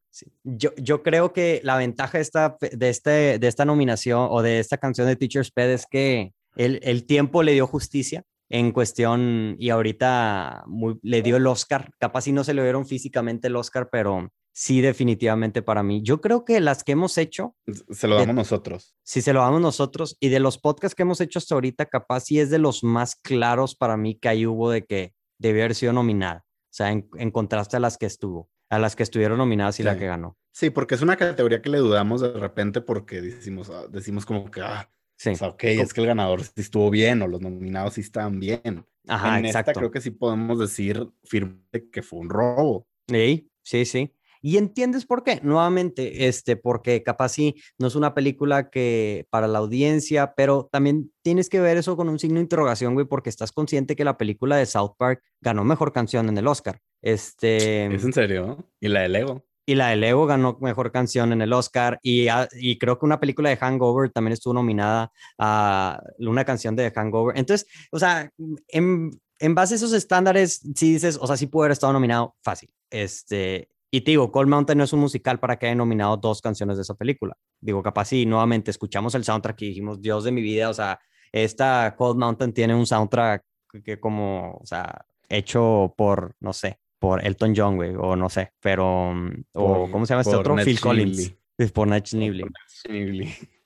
Yo, 0.45 0.75
yo 0.77 1.03
creo 1.03 1.33
que 1.33 1.61
la 1.65 1.77
ventaja 1.77 2.19
de 2.19 2.23
esta, 2.23 2.57
de, 2.61 2.89
este, 2.89 3.39
de 3.39 3.47
esta 3.49 3.65
nominación 3.65 4.29
o 4.31 4.43
de 4.43 4.59
esta 4.59 4.79
canción 4.79 5.07
de 5.07 5.17
Teacher's 5.17 5.51
Pet 5.51 5.71
es 5.71 5.87
que 5.87 6.33
el, 6.57 6.81
el 6.83 7.05
tiempo 7.07 7.43
le 7.43 7.53
dio 7.53 7.67
justicia 7.67 8.25
en 8.49 8.73
cuestión 8.73 9.57
y 9.59 9.71
ahorita 9.71 10.65
le 11.03 11.23
dio 11.23 11.37
el 11.37 11.47
Oscar. 11.47 11.91
Capaz 11.99 12.23
si 12.23 12.33
no 12.33 12.45
se 12.45 12.55
le 12.55 12.63
dieron 12.63 12.87
físicamente 12.87 13.49
el 13.49 13.57
Oscar, 13.57 13.89
pero 13.91 14.31
sí 14.55 14.81
definitivamente 14.81 15.63
para 15.63 15.83
mí. 15.83 16.01
Yo 16.03 16.21
creo 16.21 16.45
que 16.45 16.61
las 16.61 16.85
que 16.85 16.93
hemos 16.93 17.19
hecho... 17.19 17.57
Se 17.91 18.07
lo 18.07 18.17
damos 18.17 18.37
nosotros. 18.37 18.95
Sí, 19.03 19.21
se 19.21 19.33
lo 19.33 19.41
damos 19.41 19.61
nosotros. 19.61 20.17
Y 20.21 20.29
de 20.29 20.39
los 20.39 20.59
podcasts 20.59 20.95
que 20.95 21.03
hemos 21.03 21.21
hecho 21.21 21.41
hasta 21.41 21.55
ahorita, 21.55 21.87
capaz 21.87 22.21
sí 22.21 22.39
es 22.39 22.51
de 22.51 22.59
los 22.59 22.85
más 22.85 23.17
claros 23.17 23.75
para 23.75 23.97
mí 23.97 24.15
que 24.15 24.29
ahí 24.29 24.47
hubo 24.47 24.71
de 24.71 24.85
que 24.85 25.13
debió 25.39 25.63
haber 25.65 25.75
sido 25.75 25.93
nominada. 25.93 26.45
O 26.47 26.77
sea, 26.77 26.91
en, 26.91 27.31
contraste 27.31 27.77
a 27.77 27.81
las 27.81 27.99
que 27.99 28.07
estuvo, 28.07 28.49
a 28.75 28.79
las 28.79 28.97
que 28.97 29.03
estuvieron 29.03 29.39
nominadas 29.39 29.81
y 29.81 29.83
la 29.83 29.99
que 29.99 30.07
ganó. 30.07 30.37
Sí, 30.53 30.71
porque 30.71 30.95
es 30.95 31.03
una 31.03 31.17
categoría 31.17 31.63
que 31.63 31.71
le 31.71 31.79
dudamos 31.79 32.21
de 32.21 32.33
repente 32.33 32.81
porque 32.81 33.21
decimos, 33.21 33.71
ah, 33.71 33.87
decimos 33.91 34.27
como 34.27 34.51
que, 34.51 34.61
ah, 34.61 34.89
Sí. 35.17 35.31
O 35.31 35.37
sea, 35.37 35.49
ok, 35.49 35.65
es 35.65 35.95
que 35.95 36.01
el 36.01 36.07
ganador 36.07 36.43
sí 36.43 36.53
estuvo 36.57 36.91
bien 36.91 37.23
o 37.23 37.29
los 37.29 37.41
nominados 37.41 37.95
sí 37.95 38.01
estaban 38.01 38.41
bien. 38.41 38.85
Ajá, 39.07 39.39
en 39.39 39.47
esta 39.47 39.65
creo 39.65 39.91
que 39.91 40.01
sí 40.01 40.11
podemos 40.11 40.59
decir 40.59 41.09
firme 41.23 41.61
que 41.93 42.03
fue 42.03 42.21
un 42.21 42.31
robo. 42.31 42.87
Sí, 43.09 43.51
sí, 43.63 43.85
sí. 43.85 44.13
Y 44.47 44.59
entiendes 44.59 45.07
por 45.07 45.25
qué, 45.25 45.41
nuevamente, 45.43 46.29
este, 46.29 46.57
porque 46.57 47.03
capaz 47.03 47.31
sí 47.31 47.55
no 47.79 47.87
es 47.87 47.95
una 47.95 48.13
película 48.13 48.69
que 48.69 49.27
para 49.31 49.49
la 49.49 49.59
audiencia, 49.59 50.35
pero 50.37 50.69
también 50.71 51.11
tienes 51.23 51.49
que 51.49 51.61
ver 51.61 51.79
eso 51.79 51.97
con 51.97 52.11
un 52.11 52.19
signo 52.19 52.35
de 52.35 52.43
interrogación, 52.43 52.93
güey, 52.93 53.07
porque 53.07 53.31
estás 53.31 53.53
consciente 53.53 53.97
que 53.97 54.05
la 54.05 54.19
película 54.19 54.59
de 54.59 54.67
South 54.67 54.97
Park 54.99 55.23
ganó 55.41 55.65
mejor 55.65 55.95
canción 55.95 56.29
en 56.29 56.37
el 56.37 56.47
Oscar. 56.47 56.79
Este. 57.01 57.87
¿Es 57.87 58.05
en 58.05 58.13
serio? 58.13 58.69
¿Y 58.81 58.89
la 58.89 59.01
de 59.01 59.09
Lego? 59.09 59.47
y 59.67 59.77
la 59.77 59.89
de 59.89 59.97
Lego 59.97 60.27
ganó 60.27 60.59
mejor 60.61 60.93
canción 60.93 61.33
en 61.33 61.41
el 61.41 61.55
Oscar 61.55 61.99
y, 62.03 62.27
y, 62.61 62.77
creo 62.77 62.99
que 62.99 63.07
una 63.07 63.19
película 63.19 63.49
de 63.49 63.57
Hangover 63.57 64.11
también 64.11 64.35
estuvo 64.35 64.53
nominada 64.53 65.11
a 65.39 66.03
una 66.19 66.45
canción 66.45 66.77
de 66.77 66.91
Hangover. 66.91 67.39
Entonces, 67.39 67.67
o 67.91 67.99
sea, 67.99 68.31
en, 68.69 69.11
en 69.39 69.55
base 69.55 69.73
a 69.73 69.77
esos 69.77 69.95
estándares, 69.95 70.61
si 70.75 70.93
dices, 70.93 71.19
o 71.19 71.27
sea, 71.27 71.39
sí 71.39 71.47
pudo 71.47 71.63
haber 71.63 71.73
estado 71.73 71.95
nominado 71.95 72.37
fácil. 72.43 72.69
Este, 72.91 73.71
y 73.95 74.01
te 74.01 74.11
digo, 74.11 74.33
Cold 74.33 74.49
Mountain 74.49 74.77
no 74.77 74.83
es 74.83 74.93
un 74.93 74.99
musical 74.99 75.39
para 75.39 75.57
que 75.57 75.67
haya 75.67 75.77
nominado 75.77 76.17
dos 76.17 76.43
canciones 76.43 76.77
de 76.77 76.83
esa 76.83 76.95
película. 76.95 77.37
Digo, 77.61 77.81
capaz 77.81 78.07
sí, 78.07 78.27
nuevamente 78.27 78.73
escuchamos 78.73 79.15
el 79.15 79.23
soundtrack 79.23 79.63
y 79.63 79.69
dijimos, 79.69 80.03
Dios 80.03 80.25
de 80.25 80.33
mi 80.33 80.43
vida, 80.43 80.69
o 80.69 80.75
sea, 80.75 80.99
esta 81.31 81.95
Cold 81.97 82.19
Mountain 82.19 82.53
tiene 82.53 82.75
un 82.75 82.87
soundtrack 82.87 83.45
que 83.85 84.01
como, 84.01 84.59
o 84.61 84.67
sea, 84.67 85.07
hecho 85.29 85.95
por, 85.97 86.35
no 86.41 86.53
sé, 86.53 86.81
por 86.99 87.25
Elton 87.25 87.55
John, 87.57 87.77
güey, 87.77 87.95
o 87.95 88.17
no 88.17 88.29
sé, 88.31 88.51
pero, 88.61 89.15
mm, 89.15 89.45
o 89.53 89.89
¿cómo 89.89 90.07
se 90.07 90.15
llama 90.15 90.23
este 90.23 90.35
otro? 90.35 90.57
Phil 90.57 90.81
Collins. 90.81 91.33
Es 91.57 91.71
por 91.71 91.87
Nat 91.87 92.05
Schneebly. 92.05 92.47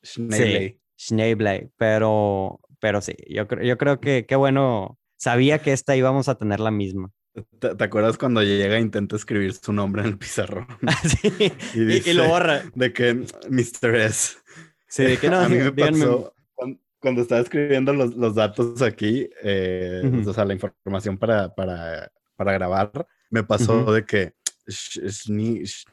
Sí, 0.02 0.78
Schneebly, 0.98 1.70
pero, 1.78 2.60
pero 2.80 3.00
sí, 3.00 3.14
yo, 3.30 3.46
yo 3.62 3.78
creo 3.78 3.98
que 3.98 4.26
qué 4.26 4.36
bueno, 4.36 4.98
sabía 5.16 5.60
que 5.60 5.72
esta 5.72 5.96
íbamos 5.96 6.28
a 6.28 6.36
tener 6.36 6.60
la 6.60 6.70
misma. 6.70 7.12
¿Te, 7.58 7.84
acuerdas 7.84 8.18
cuando 8.18 8.42
llega 8.42 8.76
e 8.76 8.80
intenta 8.80 9.16
escribir 9.16 9.54
su 9.54 9.72
nombre 9.72 10.02
en 10.02 10.08
el 10.08 10.18
pizarrón? 10.18 10.66
sí, 11.04 11.52
y, 11.74 12.12
lo 12.12 12.28
borra. 12.28 12.62
De 12.74 12.92
que 12.92 13.14
Mr. 13.14 13.96
S. 13.96 14.36
Sí, 14.88 15.04
de 15.04 15.16
que 15.18 15.28
no, 15.28 15.38
a 15.40 15.48
mí 15.48 15.56
me 15.56 15.72
pasó 15.72 16.34
cuando, 17.00 17.22
estaba 17.22 17.40
escribiendo 17.40 17.92
los, 17.92 18.16
los 18.16 18.34
datos 18.34 18.82
aquí, 18.82 19.30
eh, 19.44 20.02
o 20.26 20.32
sea, 20.32 20.44
la 20.44 20.54
información 20.54 21.16
para, 21.16 21.54
para, 21.54 22.10
para 22.34 22.52
grabar, 22.52 23.06
me 23.30 23.44
pasó 23.44 23.92
de 23.92 24.04
que 24.04 24.34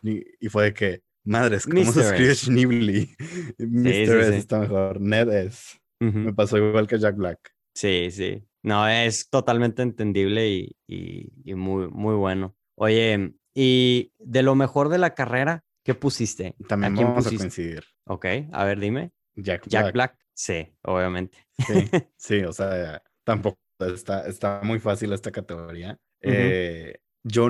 y 0.01 0.49
fue 0.49 0.65
de 0.65 0.73
que 0.73 1.03
madres, 1.23 1.65
¿cómo 1.65 1.91
se 1.91 2.01
escribe 2.01 2.35
Schneebly? 2.35 3.15
Mr. 3.59 4.19
S 4.19 4.37
está 4.37 4.59
mejor, 4.59 4.99
Ned 4.99 5.29
es. 5.29 5.79
Me 5.99 6.33
pasó 6.33 6.57
igual 6.57 6.87
que 6.87 6.99
Jack 6.99 7.15
Black. 7.15 7.53
Sí, 7.73 8.09
sí. 8.11 8.43
No, 8.65 8.87
es 8.87 9.29
totalmente 9.29 9.83
entendible 9.83 10.49
y, 10.49 10.75
y, 10.87 11.53
muy, 11.53 11.87
muy 11.87 12.15
bueno. 12.15 12.55
Oye, 12.73 13.35
y 13.53 14.11
de 14.17 14.41
lo 14.41 14.55
mejor 14.55 14.89
de 14.89 14.97
la 14.97 15.13
carrera, 15.13 15.63
¿qué 15.83 15.93
pusiste? 15.93 16.55
También 16.67 16.95
vamos 16.95 17.27
a 17.27 17.37
coincidir. 17.37 17.83
Ok, 18.05 18.25
a 18.51 18.63
ver, 18.63 18.79
dime. 18.79 19.11
Jack, 19.35 19.67
Jack 19.67 19.93
Black. 19.93 20.17
Sí, 20.33 20.75
obviamente. 20.81 21.37
Sí, 21.59 21.73
sí, 22.17 22.43
o 22.43 22.51
sea, 22.53 23.03
tampoco 23.23 23.59
está, 23.79 24.27
está 24.27 24.61
muy 24.63 24.79
fácil 24.79 25.13
esta 25.13 25.31
categoría. 25.31 25.99
eh, 26.21 26.97
yo 27.23 27.49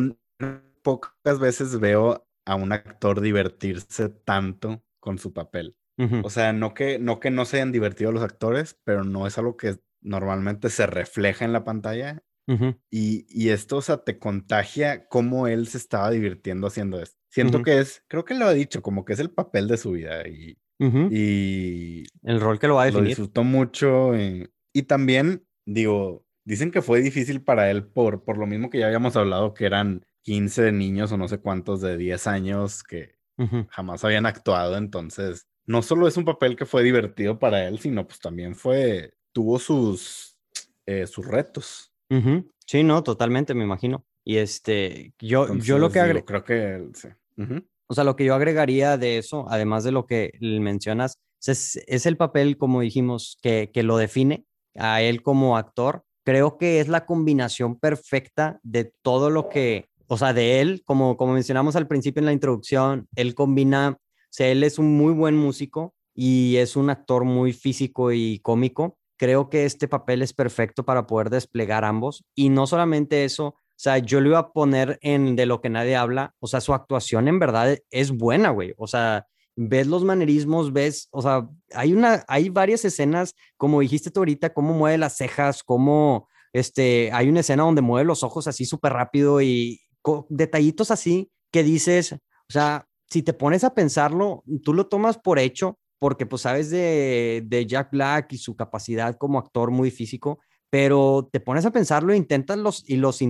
pocas 0.81 1.39
veces 1.39 1.79
veo 1.79 2.27
a 2.45 2.55
un 2.55 2.73
actor 2.73 3.21
divertirse 3.21 4.09
tanto 4.09 4.83
con 4.99 5.17
su 5.17 5.31
papel. 5.31 5.77
O 6.23 6.29
sea, 6.29 6.51
no 6.51 6.73
que, 6.73 6.99
no 6.99 7.21
que 7.21 7.31
no 7.31 7.45
se 7.45 7.55
hayan 7.55 7.71
divertido 7.71 8.11
los 8.11 8.21
actores, 8.21 8.77
pero 8.83 9.05
no 9.05 9.27
es 9.27 9.37
algo 9.37 9.55
que 9.55 9.77
normalmente 10.05 10.69
se 10.69 10.87
refleja 10.87 11.45
en 11.45 11.53
la 11.53 11.63
pantalla. 11.63 12.23
y, 12.91 13.25
y, 13.27 13.49
esto, 13.49 13.77
o 13.77 13.81
sea, 13.81 13.97
te 13.97 14.19
contagia 14.19 15.07
cómo 15.07 15.47
él 15.47 15.67
se 15.67 15.79
estaba 15.79 16.11
divirtiendo 16.11 16.67
haciendo 16.67 17.01
esto. 17.01 17.17
Siento 17.29 17.63
que 17.63 17.79
es, 17.79 18.03
creo 18.07 18.23
que 18.23 18.35
lo 18.35 18.45
ha 18.45 18.53
dicho, 18.53 18.81
como 18.81 19.03
que 19.03 19.13
es 19.13 19.19
el 19.19 19.31
papel 19.31 19.67
de 19.67 19.77
su 19.77 19.91
vida 19.91 20.27
y, 20.27 20.57
y 20.79 22.03
el 22.21 22.39
rol 22.39 22.59
que 22.59 22.67
lo 22.67 22.75
va 22.75 22.83
a 22.83 22.85
definir. 22.85 23.03
Lo 23.03 23.09
disfrutó 23.09 23.43
mucho 23.43 24.15
y, 24.15 24.47
y 24.73 24.83
también, 24.83 25.43
digo, 25.65 26.25
Dicen 26.45 26.69
que 26.69 26.83
fue 26.83 27.01
difícil 27.01 27.41
para 27.41 27.71
él 27.71 27.87
por, 27.87 28.23
por 28.23 28.37
lo 28.37 28.45
mismo 28.45 28.69
que 28.69 28.77
ya 28.77 28.85
habíamos 28.85 29.15
hablado, 29.15 29.55
que 29.55 29.65
eran 29.65 30.05
15 30.21 30.71
niños 30.71 31.11
o 31.11 31.17
no 31.17 31.27
sé 31.27 31.39
cuántos 31.39 31.81
de 31.81 31.97
10 31.97 32.27
años 32.27 32.83
que, 32.83 33.15
jamás 33.69 34.05
habían 34.05 34.25
actuado, 34.25 34.77
entonces 34.77 35.45
no 35.65 35.81
solo 35.81 36.07
es 36.07 36.15
un 36.15 36.23
papel 36.23 36.55
que 36.55 36.65
fue 36.65 36.83
divertido 36.83 37.37
para 37.37 37.67
él, 37.67 37.79
sino 37.79 38.07
pues 38.07 38.19
también 38.19 38.55
fue, 38.55 39.15
tuvo 39.35 39.59
sus, 39.59 40.39
eh, 40.85 41.05
sus 41.05 41.27
retos. 41.27 41.91
Sí, 42.65 42.83
no, 42.83 43.03
totalmente, 43.03 43.53
me 43.53 43.65
imagino. 43.65 44.05
Y 44.23 44.37
este, 44.37 45.13
yo, 45.19 45.53
yo 45.55 45.77
lo 45.77 45.91
que 45.91 45.99
agregaría. 45.99 46.25
Creo 46.25 46.43
que 46.45 46.87
sí. 46.93 47.09
O 47.87 47.93
sea, 47.93 48.05
lo 48.05 48.15
que 48.15 48.23
yo 48.23 48.33
agregaría 48.33 48.97
de 48.97 49.17
eso, 49.17 49.45
además 49.49 49.83
de 49.83 49.91
lo 49.91 50.07
que 50.07 50.31
mencionas, 50.39 51.19
es, 51.45 51.75
es 51.85 52.05
el 52.05 52.15
papel, 52.15 52.57
como 52.57 52.79
dijimos, 52.79 53.37
que, 53.41 53.71
que 53.73 53.83
lo 53.83 53.97
define 53.97 54.45
a 54.73 55.01
él 55.01 55.21
como 55.21 55.57
actor. 55.57 56.05
Creo 56.23 56.57
que 56.57 56.79
es 56.79 56.87
la 56.87 57.05
combinación 57.05 57.77
perfecta 57.77 58.61
de 58.63 58.85
todo 59.01 59.29
lo 59.29 59.49
que, 59.49 59.89
o 60.07 60.17
sea, 60.17 60.33
de 60.33 60.61
él, 60.61 60.81
como, 60.85 61.17
como 61.17 61.33
mencionamos 61.33 61.75
al 61.75 61.87
principio 61.87 62.21
en 62.21 62.25
la 62.25 62.33
introducción, 62.33 63.09
él 63.15 63.35
combina, 63.35 63.97
o 63.99 64.27
sea, 64.29 64.47
él 64.47 64.63
es 64.63 64.79
un 64.79 64.95
muy 64.95 65.13
buen 65.13 65.35
músico 65.35 65.93
y 66.15 66.55
es 66.55 66.77
un 66.77 66.89
actor 66.89 67.25
muy 67.25 67.51
físico 67.51 68.13
y 68.13 68.39
cómico. 68.39 68.97
Creo 69.17 69.49
que 69.49 69.65
este 69.65 69.87
papel 69.87 70.21
es 70.21 70.33
perfecto 70.33 70.83
para 70.83 71.07
poder 71.07 71.29
desplegar 71.29 71.85
ambos. 71.85 72.25
Y 72.35 72.49
no 72.49 72.67
solamente 72.67 73.25
eso, 73.25 73.45
o 73.47 73.77
sea, 73.77 73.97
yo 73.97 74.21
lo 74.21 74.29
iba 74.29 74.39
a 74.39 74.51
poner 74.53 74.97
en 75.01 75.35
de 75.35 75.45
lo 75.45 75.61
que 75.61 75.69
nadie 75.69 75.95
habla. 75.95 76.33
O 76.39 76.47
sea, 76.47 76.61
su 76.61 76.73
actuación 76.73 77.27
en 77.27 77.39
verdad 77.39 77.77
es 77.89 78.11
buena, 78.11 78.49
güey. 78.49 78.73
O 78.77 78.87
sea, 78.87 79.27
ves 79.55 79.87
los 79.87 80.03
manerismos, 80.03 80.73
ves, 80.73 81.07
o 81.11 81.21
sea, 81.21 81.47
hay 81.73 81.93
una, 81.93 82.23
hay 82.27 82.49
varias 82.49 82.85
escenas, 82.85 83.35
como 83.57 83.81
dijiste 83.81 84.11
tú 84.11 84.21
ahorita, 84.21 84.53
cómo 84.53 84.73
mueve 84.73 84.97
las 84.97 85.17
cejas, 85.17 85.63
cómo, 85.63 86.27
este, 86.53 87.09
hay 87.13 87.29
una 87.29 87.39
escena 87.39 87.63
donde 87.63 87.81
mueve 87.81 88.05
los 88.05 88.23
ojos 88.23 88.47
así 88.47 88.65
súper 88.65 88.93
rápido 88.93 89.41
y 89.41 89.81
detallitos 90.29 90.91
así 90.91 91.31
que 91.51 91.63
dices, 91.63 92.13
o 92.13 92.51
sea, 92.51 92.87
si 93.09 93.23
te 93.23 93.33
pones 93.33 93.63
a 93.63 93.73
pensarlo, 93.73 94.43
tú 94.63 94.73
lo 94.73 94.87
tomas 94.87 95.17
por 95.17 95.39
hecho, 95.39 95.79
porque 96.05 96.27
pues 96.27 96.43
sabes 96.43 96.69
de, 96.69 97.41
de 97.47 97.65
Jack 97.65 97.89
Black 97.89 98.31
y 98.33 98.37
su 98.37 98.55
capacidad 98.55 99.17
como 99.17 99.39
actor 99.39 99.71
muy 99.71 99.89
físico, 99.89 100.39
pero 100.69 101.27
te 101.31 101.39
pones 101.39 101.65
a 101.65 101.71
pensarlo, 101.71 102.13
intentas 102.13 102.59
los 102.59 102.87
y 102.87 102.97
los 102.97 103.21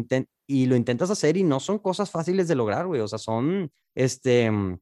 y 0.45 0.65
lo 0.65 0.75
intentas 0.75 1.09
hacer 1.09 1.37
y 1.37 1.43
no 1.43 1.61
son 1.61 1.79
cosas 1.79 2.11
fáciles 2.11 2.49
de 2.49 2.55
lograr, 2.55 2.85
güey, 2.85 2.99
o 2.99 3.07
sea, 3.07 3.17
son, 3.17 3.71
este, 3.95 4.51
mm, 4.51 4.79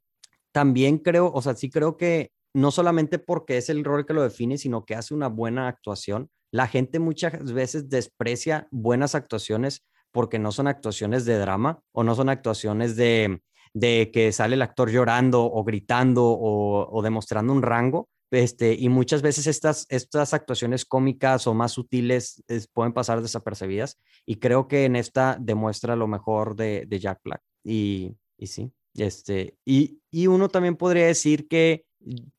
también 0.52 0.98
creo, 0.98 1.32
o 1.32 1.40
sea, 1.44 1.54
sí 1.54 1.70
creo 1.70 1.96
que 1.96 2.32
no 2.56 2.72
solamente 2.72 3.20
porque 3.20 3.58
es 3.58 3.70
el 3.70 3.84
rol 3.84 4.08
que 4.08 4.16
lo 4.16 4.24
define, 4.24 4.58
sino 4.58 4.86
que 4.86 4.96
hace 4.96 5.14
una 5.14 5.28
buena 5.28 5.68
actuación. 5.68 6.32
La 6.50 6.66
gente 6.66 6.98
muchas 6.98 7.54
veces 7.54 7.90
desprecia 7.90 8.68
buenas 8.72 9.14
actuaciones 9.14 9.86
porque 10.12 10.40
no 10.40 10.52
son 10.52 10.68
actuaciones 10.68 11.26
de 11.26 11.38
drama 11.38 11.84
o 11.92 12.04
no 12.04 12.16
son 12.16 12.30
actuaciones 12.30 12.96
de, 12.96 13.40
de 13.74 14.12
que 14.14 14.32
sale 14.32 14.56
el 14.56 14.62
actor 14.62 14.90
llorando 14.90 15.44
o 15.44 15.64
gritando 15.64 16.24
o, 16.26 17.02
demostrando 17.02 17.54
un 17.54 17.62
rango, 17.62 18.10
este, 18.32 18.74
y 18.74 18.90
muchas 18.90 19.22
veces 19.22 19.46
estas, 19.46 19.86
estas 19.90 20.34
actuaciones 20.34 20.86
cómicas 20.86 21.46
o 21.46 21.54
más 21.54 21.74
sutiles 21.74 22.44
pueden 22.74 22.94
pasar 22.94 23.22
desapercibidas. 23.22 24.00
Y 24.26 24.38
creo 24.38 24.68
que 24.68 24.86
en 24.86 24.96
esta 24.96 25.38
demuestra 25.40 25.96
lo 25.96 26.08
mejor 26.08 26.56
de, 26.56 26.86
de 26.88 27.00
Jack 27.00 27.20
Black. 27.24 27.42
Y, 27.64 28.16
y 28.38 28.48
sí, 28.48 28.72
este, 28.96 29.58
y, 29.66 30.02
y, 30.12 30.28
uno 30.28 30.50
también 30.50 30.76
podría 30.76 31.08
decir 31.08 31.48
que 31.48 31.86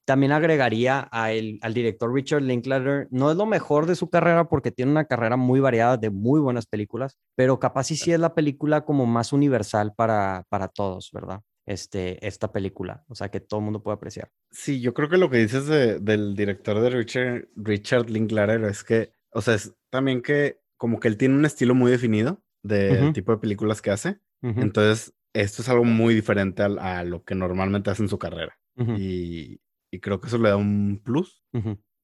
también 0.04 0.32
agregaría 0.32 1.08
a 1.10 1.32
el, 1.32 1.58
al 1.62 1.74
director 1.74 2.12
Richard 2.12 2.42
Linklater, 2.42 3.08
no 3.10 3.30
es 3.30 3.36
lo 3.36 3.46
mejor 3.46 3.86
de 3.86 3.96
su 3.96 4.10
carrera 4.10 4.48
porque 4.48 4.70
tiene 4.70 4.92
una 4.92 5.06
carrera 5.06 5.36
muy 5.36 5.60
variada 5.60 5.96
de 5.96 6.10
muy 6.10 6.40
buenas 6.40 6.66
películas, 6.66 7.18
pero 7.34 7.58
capaz 7.58 7.84
sí, 7.84 7.96
sí 7.96 8.12
es 8.12 8.20
la 8.20 8.34
película 8.34 8.84
como 8.84 9.06
más 9.06 9.32
universal 9.32 9.92
para, 9.96 10.44
para 10.48 10.68
todos, 10.68 11.10
¿verdad? 11.12 11.40
este, 11.66 12.26
esta 12.26 12.52
película, 12.52 13.04
o 13.08 13.14
sea, 13.14 13.30
que 13.30 13.40
todo 13.40 13.60
el 13.60 13.64
mundo 13.64 13.82
puede 13.82 13.96
apreciar. 13.96 14.30
Sí, 14.50 14.80
yo 14.80 14.94
creo 14.94 15.08
que 15.08 15.16
lo 15.16 15.30
que 15.30 15.38
dices 15.38 15.66
del 15.66 16.34
director 16.34 16.80
de 16.80 16.90
Richard, 16.90 17.48
Richard 17.56 18.10
Linklater 18.10 18.64
es 18.64 18.84
que, 18.84 19.12
o 19.30 19.40
sea, 19.40 19.54
es 19.54 19.74
también 19.90 20.22
que 20.22 20.60
como 20.76 21.00
que 21.00 21.08
él 21.08 21.16
tiene 21.16 21.36
un 21.36 21.44
estilo 21.44 21.74
muy 21.74 21.90
definido 21.90 22.42
del 22.62 23.12
tipo 23.12 23.32
de 23.32 23.38
películas 23.38 23.80
que 23.82 23.90
hace, 23.90 24.18
entonces 24.42 25.14
esto 25.32 25.62
es 25.62 25.68
algo 25.70 25.84
muy 25.84 26.14
diferente 26.14 26.62
a, 26.62 27.02
lo 27.04 27.24
que 27.24 27.34
normalmente 27.34 27.90
hace 27.90 28.02
en 28.02 28.10
su 28.10 28.18
carrera 28.18 28.58
y, 28.76 29.60
y, 29.90 30.00
creo 30.00 30.20
que 30.20 30.28
eso 30.28 30.38
le 30.38 30.48
da 30.48 30.56
un 30.56 31.00
plus. 31.02 31.44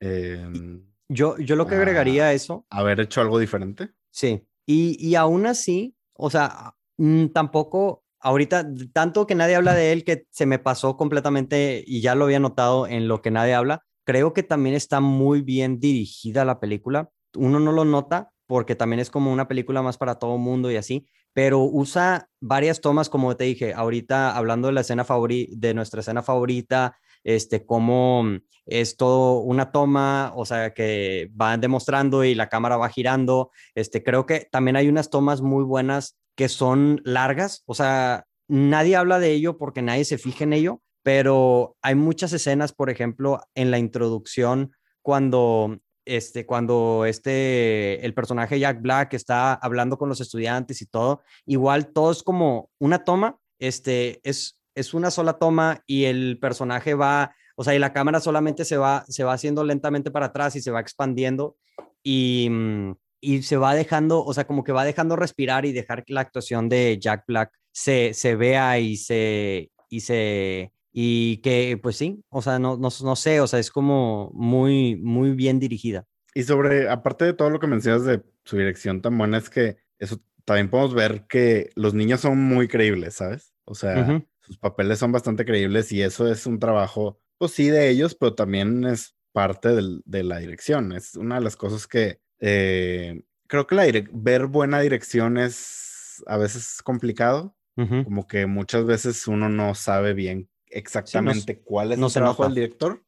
Em, 0.00 0.86
yo, 1.08 1.36
yo 1.38 1.56
lo 1.56 1.66
que 1.66 1.74
agregaría 1.74 2.26
a 2.26 2.32
eso. 2.32 2.66
Haber 2.70 3.00
hecho 3.00 3.20
algo 3.20 3.38
diferente. 3.38 3.90
Sí, 4.10 4.46
y, 4.66 4.96
y 5.04 5.14
aún 5.14 5.46
así, 5.46 5.96
o 6.14 6.30
sea, 6.30 6.76
mm, 6.98 7.26
tampoco 7.28 8.04
ahorita, 8.20 8.68
tanto 8.92 9.26
que 9.26 9.34
nadie 9.34 9.56
habla 9.56 9.74
de 9.74 9.92
él 9.92 10.04
que 10.04 10.26
se 10.30 10.46
me 10.46 10.58
pasó 10.58 10.96
completamente 10.96 11.82
y 11.86 12.00
ya 12.00 12.14
lo 12.14 12.24
había 12.24 12.40
notado 12.40 12.86
en 12.86 13.08
lo 13.08 13.22
que 13.22 13.30
nadie 13.30 13.54
habla, 13.54 13.82
creo 14.04 14.32
que 14.32 14.42
también 14.42 14.74
está 14.74 15.00
muy 15.00 15.42
bien 15.42 15.80
dirigida 15.80 16.44
la 16.44 16.60
película. 16.60 17.10
Uno 17.36 17.60
no 17.60 17.72
lo 17.72 17.84
nota 17.84 18.32
porque 18.51 18.74
también 18.74 18.98
es 18.98 19.11
como 19.11 19.32
una 19.32 19.46
película 19.46 19.80
más 19.80 19.96
para 19.96 20.16
todo 20.16 20.36
mundo 20.36 20.72
y 20.72 20.76
así, 20.76 21.07
pero 21.32 21.61
usa 21.61 22.28
varias 22.40 22.80
tomas, 22.80 23.09
como 23.09 23.36
te 23.36 23.44
dije, 23.44 23.74
ahorita 23.74 24.36
hablando 24.36 24.66
de 24.66 24.74
la 24.74 24.80
escena 24.80 25.05
favorita, 25.05 25.53
de 25.57 25.72
nuestra 25.72 26.01
escena 26.01 26.20
favorita, 26.20 26.98
este, 27.22 27.64
cómo 27.64 28.24
es 28.66 28.96
todo 28.96 29.38
una 29.38 29.70
toma, 29.70 30.32
o 30.34 30.44
sea, 30.44 30.74
que 30.74 31.28
van 31.30 31.61
demostrando 31.61 32.24
y 32.24 32.34
la 32.34 32.48
cámara 32.48 32.76
va 32.76 32.88
girando, 32.88 33.53
este, 33.76 34.03
creo 34.03 34.26
que 34.26 34.48
también 34.51 34.74
hay 34.74 34.88
unas 34.88 35.11
tomas 35.11 35.42
muy 35.42 35.62
buenas 35.62 36.18
que 36.34 36.48
son 36.48 37.01
largas, 37.05 37.62
o 37.66 37.74
sea, 37.76 38.24
nadie 38.48 38.96
habla 38.96 39.20
de 39.20 39.30
ello 39.30 39.59
porque 39.59 39.80
nadie 39.80 40.05
se 40.05 40.18
fija 40.18 40.42
en 40.42 40.55
ello, 40.55 40.82
pero 41.05 41.76
hay 41.82 41.94
muchas 41.94 42.32
escenas, 42.32 42.72
por 42.72 42.90
ejemplo, 42.90 43.40
en 43.55 43.70
la 43.70 43.78
introducción 43.78 44.72
cuando 45.03 45.78
este 46.05 46.46
cuando 46.46 47.05
este 47.07 48.05
el 48.05 48.14
personaje 48.14 48.59
Jack 48.59 48.80
Black 48.80 49.14
está 49.14 49.55
hablando 49.55 49.98
con 49.98 50.09
los 50.09 50.20
estudiantes 50.20 50.82
y 50.82 50.86
todo, 50.86 51.22
igual 51.46 51.92
todo 51.92 52.11
es 52.12 52.22
como 52.22 52.70
una 52.78 53.05
toma, 53.05 53.38
este 53.59 54.20
es 54.22 54.59
es 54.74 54.94
una 54.94 55.11
sola 55.11 55.34
toma 55.34 55.82
y 55.86 56.05
el 56.05 56.38
personaje 56.40 56.94
va, 56.94 57.34
o 57.57 57.64
sea, 57.64 57.74
y 57.74 57.78
la 57.78 57.92
cámara 57.92 58.20
solamente 58.20 58.64
se 58.64 58.76
va 58.76 59.05
se 59.09 59.24
va 59.24 59.34
haciendo 59.34 59.64
lentamente 59.64 60.11
para 60.11 60.26
atrás 60.26 60.57
y 60.57 60.61
se 60.61 60.70
va 60.70 60.80
expandiendo 60.80 61.57
y 62.03 62.48
mm, 62.51 62.92
y 63.20 63.42
se 63.42 63.57
va 63.57 63.74
dejando, 63.74 64.24
o 64.24 64.32
sea, 64.32 64.46
como 64.46 64.64
que 64.64 64.72
va 64.72 64.84
dejando 64.84 65.16
respirar 65.16 65.66
y 65.66 65.72
dejar 65.72 66.05
que 66.05 66.14
la 66.14 66.22
actuación 66.22 66.68
de 66.68 66.98
Jack 66.98 67.24
Black 67.26 67.53
se, 67.72 68.14
se 68.14 68.34
vea 68.34 68.78
y 68.78 68.96
se, 68.96 69.70
y 69.88 70.01
se, 70.01 70.72
y 70.93 71.38
que 71.38 71.78
pues 71.82 71.97
sí, 71.97 72.22
o 72.28 72.43
sea, 72.43 72.59
no, 72.59 72.76
no, 72.76 72.88
no 73.03 73.16
sé, 73.16 73.41
o 73.41 73.47
sea, 73.47 73.59
es 73.59 73.70
como 73.70 74.30
muy, 74.34 74.97
muy 74.97 75.32
bien 75.32 75.59
dirigida. 75.59 76.07
Y 76.34 76.43
sobre, 76.45 76.88
aparte 76.88 77.24
de 77.24 77.32
todo 77.32 77.51
lo 77.51 77.61
que 77.61 77.66
mencionas 77.66 78.05
de 78.05 78.22
su 78.45 78.57
dirección 78.57 79.03
tan 79.03 79.16
buena, 79.16 79.38
es 79.38 79.51
que 79.51 79.78
eso 79.99 80.20
también 80.45 80.70
podemos 80.70 80.95
ver 80.95 81.26
que 81.28 81.70
los 81.74 81.95
niños 81.95 82.20
son 82.20 82.38
muy 82.38 82.68
creíbles, 82.68 83.14
¿sabes? 83.14 83.55
O 83.64 83.74
sea, 83.74 84.22
sus 84.41 84.59
papeles 84.59 84.99
son 84.99 85.12
bastante 85.12 85.45
creíbles 85.45 85.93
y 85.93 86.03
eso 86.03 86.30
es 86.30 86.47
un 86.47 86.59
trabajo, 86.59 87.20
pues 87.38 87.53
sí, 87.53 87.68
de 87.68 87.88
ellos, 87.88 88.16
pero 88.16 88.34
también 88.34 88.84
es 88.84 89.14
parte 89.32 89.68
del, 89.68 90.03
de 90.05 90.24
la 90.24 90.38
dirección. 90.38 90.93
Es 90.93 91.14
una 91.14 91.36
de 91.36 91.43
las 91.43 91.57
cosas 91.57 91.86
que 91.86 92.20
eh, 92.41 93.22
creo 93.47 93.66
que 93.66 93.74
la 93.74 93.84
ver 94.12 94.47
buena 94.47 94.80
dirección 94.80 95.38
es 95.38 96.22
a 96.26 96.36
veces 96.36 96.82
complicado, 96.82 97.57
como 98.05 98.26
que 98.26 98.45
muchas 98.45 98.84
veces 98.84 99.26
uno 99.26 99.49
no 99.49 99.74
sabe 99.74 100.12
bien 100.12 100.49
exactamente 100.70 101.60
cuál 101.60 101.92
es 101.92 101.98
el 101.98 102.12
trabajo 102.12 102.44
del 102.44 102.54
director, 102.54 103.04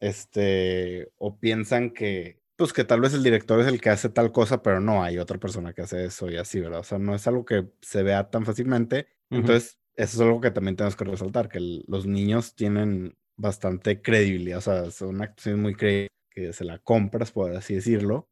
este, 0.00 1.12
o 1.16 1.38
piensan 1.38 1.90
que, 1.90 2.40
pues 2.56 2.72
que 2.72 2.84
tal 2.84 3.00
vez 3.00 3.14
el 3.14 3.22
director 3.22 3.60
es 3.60 3.66
el 3.66 3.80
que 3.80 3.90
hace 3.90 4.08
tal 4.08 4.32
cosa, 4.32 4.62
pero 4.62 4.80
no 4.80 5.02
hay 5.02 5.18
otra 5.18 5.38
persona 5.38 5.72
que 5.72 5.82
hace 5.82 6.04
eso 6.04 6.30
y 6.30 6.36
así, 6.36 6.60
¿verdad? 6.60 6.80
O 6.80 6.84
sea, 6.84 6.98
no 6.98 7.14
es 7.14 7.26
algo 7.26 7.44
que 7.44 7.68
se 7.80 8.02
vea 8.02 8.30
tan 8.30 8.44
fácilmente. 8.44 9.08
Entonces, 9.30 9.78
eso 9.96 10.16
es 10.16 10.20
algo 10.20 10.40
que 10.40 10.50
también 10.50 10.76
tenemos 10.76 10.96
que 10.96 11.04
resaltar, 11.04 11.48
que 11.48 11.82
los 11.86 12.06
niños 12.06 12.54
tienen 12.54 13.16
bastante 13.36 14.00
credibilidad, 14.00 14.58
o 14.58 14.62
sea, 14.62 14.90
son 14.90 15.20
actuaciones 15.22 15.60
muy 15.60 15.74
creíbles 15.74 16.10
que 16.30 16.52
se 16.52 16.64
la 16.64 16.78
compras, 16.78 17.30
por 17.32 17.54
así 17.54 17.74
decirlo, 17.74 18.28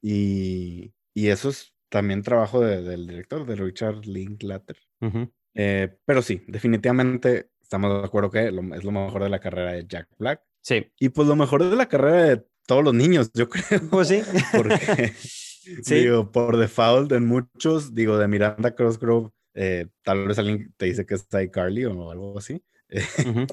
y, 0.00 0.92
y, 1.14 1.28
eso 1.28 1.50
es 1.50 1.74
también 1.88 2.22
trabajo 2.22 2.60
del 2.60 3.06
director, 3.06 3.44
de 3.44 3.56
Richard 3.56 4.06
Linklater. 4.06 4.76
Eh, 5.54 5.94
pero 6.04 6.22
sí, 6.22 6.42
definitivamente 6.46 7.50
estamos 7.72 8.02
de 8.02 8.06
acuerdo 8.06 8.30
que 8.30 8.48
es 8.48 8.84
lo 8.84 8.92
mejor 8.92 9.22
de 9.22 9.30
la 9.30 9.40
carrera 9.40 9.72
de 9.72 9.86
Jack 9.86 10.06
Black. 10.18 10.42
Sí. 10.60 10.92
Y 11.00 11.08
pues 11.08 11.26
lo 11.26 11.36
mejor 11.36 11.64
de 11.64 11.74
la 11.74 11.88
carrera 11.88 12.22
de 12.24 12.44
todos 12.66 12.84
los 12.84 12.92
niños, 12.92 13.30
yo 13.32 13.48
creo. 13.48 13.80
Pues 13.90 14.08
sí. 14.08 14.20
Porque, 14.52 15.14
digo, 15.86 16.30
por 16.30 16.58
default 16.58 17.12
en 17.12 17.26
muchos, 17.26 17.94
digo, 17.94 18.18
de 18.18 18.28
Miranda 18.28 18.74
Crossgrove, 18.74 19.30
eh, 19.54 19.86
tal 20.02 20.28
vez 20.28 20.38
alguien 20.38 20.74
te 20.76 20.84
dice 20.86 21.06
que 21.06 21.14
es 21.14 21.26
Carly 21.50 21.86
o 21.86 22.10
algo 22.10 22.38
así. 22.38 22.62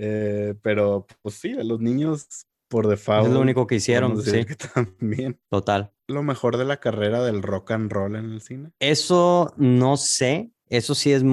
Eh, 0.00 0.54
pero 0.62 1.08
pues 1.22 1.34
sí, 1.34 1.54
de 1.54 1.64
los 1.64 1.80
niños 1.80 2.46
por 2.68 2.86
default. 2.86 3.26
Es 3.26 3.32
lo 3.32 3.40
único 3.40 3.66
que 3.66 3.74
hicieron, 3.74 4.22
sí. 4.22 4.46
también. 4.72 5.40
Total. 5.50 5.92
Lo 6.06 6.22
mejor 6.22 6.56
de 6.56 6.64
la 6.64 6.76
carrera 6.76 7.24
del 7.24 7.42
rock 7.42 7.72
and 7.72 7.90
roll 7.90 8.14
en 8.14 8.30
el 8.30 8.40
cine. 8.40 8.70
Eso 8.78 9.52
no 9.56 9.96
sé. 9.96 10.52
Eso 10.68 10.94
sí 10.94 11.10
es, 11.10 11.24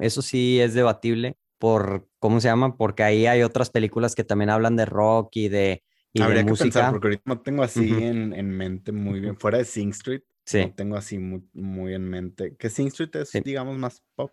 eso 0.00 0.20
sí 0.22 0.58
es 0.58 0.74
debatible 0.74 1.36
por, 1.58 2.08
¿cómo 2.18 2.40
se 2.40 2.48
llama? 2.48 2.76
Porque 2.76 3.02
ahí 3.02 3.26
hay 3.26 3.42
otras 3.42 3.70
películas 3.70 4.14
que 4.14 4.24
también 4.24 4.50
hablan 4.50 4.76
de 4.76 4.84
rock 4.86 5.30
y 5.36 5.48
de, 5.48 5.82
y 6.12 6.22
Habría 6.22 6.38
de 6.38 6.44
que 6.44 6.50
música. 6.50 6.64
pensar, 6.64 6.90
porque 6.92 7.06
ahorita 7.08 7.22
no 7.26 7.40
tengo 7.40 7.62
así 7.62 7.90
en, 7.92 8.32
en 8.32 8.50
mente 8.50 8.92
muy 8.92 9.20
bien. 9.20 9.36
Fuera 9.36 9.58
de 9.58 9.64
Sing 9.64 9.90
Street, 9.90 10.22
Sí. 10.46 10.62
no 10.66 10.74
tengo 10.74 10.96
así 10.96 11.18
muy, 11.18 11.42
muy 11.52 11.94
en 11.94 12.08
mente. 12.08 12.56
Que 12.56 12.70
Sing 12.70 12.86
Street 12.88 13.10
es, 13.16 13.30
Sí. 13.30 13.40
digamos, 13.44 13.76
más 13.76 14.02
pop. 14.14 14.30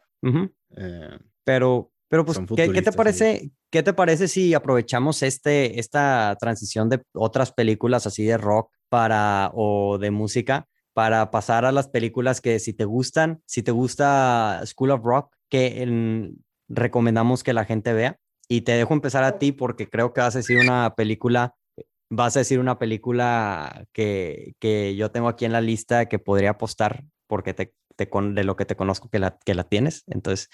Eh, 0.77 1.19
Pero, 1.43 1.91
pero 2.07 2.25
pues, 2.25 2.39
¿qué, 2.55 2.71
qué 2.71 2.81
te 2.81 2.91
parece? 2.91 3.51
¿Qué 3.69 3.83
te 3.83 3.93
parece 3.93 4.27
si 4.27 4.53
aprovechamos 4.53 5.21
este, 5.23 5.79
esta 5.79 6.35
transición 6.39 6.89
de 6.89 7.01
otras 7.13 7.51
películas 7.51 8.07
así 8.07 8.23
de 8.23 8.37
rock 8.37 8.71
para 8.89 9.51
o 9.53 9.97
de 9.97 10.11
música 10.11 10.67
para 10.93 11.29
pasar 11.29 11.65
a 11.65 11.73
las 11.73 11.89
películas 11.89 12.39
que 12.39 12.59
si 12.59 12.73
te 12.73 12.85
gustan, 12.85 13.41
si 13.45 13.63
te 13.63 13.71
gusta 13.71 14.61
School 14.65 14.91
of 14.91 15.03
Rock, 15.03 15.35
que 15.49 15.81
en- 15.83 16.44
recomendamos 16.67 17.43
que 17.43 17.53
la 17.53 17.65
gente 17.65 17.93
vea? 17.93 18.17
Y 18.47 18.61
te 18.61 18.73
dejo 18.73 18.93
empezar 18.93 19.23
a 19.23 19.39
ti 19.39 19.51
porque 19.51 19.89
creo 19.89 20.13
que 20.13 20.21
vas 20.21 20.35
a 20.35 20.39
decir 20.39 20.59
una 20.59 20.93
película, 20.95 21.55
vas 22.09 22.35
a 22.35 22.39
decir 22.39 22.59
una 22.59 22.77
película 22.77 23.85
que, 23.91 24.53
que 24.59 24.95
yo 24.95 25.11
tengo 25.11 25.27
aquí 25.27 25.45
en 25.45 25.51
la 25.51 25.61
lista 25.61 26.07
que 26.07 26.19
podría 26.19 26.51
apostar 26.51 27.05
porque 27.27 27.53
te, 27.53 27.73
te 27.95 28.07
con, 28.07 28.35
de 28.35 28.43
lo 28.43 28.55
que 28.55 28.65
te 28.65 28.75
conozco 28.75 29.09
que 29.09 29.19
la, 29.19 29.39
que 29.43 29.55
la 29.55 29.63
tienes. 29.63 30.03
Entonces, 30.07 30.49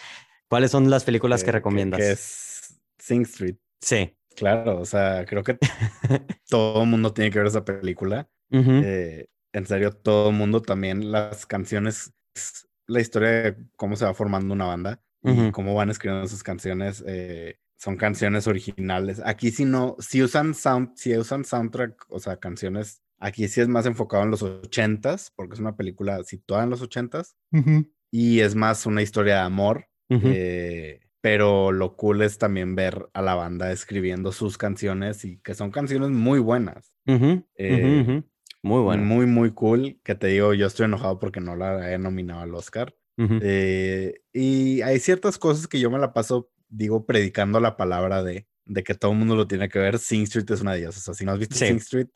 ¿cuáles 0.49 0.71
son 0.71 0.89
las 0.89 1.03
películas 1.03 1.43
que, 1.43 1.51
recomiendas? 1.51 1.99
Que 1.99 2.11
es 2.11 2.81
Sing 2.99 3.23
Street. 3.23 3.57
Sí. 3.81 4.15
Claro, 4.35 4.79
o 4.79 4.85
sea, 4.85 5.25
creo 5.25 5.43
que 5.43 5.57
todo 6.49 6.83
el 6.83 6.89
mundo 6.89 7.13
tiene 7.13 7.29
que 7.29 7.39
ver 7.39 7.47
esa 7.47 7.65
película. 7.65 8.29
Eh, 8.53 9.27
en 9.53 9.65
serio, 9.65 9.91
todo 9.91 10.29
el 10.29 10.35
mundo 10.35 10.61
también, 10.61 11.11
las 11.11 11.45
canciones, 11.45 12.13
es 12.33 12.67
la 12.87 13.01
historia 13.01 13.29
de 13.29 13.57
cómo 13.75 13.95
se 13.95 14.05
va 14.05 14.13
formando 14.13 14.53
una 14.53 14.65
banda 14.65 15.01
y 15.23 15.31
Ujú. 15.31 15.51
cómo 15.51 15.73
van 15.75 15.89
escribiendo 15.89 16.27
sus 16.27 16.43
canciones. 16.43 17.03
eh, 17.07 17.57
son 17.77 17.97
canciones 17.97 18.45
originales. 18.47 19.21
Aquí 19.25 19.49
si 19.51 19.65
no, 19.65 19.95
si 19.99 20.21
usan 20.21 20.53
sound, 20.53 20.91
si 20.95 21.17
usan 21.17 21.43
soundtrack, 21.45 22.05
o 22.09 22.19
sea, 22.19 22.37
canciones, 22.37 23.01
aquí 23.19 23.47
sí 23.47 23.59
es 23.61 23.67
más 23.67 23.85
enfocado 23.87 24.23
en 24.23 24.29
los 24.31 24.43
ochentas, 24.43 25.31
porque 25.35 25.55
es 25.55 25.59
una 25.59 25.75
película 25.75 26.23
situada 26.23 26.63
en 26.63 26.69
los 26.69 26.81
ochentas, 26.83 27.35
y 28.11 28.39
es 28.41 28.55
más 28.55 28.85
una 28.85 29.01
historia 29.01 29.35
de 29.35 29.41
amor. 29.41 29.87
ujú. 30.09 30.27
eh, 30.27 31.01
pero 31.23 31.71
lo 31.71 31.95
cool 31.97 32.23
es 32.23 32.39
también 32.39 32.73
ver 32.75 33.07
a 33.13 33.21
la 33.21 33.35
banda 33.35 33.71
escribiendo 33.71 34.31
sus 34.31 34.57
canciones 34.57 35.23
y 35.23 35.37
que 35.39 35.53
son 35.53 35.69
canciones 35.69 36.09
muy 36.09 36.39
buenas. 36.39 36.93
Ujú, 37.05 37.15
ujú, 37.25 37.43
eh, 37.55 38.01
ujú. 38.03 38.25
Muy 38.63 38.81
bueno. 38.81 39.03
Muy, 39.03 39.25
muy 39.27 39.51
cool. 39.53 39.99
Que 40.03 40.15
te 40.15 40.27
digo, 40.27 40.53
yo 40.55 40.65
estoy 40.67 40.85
enojado 40.85 41.19
porque 41.19 41.39
no 41.39 41.55
la 41.55 41.91
he 41.93 41.97
nominado 41.99 42.41
al 42.41 42.55
Oscar. 42.55 42.95
Eh, 43.41 44.13
y 44.33 44.81
hay 44.81 44.99
ciertas 44.99 45.37
cosas 45.37 45.67
que 45.67 45.79
yo 45.79 45.89
me 45.91 45.99
la 45.99 46.13
paso, 46.13 46.49
digo, 46.69 47.05
predicando 47.05 47.59
la 47.59 47.77
palabra 47.77 48.23
de, 48.23 48.47
de 48.65 48.83
que 48.83 48.95
todo 48.95 49.11
el 49.11 49.17
mundo 49.17 49.35
lo 49.35 49.47
tiene 49.47 49.69
que 49.69 49.79
ver. 49.79 49.99
Sing 49.99 50.23
Street 50.23 50.49
es 50.51 50.61
una 50.61 50.73
de 50.73 50.79
ellas. 50.79 50.97
O 50.97 51.01
sea, 51.01 51.13
si 51.13 51.25
no 51.25 51.31
has 51.33 51.39
visto 51.39 51.55
Sí. 51.55 51.67
Sing 51.67 51.77
Street, 51.77 52.07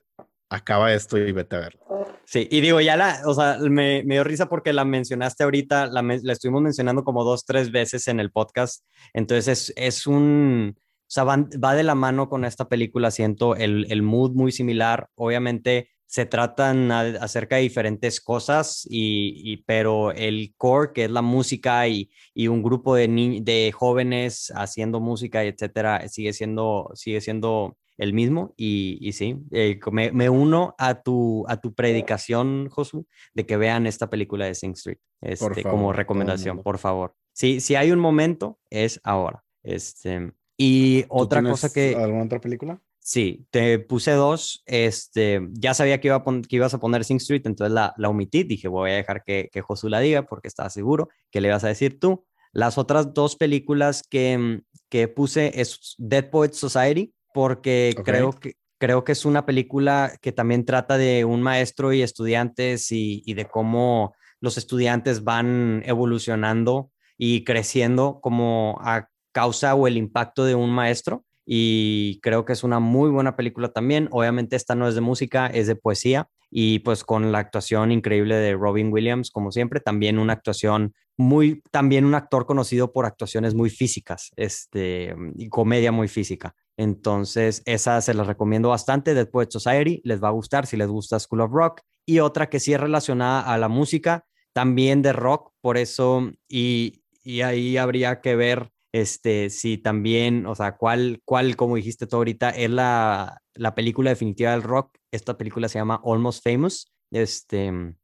acaba 0.50 0.94
esto 0.94 1.18
y 1.18 1.32
vete 1.32 1.56
a 1.56 1.60
verlo. 1.60 1.82
Sí, 2.26 2.48
y 2.50 2.62
digo, 2.62 2.82
ya 2.82 2.98
la, 2.98 3.22
o 3.26 3.34
sea, 3.36 3.58
me, 3.60 4.04
me 4.04 4.16
dio 4.16 4.24
risa 4.24 4.48
porque 4.50 4.74
la 4.74 4.84
mencionaste 4.86 5.44
ahorita, 5.44 5.88
la, 5.88 6.02
la 6.02 6.34
estuvimos 6.34 6.62
mencionando 6.64 7.04
como 7.04 7.24
dos, 7.24 7.46
tres 7.46 7.72
veces 7.72 8.08
en 8.08 8.20
el 8.20 8.32
podcast, 8.32 8.84
entonces 9.14 9.48
es, 9.48 9.74
es 9.76 10.08
un, 10.08 10.76
o 10.76 10.82
sea, 11.08 11.24
van- 11.24 11.50
va 11.64 11.76
de 11.76 11.84
la 11.84 11.94
mano 11.94 12.28
con 12.28 12.44
esta 12.46 12.68
película, 12.68 13.12
siento 13.12 13.56
el, 13.56 13.86
el 13.92 14.02
mood 14.02 14.32
muy 14.32 14.52
similar, 14.52 15.08
obviamente 15.16 15.90
se 16.08 16.26
tratan 16.26 16.92
a- 16.92 17.02
acerca 17.22 17.56
de 17.58 17.64
diferentes 17.64 18.22
cosas, 18.22 18.86
y, 18.90 19.34
y- 19.54 19.58
pero 19.66 20.12
el 20.12 20.54
core, 20.58 20.92
que 20.94 21.06
es 21.06 21.12
la 21.12 21.22
música 21.22 21.88
y, 21.88 22.10
y 22.34 22.48
un 22.48 22.62
grupo 22.64 22.96
de, 22.96 23.08
ni- 23.08 23.42
de 23.42 23.72
jóvenes 23.74 24.52
haciendo 24.56 25.00
música, 25.00 25.44
etcétera, 25.44 26.08
sigue 26.10 26.34
siendo, 26.34 26.92
sigue 26.94 27.22
siendo 27.22 27.78
el 27.98 28.12
mismo 28.14 28.54
y, 28.58 28.98
y 29.02 29.14
sí, 29.14 29.38
eh, 29.52 29.80
me, 29.92 30.12
me 30.12 30.30
uno 30.30 30.76
a 30.78 31.02
tu, 31.02 31.46
a 31.48 31.62
tu 31.62 31.74
predicación, 31.74 32.70
Josu, 32.70 33.08
de 33.34 33.46
que 33.46 33.56
vean 33.58 33.88
esta 33.88 34.10
película 34.10 34.46
de 34.46 34.54
Sing 34.56 34.74
Street, 34.74 34.98
este, 35.22 35.64
favor, 35.64 35.64
como 35.72 35.94
recomendación, 35.94 36.62
por 36.62 36.78
favor. 36.78 37.16
Sí, 37.34 37.60
si 37.62 37.76
hay 37.76 37.92
un 37.92 38.00
momento, 38.00 38.60
es 38.70 39.00
ahora. 39.04 39.44
Este, 39.64 40.32
y 40.58 41.04
¿Tú 41.04 41.08
otra 41.10 41.42
cosa 41.42 41.72
que... 41.74 41.96
¿Alguna 41.96 42.24
otra 42.26 42.40
película? 42.40 42.82
Sí, 43.08 43.46
te 43.52 43.78
puse 43.78 44.14
dos. 44.14 44.64
Este, 44.66 45.40
ya 45.52 45.76
sabía 45.76 46.02
que, 46.02 46.08
iba 46.08 46.16
a 46.18 46.24
pon- 46.24 46.42
que 46.42 46.56
ibas 46.56 46.74
a 46.74 46.80
poner 46.80 47.04
Sing 47.04 47.18
Street, 47.18 47.44
entonces 47.46 47.72
la, 47.72 47.94
la 47.98 48.10
omití. 48.10 48.44
Dije, 48.44 48.68
voy 48.68 48.90
a 48.90 48.96
dejar 48.96 49.24
que, 49.24 49.48
que 49.52 49.62
Josu 49.62 49.90
la 49.90 50.00
diga 50.00 50.24
porque 50.24 50.48
estaba 50.48 50.72
seguro 50.72 51.10
que 51.30 51.40
le 51.40 51.50
ibas 51.50 51.64
a 51.64 51.68
decir 51.68 52.00
tú. 52.00 52.26
Las 52.52 52.80
otras 52.80 53.14
dos 53.14 53.36
películas 53.36 54.02
que, 54.10 54.36
mm, 54.40 54.62
que 54.90 55.08
puse 55.08 55.52
es 55.62 55.94
Dead 56.00 56.32
Poets 56.32 56.58
Society, 56.58 57.14
porque 57.32 57.94
creo, 58.04 58.32
que, 58.32 58.54
creo 58.80 59.04
que 59.04 59.12
es 59.12 59.24
una 59.24 59.46
película 59.46 60.18
que 60.20 60.32
también 60.32 60.66
trata 60.66 60.98
de 60.98 61.26
un 61.26 61.44
maestro 61.44 61.94
y 61.94 62.02
estudiantes 62.02 62.92
y, 62.92 63.22
y 63.24 63.36
de 63.36 63.46
cómo 63.46 64.16
los 64.40 64.58
estudiantes 64.58 65.24
van 65.24 65.84
evolucionando 65.86 66.90
y 67.20 67.44
creciendo 67.44 68.20
como 68.20 68.80
a 68.82 69.10
causa 69.32 69.76
o 69.76 69.86
el 69.86 69.98
impacto 69.98 70.44
de 70.44 70.56
un 70.56 70.72
maestro 70.72 71.25
y 71.46 72.20
creo 72.22 72.46
que 72.46 72.54
es 72.54 72.64
una 72.64 72.80
muy 72.80 73.10
buena 73.10 73.36
película 73.36 73.70
también. 73.70 74.10
Obviamente 74.12 74.56
esta 74.56 74.76
no 74.76 74.88
es 74.88 74.96
de 74.96 75.02
música, 75.02 75.48
es 75.48 75.68
de 75.68 75.76
poesía 75.76 76.28
y 76.50 76.80
pues 76.80 77.04
con 77.04 77.32
la 77.32 77.40
actuación 77.40 77.92
increíble 77.92 78.36
de 78.36 78.54
Robin 78.54 78.92
Williams, 78.92 79.30
como 79.32 79.52
siempre, 79.52 79.80
también 79.80 80.18
una 80.18 80.34
actuación 80.34 80.94
muy, 81.18 81.62
también 81.72 82.06
un 82.06 82.16
actor 82.16 82.46
conocido 82.46 82.92
por 82.92 83.06
actuaciones 83.06 83.54
muy 83.54 83.70
físicas, 83.70 84.32
este, 84.36 85.16
y 85.36 85.50
comedia 85.50 85.92
muy 85.92 86.08
física. 86.08 86.56
Entonces, 86.78 87.62
esa 87.66 88.02
se 88.02 88.14
las 88.14 88.28
recomiendo 88.28 88.70
bastante, 88.70 89.14
Dead 89.14 89.30
Poets 89.30 89.54
Society, 89.54 90.02
les 90.04 90.22
va 90.22 90.30
a 90.30 90.32
gustar 90.32 90.66
si 90.66 90.78
les 90.78 90.88
gusta 90.88 91.20
School 91.20 91.42
of 91.42 91.52
Rock. 91.52 91.82
Y 92.06 92.20
otra 92.20 92.50
que 92.50 92.60
sí 92.60 92.74
es 92.74 92.80
relacionada 92.80 93.42
a 93.42 93.58
la 93.58 93.70
música, 93.70 94.26
también 94.54 95.02
de 95.02 95.14
rock, 95.14 95.52
por 95.62 95.78
eso, 95.78 96.32
y, 96.48 97.04
y 97.24 97.42
ahí 97.42 97.78
habría 97.78 98.22
que 98.22 98.36
ver 98.36 98.72
este, 98.96 99.50
si 99.50 99.78
también, 99.78 100.46
o 100.46 100.56
sea, 100.56 100.78
cuál, 100.78 101.22
cuál, 101.26 101.58
como 101.58 101.76
dijiste 101.76 102.08
tú 102.08 102.16
ahorita, 102.16 102.52
es 102.52 102.70
la, 102.70 103.42
la 103.54 103.76
película 103.76 104.10
definitiva 104.10 104.52
del 104.52 104.64
rock. 104.64 104.98
Esta 105.12 105.38
película 105.38 105.68
se 105.68 105.80
llama 105.80 106.02
Almost 106.06 106.42
Famous. 106.42 106.94
Este, 107.12 107.74
no 107.74 107.96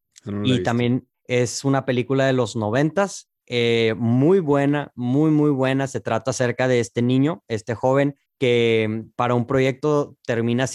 y 0.44 0.64
también 0.64 1.08
es 1.28 1.64
una 1.64 1.86
película 1.86 2.26
de 2.26 2.34
los 2.34 2.58
noventas, 2.58 3.30
eh, 3.48 3.96
muy 3.98 4.42
buena, 4.42 4.92
muy, 4.94 5.32
muy 5.32 5.50
buena. 5.50 5.88
Se 5.88 6.02
trata 6.02 6.32
acerca 6.32 6.68
de 6.68 6.82
este 6.82 7.02
niño, 7.02 7.42
este 7.48 7.74
joven, 7.74 8.18
que 8.38 9.06
para 9.16 9.34
un 9.34 9.48
proyecto 9.48 10.18
termina 10.26 10.66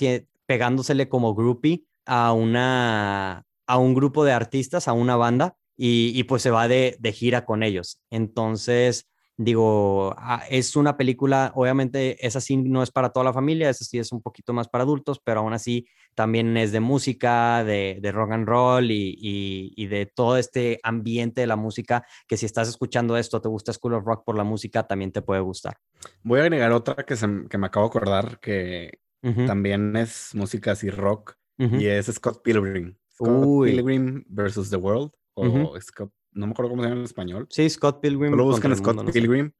pegándosele 0.46 1.10
como 1.10 1.34
groupie 1.34 1.84
a, 2.06 2.32
una, 2.32 3.44
a 3.66 3.76
un 3.76 3.92
grupo 3.92 4.24
de 4.24 4.32
artistas, 4.32 4.88
a 4.88 4.94
una 4.94 5.16
banda, 5.16 5.58
y, 5.76 6.12
y 6.14 6.24
pues 6.24 6.40
se 6.40 6.50
va 6.50 6.68
de, 6.68 6.96
de 7.00 7.12
gira 7.12 7.44
con 7.44 7.62
ellos. 7.62 8.00
Entonces, 8.08 9.06
digo, 9.38 10.14
ah, 10.18 10.42
es 10.48 10.76
una 10.76 10.96
película, 10.96 11.52
obviamente 11.54 12.24
esa 12.26 12.40
sí 12.40 12.56
no 12.56 12.82
es 12.82 12.90
para 12.90 13.10
toda 13.10 13.24
la 13.24 13.32
familia, 13.32 13.68
esa 13.68 13.84
sí 13.84 13.98
es 13.98 14.10
un 14.12 14.22
poquito 14.22 14.52
más 14.52 14.68
para 14.68 14.84
adultos, 14.84 15.20
pero 15.22 15.40
aún 15.40 15.52
así 15.52 15.86
también 16.14 16.56
es 16.56 16.72
de 16.72 16.80
música, 16.80 17.62
de, 17.62 17.98
de 18.00 18.12
rock 18.12 18.32
and 18.32 18.48
roll 18.48 18.90
y, 18.90 19.14
y, 19.20 19.72
y, 19.76 19.86
de 19.88 20.06
todo 20.06 20.38
este 20.38 20.80
ambiente 20.82 21.42
de 21.42 21.46
la 21.46 21.56
música, 21.56 22.06
que 22.26 22.36
si 22.38 22.46
estás 22.46 22.68
escuchando 22.68 23.16
esto, 23.18 23.40
te 23.42 23.48
gusta 23.48 23.72
School 23.74 23.94
of 23.94 24.04
Rock 24.04 24.24
por 24.24 24.36
la 24.36 24.44
música, 24.44 24.86
también 24.86 25.12
te 25.12 25.20
puede 25.20 25.42
gustar. 25.42 25.76
Voy 26.22 26.40
a 26.40 26.44
agregar 26.44 26.72
otra 26.72 27.04
que, 27.04 27.16
se, 27.16 27.26
que 27.50 27.58
me 27.58 27.66
acabo 27.66 27.86
de 27.86 27.90
acordar, 27.90 28.40
que 28.40 28.98
Uh 29.22 29.30
-huh. 29.30 29.46
también 29.46 29.96
es 29.96 30.30
música 30.34 30.72
así 30.72 30.88
rock, 30.90 31.34
Uh 31.58 31.64
-huh. 31.64 31.80
y 31.80 31.86
es 31.86 32.06
Scott 32.06 32.42
Pilgrim. 32.44 32.96
Scott 33.12 33.28
Uy. 33.46 33.72
Pilgrim 33.72 34.24
versus 34.28 34.70
The 34.70 34.76
World, 34.76 35.10
o 35.34 35.46
Uh 35.46 35.52
-huh. 35.74 35.80
Scott, 35.80 36.12
no 36.36 36.46
me 36.46 36.52
acuerdo 36.52 36.70
cómo 36.70 36.82
se 36.82 36.88
llama 36.88 37.00
en 37.00 37.04
español. 37.04 37.46
Sí, 37.50 37.68
Scott 37.68 38.00
Pilgrim. 38.00 38.30
Solo 38.30 38.44
buscan 38.44 38.76
Scott 38.76 38.96
no. 38.96 39.04
Pilgrim. 39.10 39.50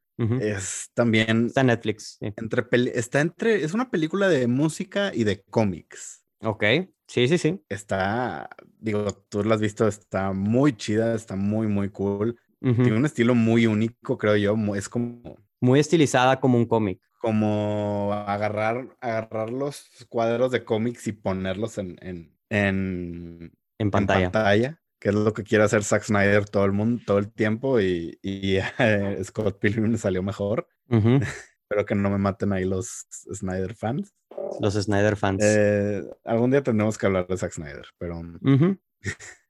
Es 0.40 0.90
también 0.94 1.46
Está 1.46 1.60
en 1.62 1.66
Netflix. 1.66 2.16
sí. 2.20 2.32
entre 2.36 2.64
está 2.98 3.20
entre 3.20 3.64
es 3.64 3.74
una 3.74 3.90
película 3.90 4.28
de 4.28 4.46
música 4.46 5.10
y 5.14 5.24
de 5.24 5.42
cómics. 5.42 6.22
Ok. 6.42 6.64
Sí, 7.08 7.28
sí, 7.28 7.38
sí. 7.38 7.62
Está, 7.68 8.48
digo, 8.78 9.12
tú 9.28 9.44
la 9.44 9.54
has 9.54 9.60
visto, 9.60 9.86
está 9.86 10.32
muy 10.32 10.72
chida, 10.76 11.14
está 11.14 11.36
muy, 11.36 11.66
muy 11.66 11.90
cool. 11.90 12.38
Tiene 12.60 12.96
un 12.96 13.04
estilo 13.06 13.34
muy 13.34 13.66
único, 13.66 14.18
creo 14.18 14.36
yo. 14.36 14.56
Es 14.74 14.88
como, 14.88 15.36
Muy 15.60 15.78
estilizada 15.78 16.40
como 16.40 16.58
un 16.58 16.66
cómic. 16.66 17.00
como 17.20 18.10
agarrar, 18.26 18.88
agarrar 19.00 19.50
los 19.50 19.86
cuadros 20.08 20.50
de 20.50 20.64
cómics 20.64 21.06
y 21.06 21.12
ponerlos 21.12 21.78
en, 21.78 21.96
en, 22.00 22.36
en, 22.50 23.40
En 23.40 23.52
en 23.78 23.90
pantalla. 23.90 24.80
Que 24.98 25.10
es 25.10 25.14
lo 25.14 25.32
que 25.32 25.44
quiere 25.44 25.64
hacer 25.64 25.84
Zack 25.84 26.04
Snyder 26.04 26.48
todo 26.48 26.64
el 26.64 26.72
mundo, 26.72 27.02
todo 27.06 27.18
el 27.18 27.30
tiempo, 27.30 27.80
y, 27.80 28.18
y 28.22 28.56
eh, 28.78 29.22
Scott 29.24 29.58
Pilgrim 29.58 29.92
le 29.92 29.98
salió 29.98 30.22
mejor. 30.22 30.68
Espero 30.88 31.84
que 31.86 31.94
no 31.94 32.10
me 32.10 32.18
maten 32.18 32.52
ahí 32.52 32.64
los 32.64 33.06
Snyder 33.10 33.74
fans. 33.74 34.14
Los 34.60 34.74
Snyder 34.74 35.16
fans. 35.16 35.42
Eh, 35.44 36.02
algún 36.24 36.50
día 36.50 36.62
tendremos 36.62 36.96
que 36.98 37.06
hablar 37.06 37.26
de 37.26 37.36
Zack 37.36 37.52
Snyder, 37.52 37.86
pero 37.98 38.22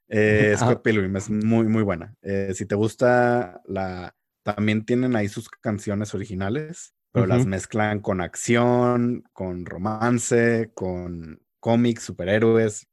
eh, 0.08 0.52
Ajá. 0.56 0.66
Scott 0.66 0.82
Pilgrim 0.82 1.16
es 1.16 1.30
muy, 1.30 1.66
muy 1.66 1.82
buena. 1.82 2.14
Si 2.54 2.66
te 2.66 2.74
gusta 2.74 3.60
la... 3.66 4.14
También 4.42 4.84
tienen 4.84 5.16
ahí 5.16 5.28
sus 5.28 5.48
canciones 5.48 6.14
originales, 6.14 6.94
pero 7.10 7.26
las 7.26 7.46
mezclan 7.46 7.98
con 7.98 8.20
acción, 8.20 9.24
con 9.32 9.66
romance, 9.66 10.70
con 10.72 11.40
cómics, 11.58 12.04
superhéroes. 12.04 12.86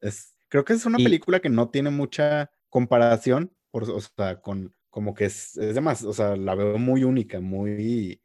Es, 0.00 0.33
creo 0.54 0.64
que 0.64 0.74
es 0.74 0.86
una 0.86 0.98
película 0.98 1.40
que 1.40 1.48
no 1.48 1.68
tiene 1.68 1.90
mucha 1.90 2.48
comparación, 2.70 3.50
por, 3.72 3.90
o 3.90 4.00
sea, 4.00 4.40
con 4.40 4.72
como 4.88 5.12
que 5.12 5.24
es, 5.24 5.56
es 5.56 5.74
demás, 5.74 6.04
o 6.04 6.12
sea, 6.12 6.36
la 6.36 6.54
veo 6.54 6.78
muy 6.78 7.02
única, 7.02 7.40
muy... 7.40 8.20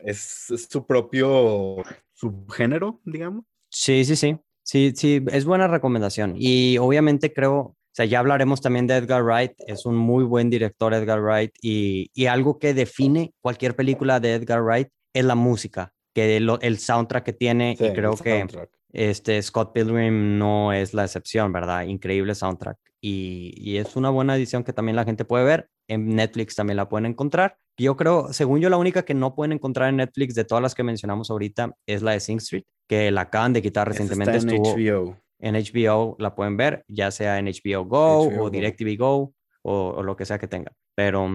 es, 0.00 0.50
es, 0.50 0.66
su 0.68 0.84
propio 0.84 1.76
subgénero, 2.12 3.00
digamos. 3.04 3.44
Sí, 3.70 4.04
sí, 4.04 4.16
sí. 4.16 4.36
Sí, 4.64 4.94
sí, 4.96 5.24
es 5.30 5.44
buena 5.44 5.68
recomendación. 5.68 6.34
Y 6.36 6.76
obviamente 6.78 7.32
creo, 7.32 7.56
o 7.56 7.76
sea, 7.92 8.04
ya 8.04 8.18
hablaremos 8.18 8.60
también 8.60 8.88
de 8.88 8.96
Edgar 8.96 9.22
Wright, 9.22 9.52
es 9.68 9.86
un 9.86 9.94
muy 9.94 10.24
buen 10.24 10.50
director 10.50 10.92
Edgar 10.92 11.22
Wright 11.22 11.52
y, 11.62 12.10
y 12.14 12.26
algo 12.26 12.58
que 12.58 12.74
define 12.74 13.32
cualquier 13.40 13.76
película 13.76 14.18
de 14.18 14.34
Edgar 14.34 14.60
Wright 14.60 14.88
es 15.12 15.24
la 15.24 15.36
música, 15.36 15.94
que 16.12 16.36
el 16.36 16.78
soundtrack 16.78 17.24
que 17.24 17.32
tiene 17.32 17.76
y 17.78 17.92
creo 17.92 18.16
que 18.16 18.44
este 18.94 19.42
Scott 19.42 19.72
Pilgrim 19.72 20.38
no 20.38 20.72
es 20.72 20.94
la 20.94 21.04
excepción, 21.04 21.52
¿verdad? 21.52 21.82
Increíble 21.82 22.34
soundtrack 22.34 22.78
y, 23.02 23.52
y 23.56 23.76
es 23.76 23.96
una 23.96 24.08
buena 24.08 24.34
edición 24.34 24.64
que 24.64 24.72
también 24.72 24.96
la 24.96 25.04
gente 25.04 25.26
puede 25.26 25.44
ver. 25.44 25.68
En 25.88 26.16
Netflix 26.16 26.54
también 26.54 26.78
la 26.78 26.88
pueden 26.88 27.04
encontrar. 27.04 27.58
Yo 27.76 27.96
creo, 27.96 28.32
según 28.32 28.60
yo, 28.60 28.70
la 28.70 28.78
única 28.78 29.04
que 29.04 29.12
no 29.12 29.34
pueden 29.34 29.52
encontrar 29.52 29.90
en 29.90 29.96
Netflix 29.96 30.34
de 30.34 30.44
todas 30.44 30.62
las 30.62 30.74
que 30.74 30.84
mencionamos 30.84 31.30
ahorita 31.30 31.76
es 31.86 32.00
la 32.00 32.12
de 32.12 32.20
Sing 32.20 32.38
Street, 32.38 32.64
que 32.88 33.10
la 33.10 33.22
acaban 33.22 33.52
de 33.52 33.60
quitar 33.60 33.88
recientemente. 33.88 34.36
en 34.36 34.62
HBO. 34.62 35.18
En 35.38 35.54
HBO 35.54 36.16
la 36.18 36.34
pueden 36.34 36.56
ver, 36.56 36.84
ya 36.88 37.10
sea 37.10 37.38
en 37.38 37.46
HBO 37.46 37.84
Go 37.84 38.28
o 38.40 38.48
DirecTV 38.48 38.96
Go 38.96 39.34
o, 39.62 40.02
lo 40.02 40.16
que 40.16 40.24
sea 40.24 40.38
que 40.38 40.48
tenga. 40.48 40.72
Pero, 40.94 41.28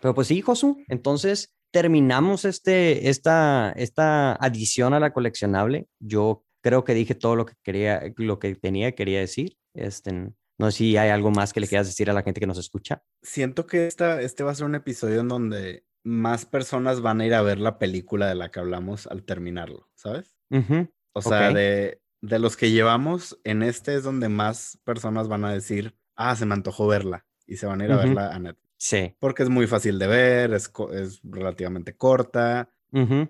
pero 0.00 0.14
pues 0.14 0.28
sí, 0.28 0.40
Josu, 0.40 0.82
entonces 0.88 1.54
terminamos 1.72 2.46
este, 2.46 3.10
esta, 3.10 3.72
esta 3.76 4.32
adición 4.34 4.94
a 4.94 5.00
la 5.00 5.12
coleccionable. 5.12 5.88
Yo 5.98 6.44
creo 6.62 6.84
que 6.84 6.94
dije 6.94 7.14
todo 7.14 7.36
lo 7.36 7.44
que 7.44 7.54
quería, 7.62 8.02
lo 8.16 8.38
que 8.38 8.54
tenía, 8.54 8.92
quería 8.92 9.20
decir. 9.20 9.58
Este, 9.74 10.12
no 10.58 10.70
sé 10.70 10.78
si 10.78 10.96
hay 10.96 11.10
algo 11.10 11.30
más 11.30 11.52
que 11.52 11.60
le 11.60 11.68
quieras 11.68 11.86
decir 11.86 12.08
a 12.08 12.14
la 12.14 12.22
gente 12.22 12.40
que 12.40 12.46
nos 12.46 12.58
escucha. 12.58 13.02
Siento 13.22 13.66
que 13.66 13.86
esta, 13.86 14.22
este 14.22 14.44
va 14.44 14.52
a 14.52 14.54
ser 14.54 14.66
un 14.66 14.74
episodio 14.74 15.20
en 15.20 15.28
donde 15.28 15.84
más 16.04 16.44
personas 16.46 17.00
van 17.00 17.20
a 17.20 17.26
ir 17.26 17.34
a 17.34 17.42
ver 17.42 17.58
la 17.58 17.78
película 17.78 18.26
de 18.26 18.34
la 18.34 18.50
que 18.50 18.60
hablamos 18.60 19.06
al 19.06 19.24
terminarlo, 19.24 19.90
¿sabes? 19.94 20.36
O 21.14 21.22
sea, 21.22 21.52
de, 21.52 22.00
de 22.20 22.38
los 22.38 22.56
que 22.56 22.70
llevamos, 22.70 23.38
en 23.44 23.62
este 23.62 23.94
es 23.94 24.02
donde 24.02 24.28
más 24.28 24.78
personas 24.84 25.28
van 25.28 25.44
a 25.44 25.52
decir, 25.52 25.96
ah, 26.16 26.34
se 26.36 26.46
me 26.46 26.54
antojó 26.54 26.86
verla 26.86 27.26
y 27.46 27.56
se 27.56 27.66
van 27.66 27.80
a 27.80 27.84
ir 27.84 27.92
a 27.92 27.96
verla 27.96 28.34
a 28.34 28.38
Netflix. 28.38 28.72
Sí. 28.78 29.14
Porque 29.20 29.44
es 29.44 29.48
muy 29.48 29.66
fácil 29.66 29.98
de 29.98 30.06
ver, 30.06 30.54
es, 30.54 30.70
es 30.92 31.20
relativamente 31.22 31.96
corta, 31.96 32.68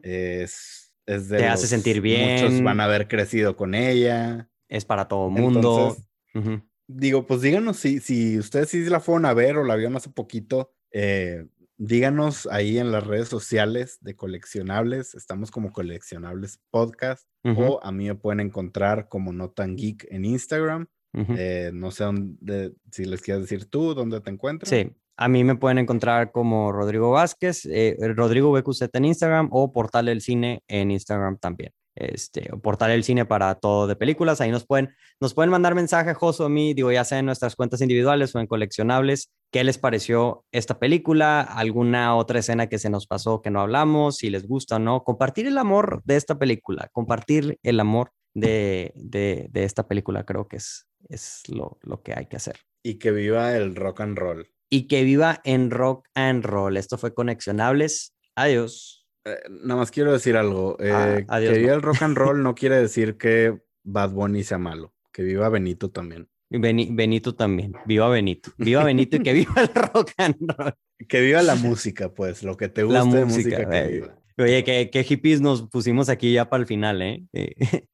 es, 0.03 0.82
es 1.07 1.29
de... 1.29 1.39
Te 1.39 1.47
hace 1.47 1.67
sentir 1.67 2.01
bien. 2.01 2.43
Muchos 2.43 2.63
van 2.63 2.81
a 2.81 2.85
haber 2.85 3.09
crecido 3.09 3.57
con 3.57 3.75
ella. 3.75 4.49
Es 4.69 4.85
para 4.85 5.09
todo 5.09 5.31
mundo. 5.31 5.97
Entonces, 6.35 6.63
digo, 6.87 7.27
pues 7.27 7.41
díganos 7.43 7.77
si, 7.77 8.01
si 8.01 8.39
ustedes 8.39 8.71
sí 8.71 8.85
la 8.85 9.01
fueron 9.01 9.27
a 9.27 9.35
ver 9.35 9.57
o 9.57 9.65
la 9.65 9.77
vieron 9.77 9.97
hace 9.97 10.11
poquito, 10.11 10.73
eh, 10.91 11.47
díganos 11.77 12.47
ahí 12.47 12.79
en 12.79 12.93
las 12.93 13.07
redes 13.07 13.29
sociales 13.29 13.99
de 14.01 14.15
coleccionables, 14.15 15.15
estamos 15.15 15.51
como 15.51 15.73
coleccionables 15.73 16.61
podcast, 16.71 17.27
o 17.45 17.81
a 17.83 17.91
mí 17.91 18.07
me 18.07 18.15
pueden 18.15 18.41
encontrar 18.41 19.09
como 19.09 19.33
Notan 19.33 19.77
Geek 19.77 20.07
en 20.11 20.25
Instagram. 20.25 20.87
Eh, 21.15 21.71
no 21.75 21.91
sé 21.91 22.05
dónde, 22.05 22.73
si 22.91 23.05
les 23.05 23.21
quieres 23.21 23.43
decir 23.43 23.67
tú, 23.67 23.95
dónde 23.95 24.21
te 24.21 24.31
encuentras. 24.31 24.71
Sí, 24.71 24.91
a 25.25 25.29
mí 25.29 25.45
me 25.45 25.57
pueden 25.57 25.79
encontrar 25.79 26.33
como 26.33 26.73
Rodrigo 26.73 27.11
Vázquez, 27.11 27.67
eh, 27.67 27.97
Rodrigo 28.15 28.53
BQZ 28.53 28.83
en 28.93 29.05
Instagram 29.05 29.49
o 29.53 29.73
Portal 29.73 30.07
del 30.07 30.21
Cine 30.21 30.63
en 30.69 30.91
Instagram 30.91 31.39
también 31.39 31.73
este, 31.95 32.51
portal 32.63 32.91
el 32.91 33.05
cine 33.05 33.25
para 33.25 33.55
todo 33.57 33.87
de 33.87 33.97
películas. 33.97 34.41
Ahí 34.41 34.51
nos 34.51 34.67
pueden, 34.67 34.95
nos 35.21 35.35
pueden 35.35 35.51
mandar 35.51 35.75
mensaje, 35.75 36.15
Josu, 36.15 36.45
a 36.45 36.49
mí, 36.49 36.75
digo, 36.75 36.91
ya 36.91 37.05
sea 37.05 37.19
en 37.19 37.27
nuestras 37.27 37.57
cuentas 37.57 37.81
individuales 37.81 38.35
o 38.35 38.41
en 38.41 38.47
coleccionables, 38.47 39.31
qué 39.51 39.65
les 39.65 39.79
pareció 39.79 40.45
esta 40.53 40.79
película, 40.79 41.41
alguna 41.41 42.17
otra 42.17 42.39
escena 42.39 42.69
que 42.69 42.79
se 42.79 42.91
nos 42.91 43.07
pasó 43.07 43.43
que 43.43 43.51
no 43.51 43.61
hablamos, 43.61 44.17
si 44.17 44.31
les 44.31 44.47
gusta 44.47 44.77
o 44.77 44.79
no. 44.79 45.05
Compartir 45.05 45.47
el 45.47 45.59
amor 45.59 46.03
de 46.05 46.17
esta 46.17 46.39
película, 46.39 46.89
compartir 46.93 47.59
el 47.63 47.81
amor 47.81 48.13
de, 48.35 48.93
de, 48.95 49.49
de 49.51 49.65
esta 49.65 49.87
película, 49.87 50.25
creo 50.25 50.49
que 50.49 50.57
es, 50.57 50.87
es 51.09 51.43
lo, 51.49 51.79
lo 51.83 52.03
que 52.03 52.15
hay 52.17 52.27
que 52.27 52.37
hacer. 52.37 52.57
Y 52.83 52.99
que 52.99 53.11
viva 53.13 53.55
el 53.57 53.77
rock 53.77 54.01
and 54.01 54.19
roll. 54.19 54.49
Y 54.75 54.87
que 54.87 55.05
viva 55.05 55.43
en 55.45 55.71
rock 55.71 56.09
and 56.15 56.47
roll. 56.47 56.79
Esto 56.79 56.97
fue 56.97 57.13
Conexionables. 57.13 58.15
Adiós. 58.35 59.07
Eh, 59.27 59.37
nada 59.51 59.81
más 59.81 59.91
quiero 59.91 60.15
decir 60.15 60.35
algo. 60.35 60.79
Ah, 60.81 61.19
eh, 61.19 61.27
que 61.27 61.59
viva 61.59 61.75
el 61.75 61.83
rock 61.83 62.01
and 62.01 62.17
roll 62.17 62.43
no 62.43 62.55
quiere 62.55 62.77
decir 62.77 63.19
que 63.19 63.61
Bad 63.83 64.13
Bunny 64.13 64.45
sea 64.45 64.57
malo. 64.57 64.95
Que 65.13 65.25
viva 65.25 65.51
Benito 65.51 65.91
también. 65.91 66.27
Benito 66.49 67.35
también. 67.35 67.75
Viva 67.85 68.09
Benito. 68.09 68.51
Viva 68.57 68.83
Benito 68.83 69.19
y 69.19 69.23
que 69.23 69.35
viva 69.35 69.53
el 69.61 69.69
rock 69.93 70.13
and 70.17 70.37
roll. 70.57 70.73
Que 71.07 71.21
viva 71.21 71.43
la 71.43 71.55
música, 71.55 72.09
pues, 72.15 72.43
lo 72.43 72.57
que 72.57 72.71
te 72.71 72.83
guste 72.83 72.99
la 72.99 73.27
música, 73.27 73.69
que 73.69 73.87
viva. 73.89 74.22
Oye, 74.39 74.65
¿qué, 74.65 75.05
hippies 75.05 75.41
nos 75.41 75.63
pusimos 75.69 76.09
aquí 76.09 76.33
ya 76.33 76.49
para 76.49 76.63
el 76.63 76.67
final, 76.67 77.03
¿eh? 77.03 77.25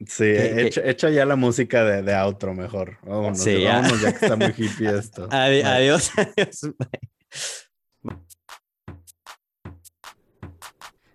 Sí, 0.06 0.24
echa, 0.84 1.10
ya 1.10 1.24
la 1.24 1.36
música 1.36 1.84
de, 1.84 2.02
de 2.02 2.14
outro 2.14 2.54
mejor. 2.54 2.98
Vámonos, 3.02 3.38
sí, 3.38 3.62
ya. 3.62 3.80
vámonos 3.80 4.00
ya 4.00 4.12
que 4.12 4.24
está 4.24 4.36
muy 4.36 4.54
hippie 4.56 4.88
esto. 4.98 5.28
adiós, 5.30 6.10
adiós. 6.16 6.74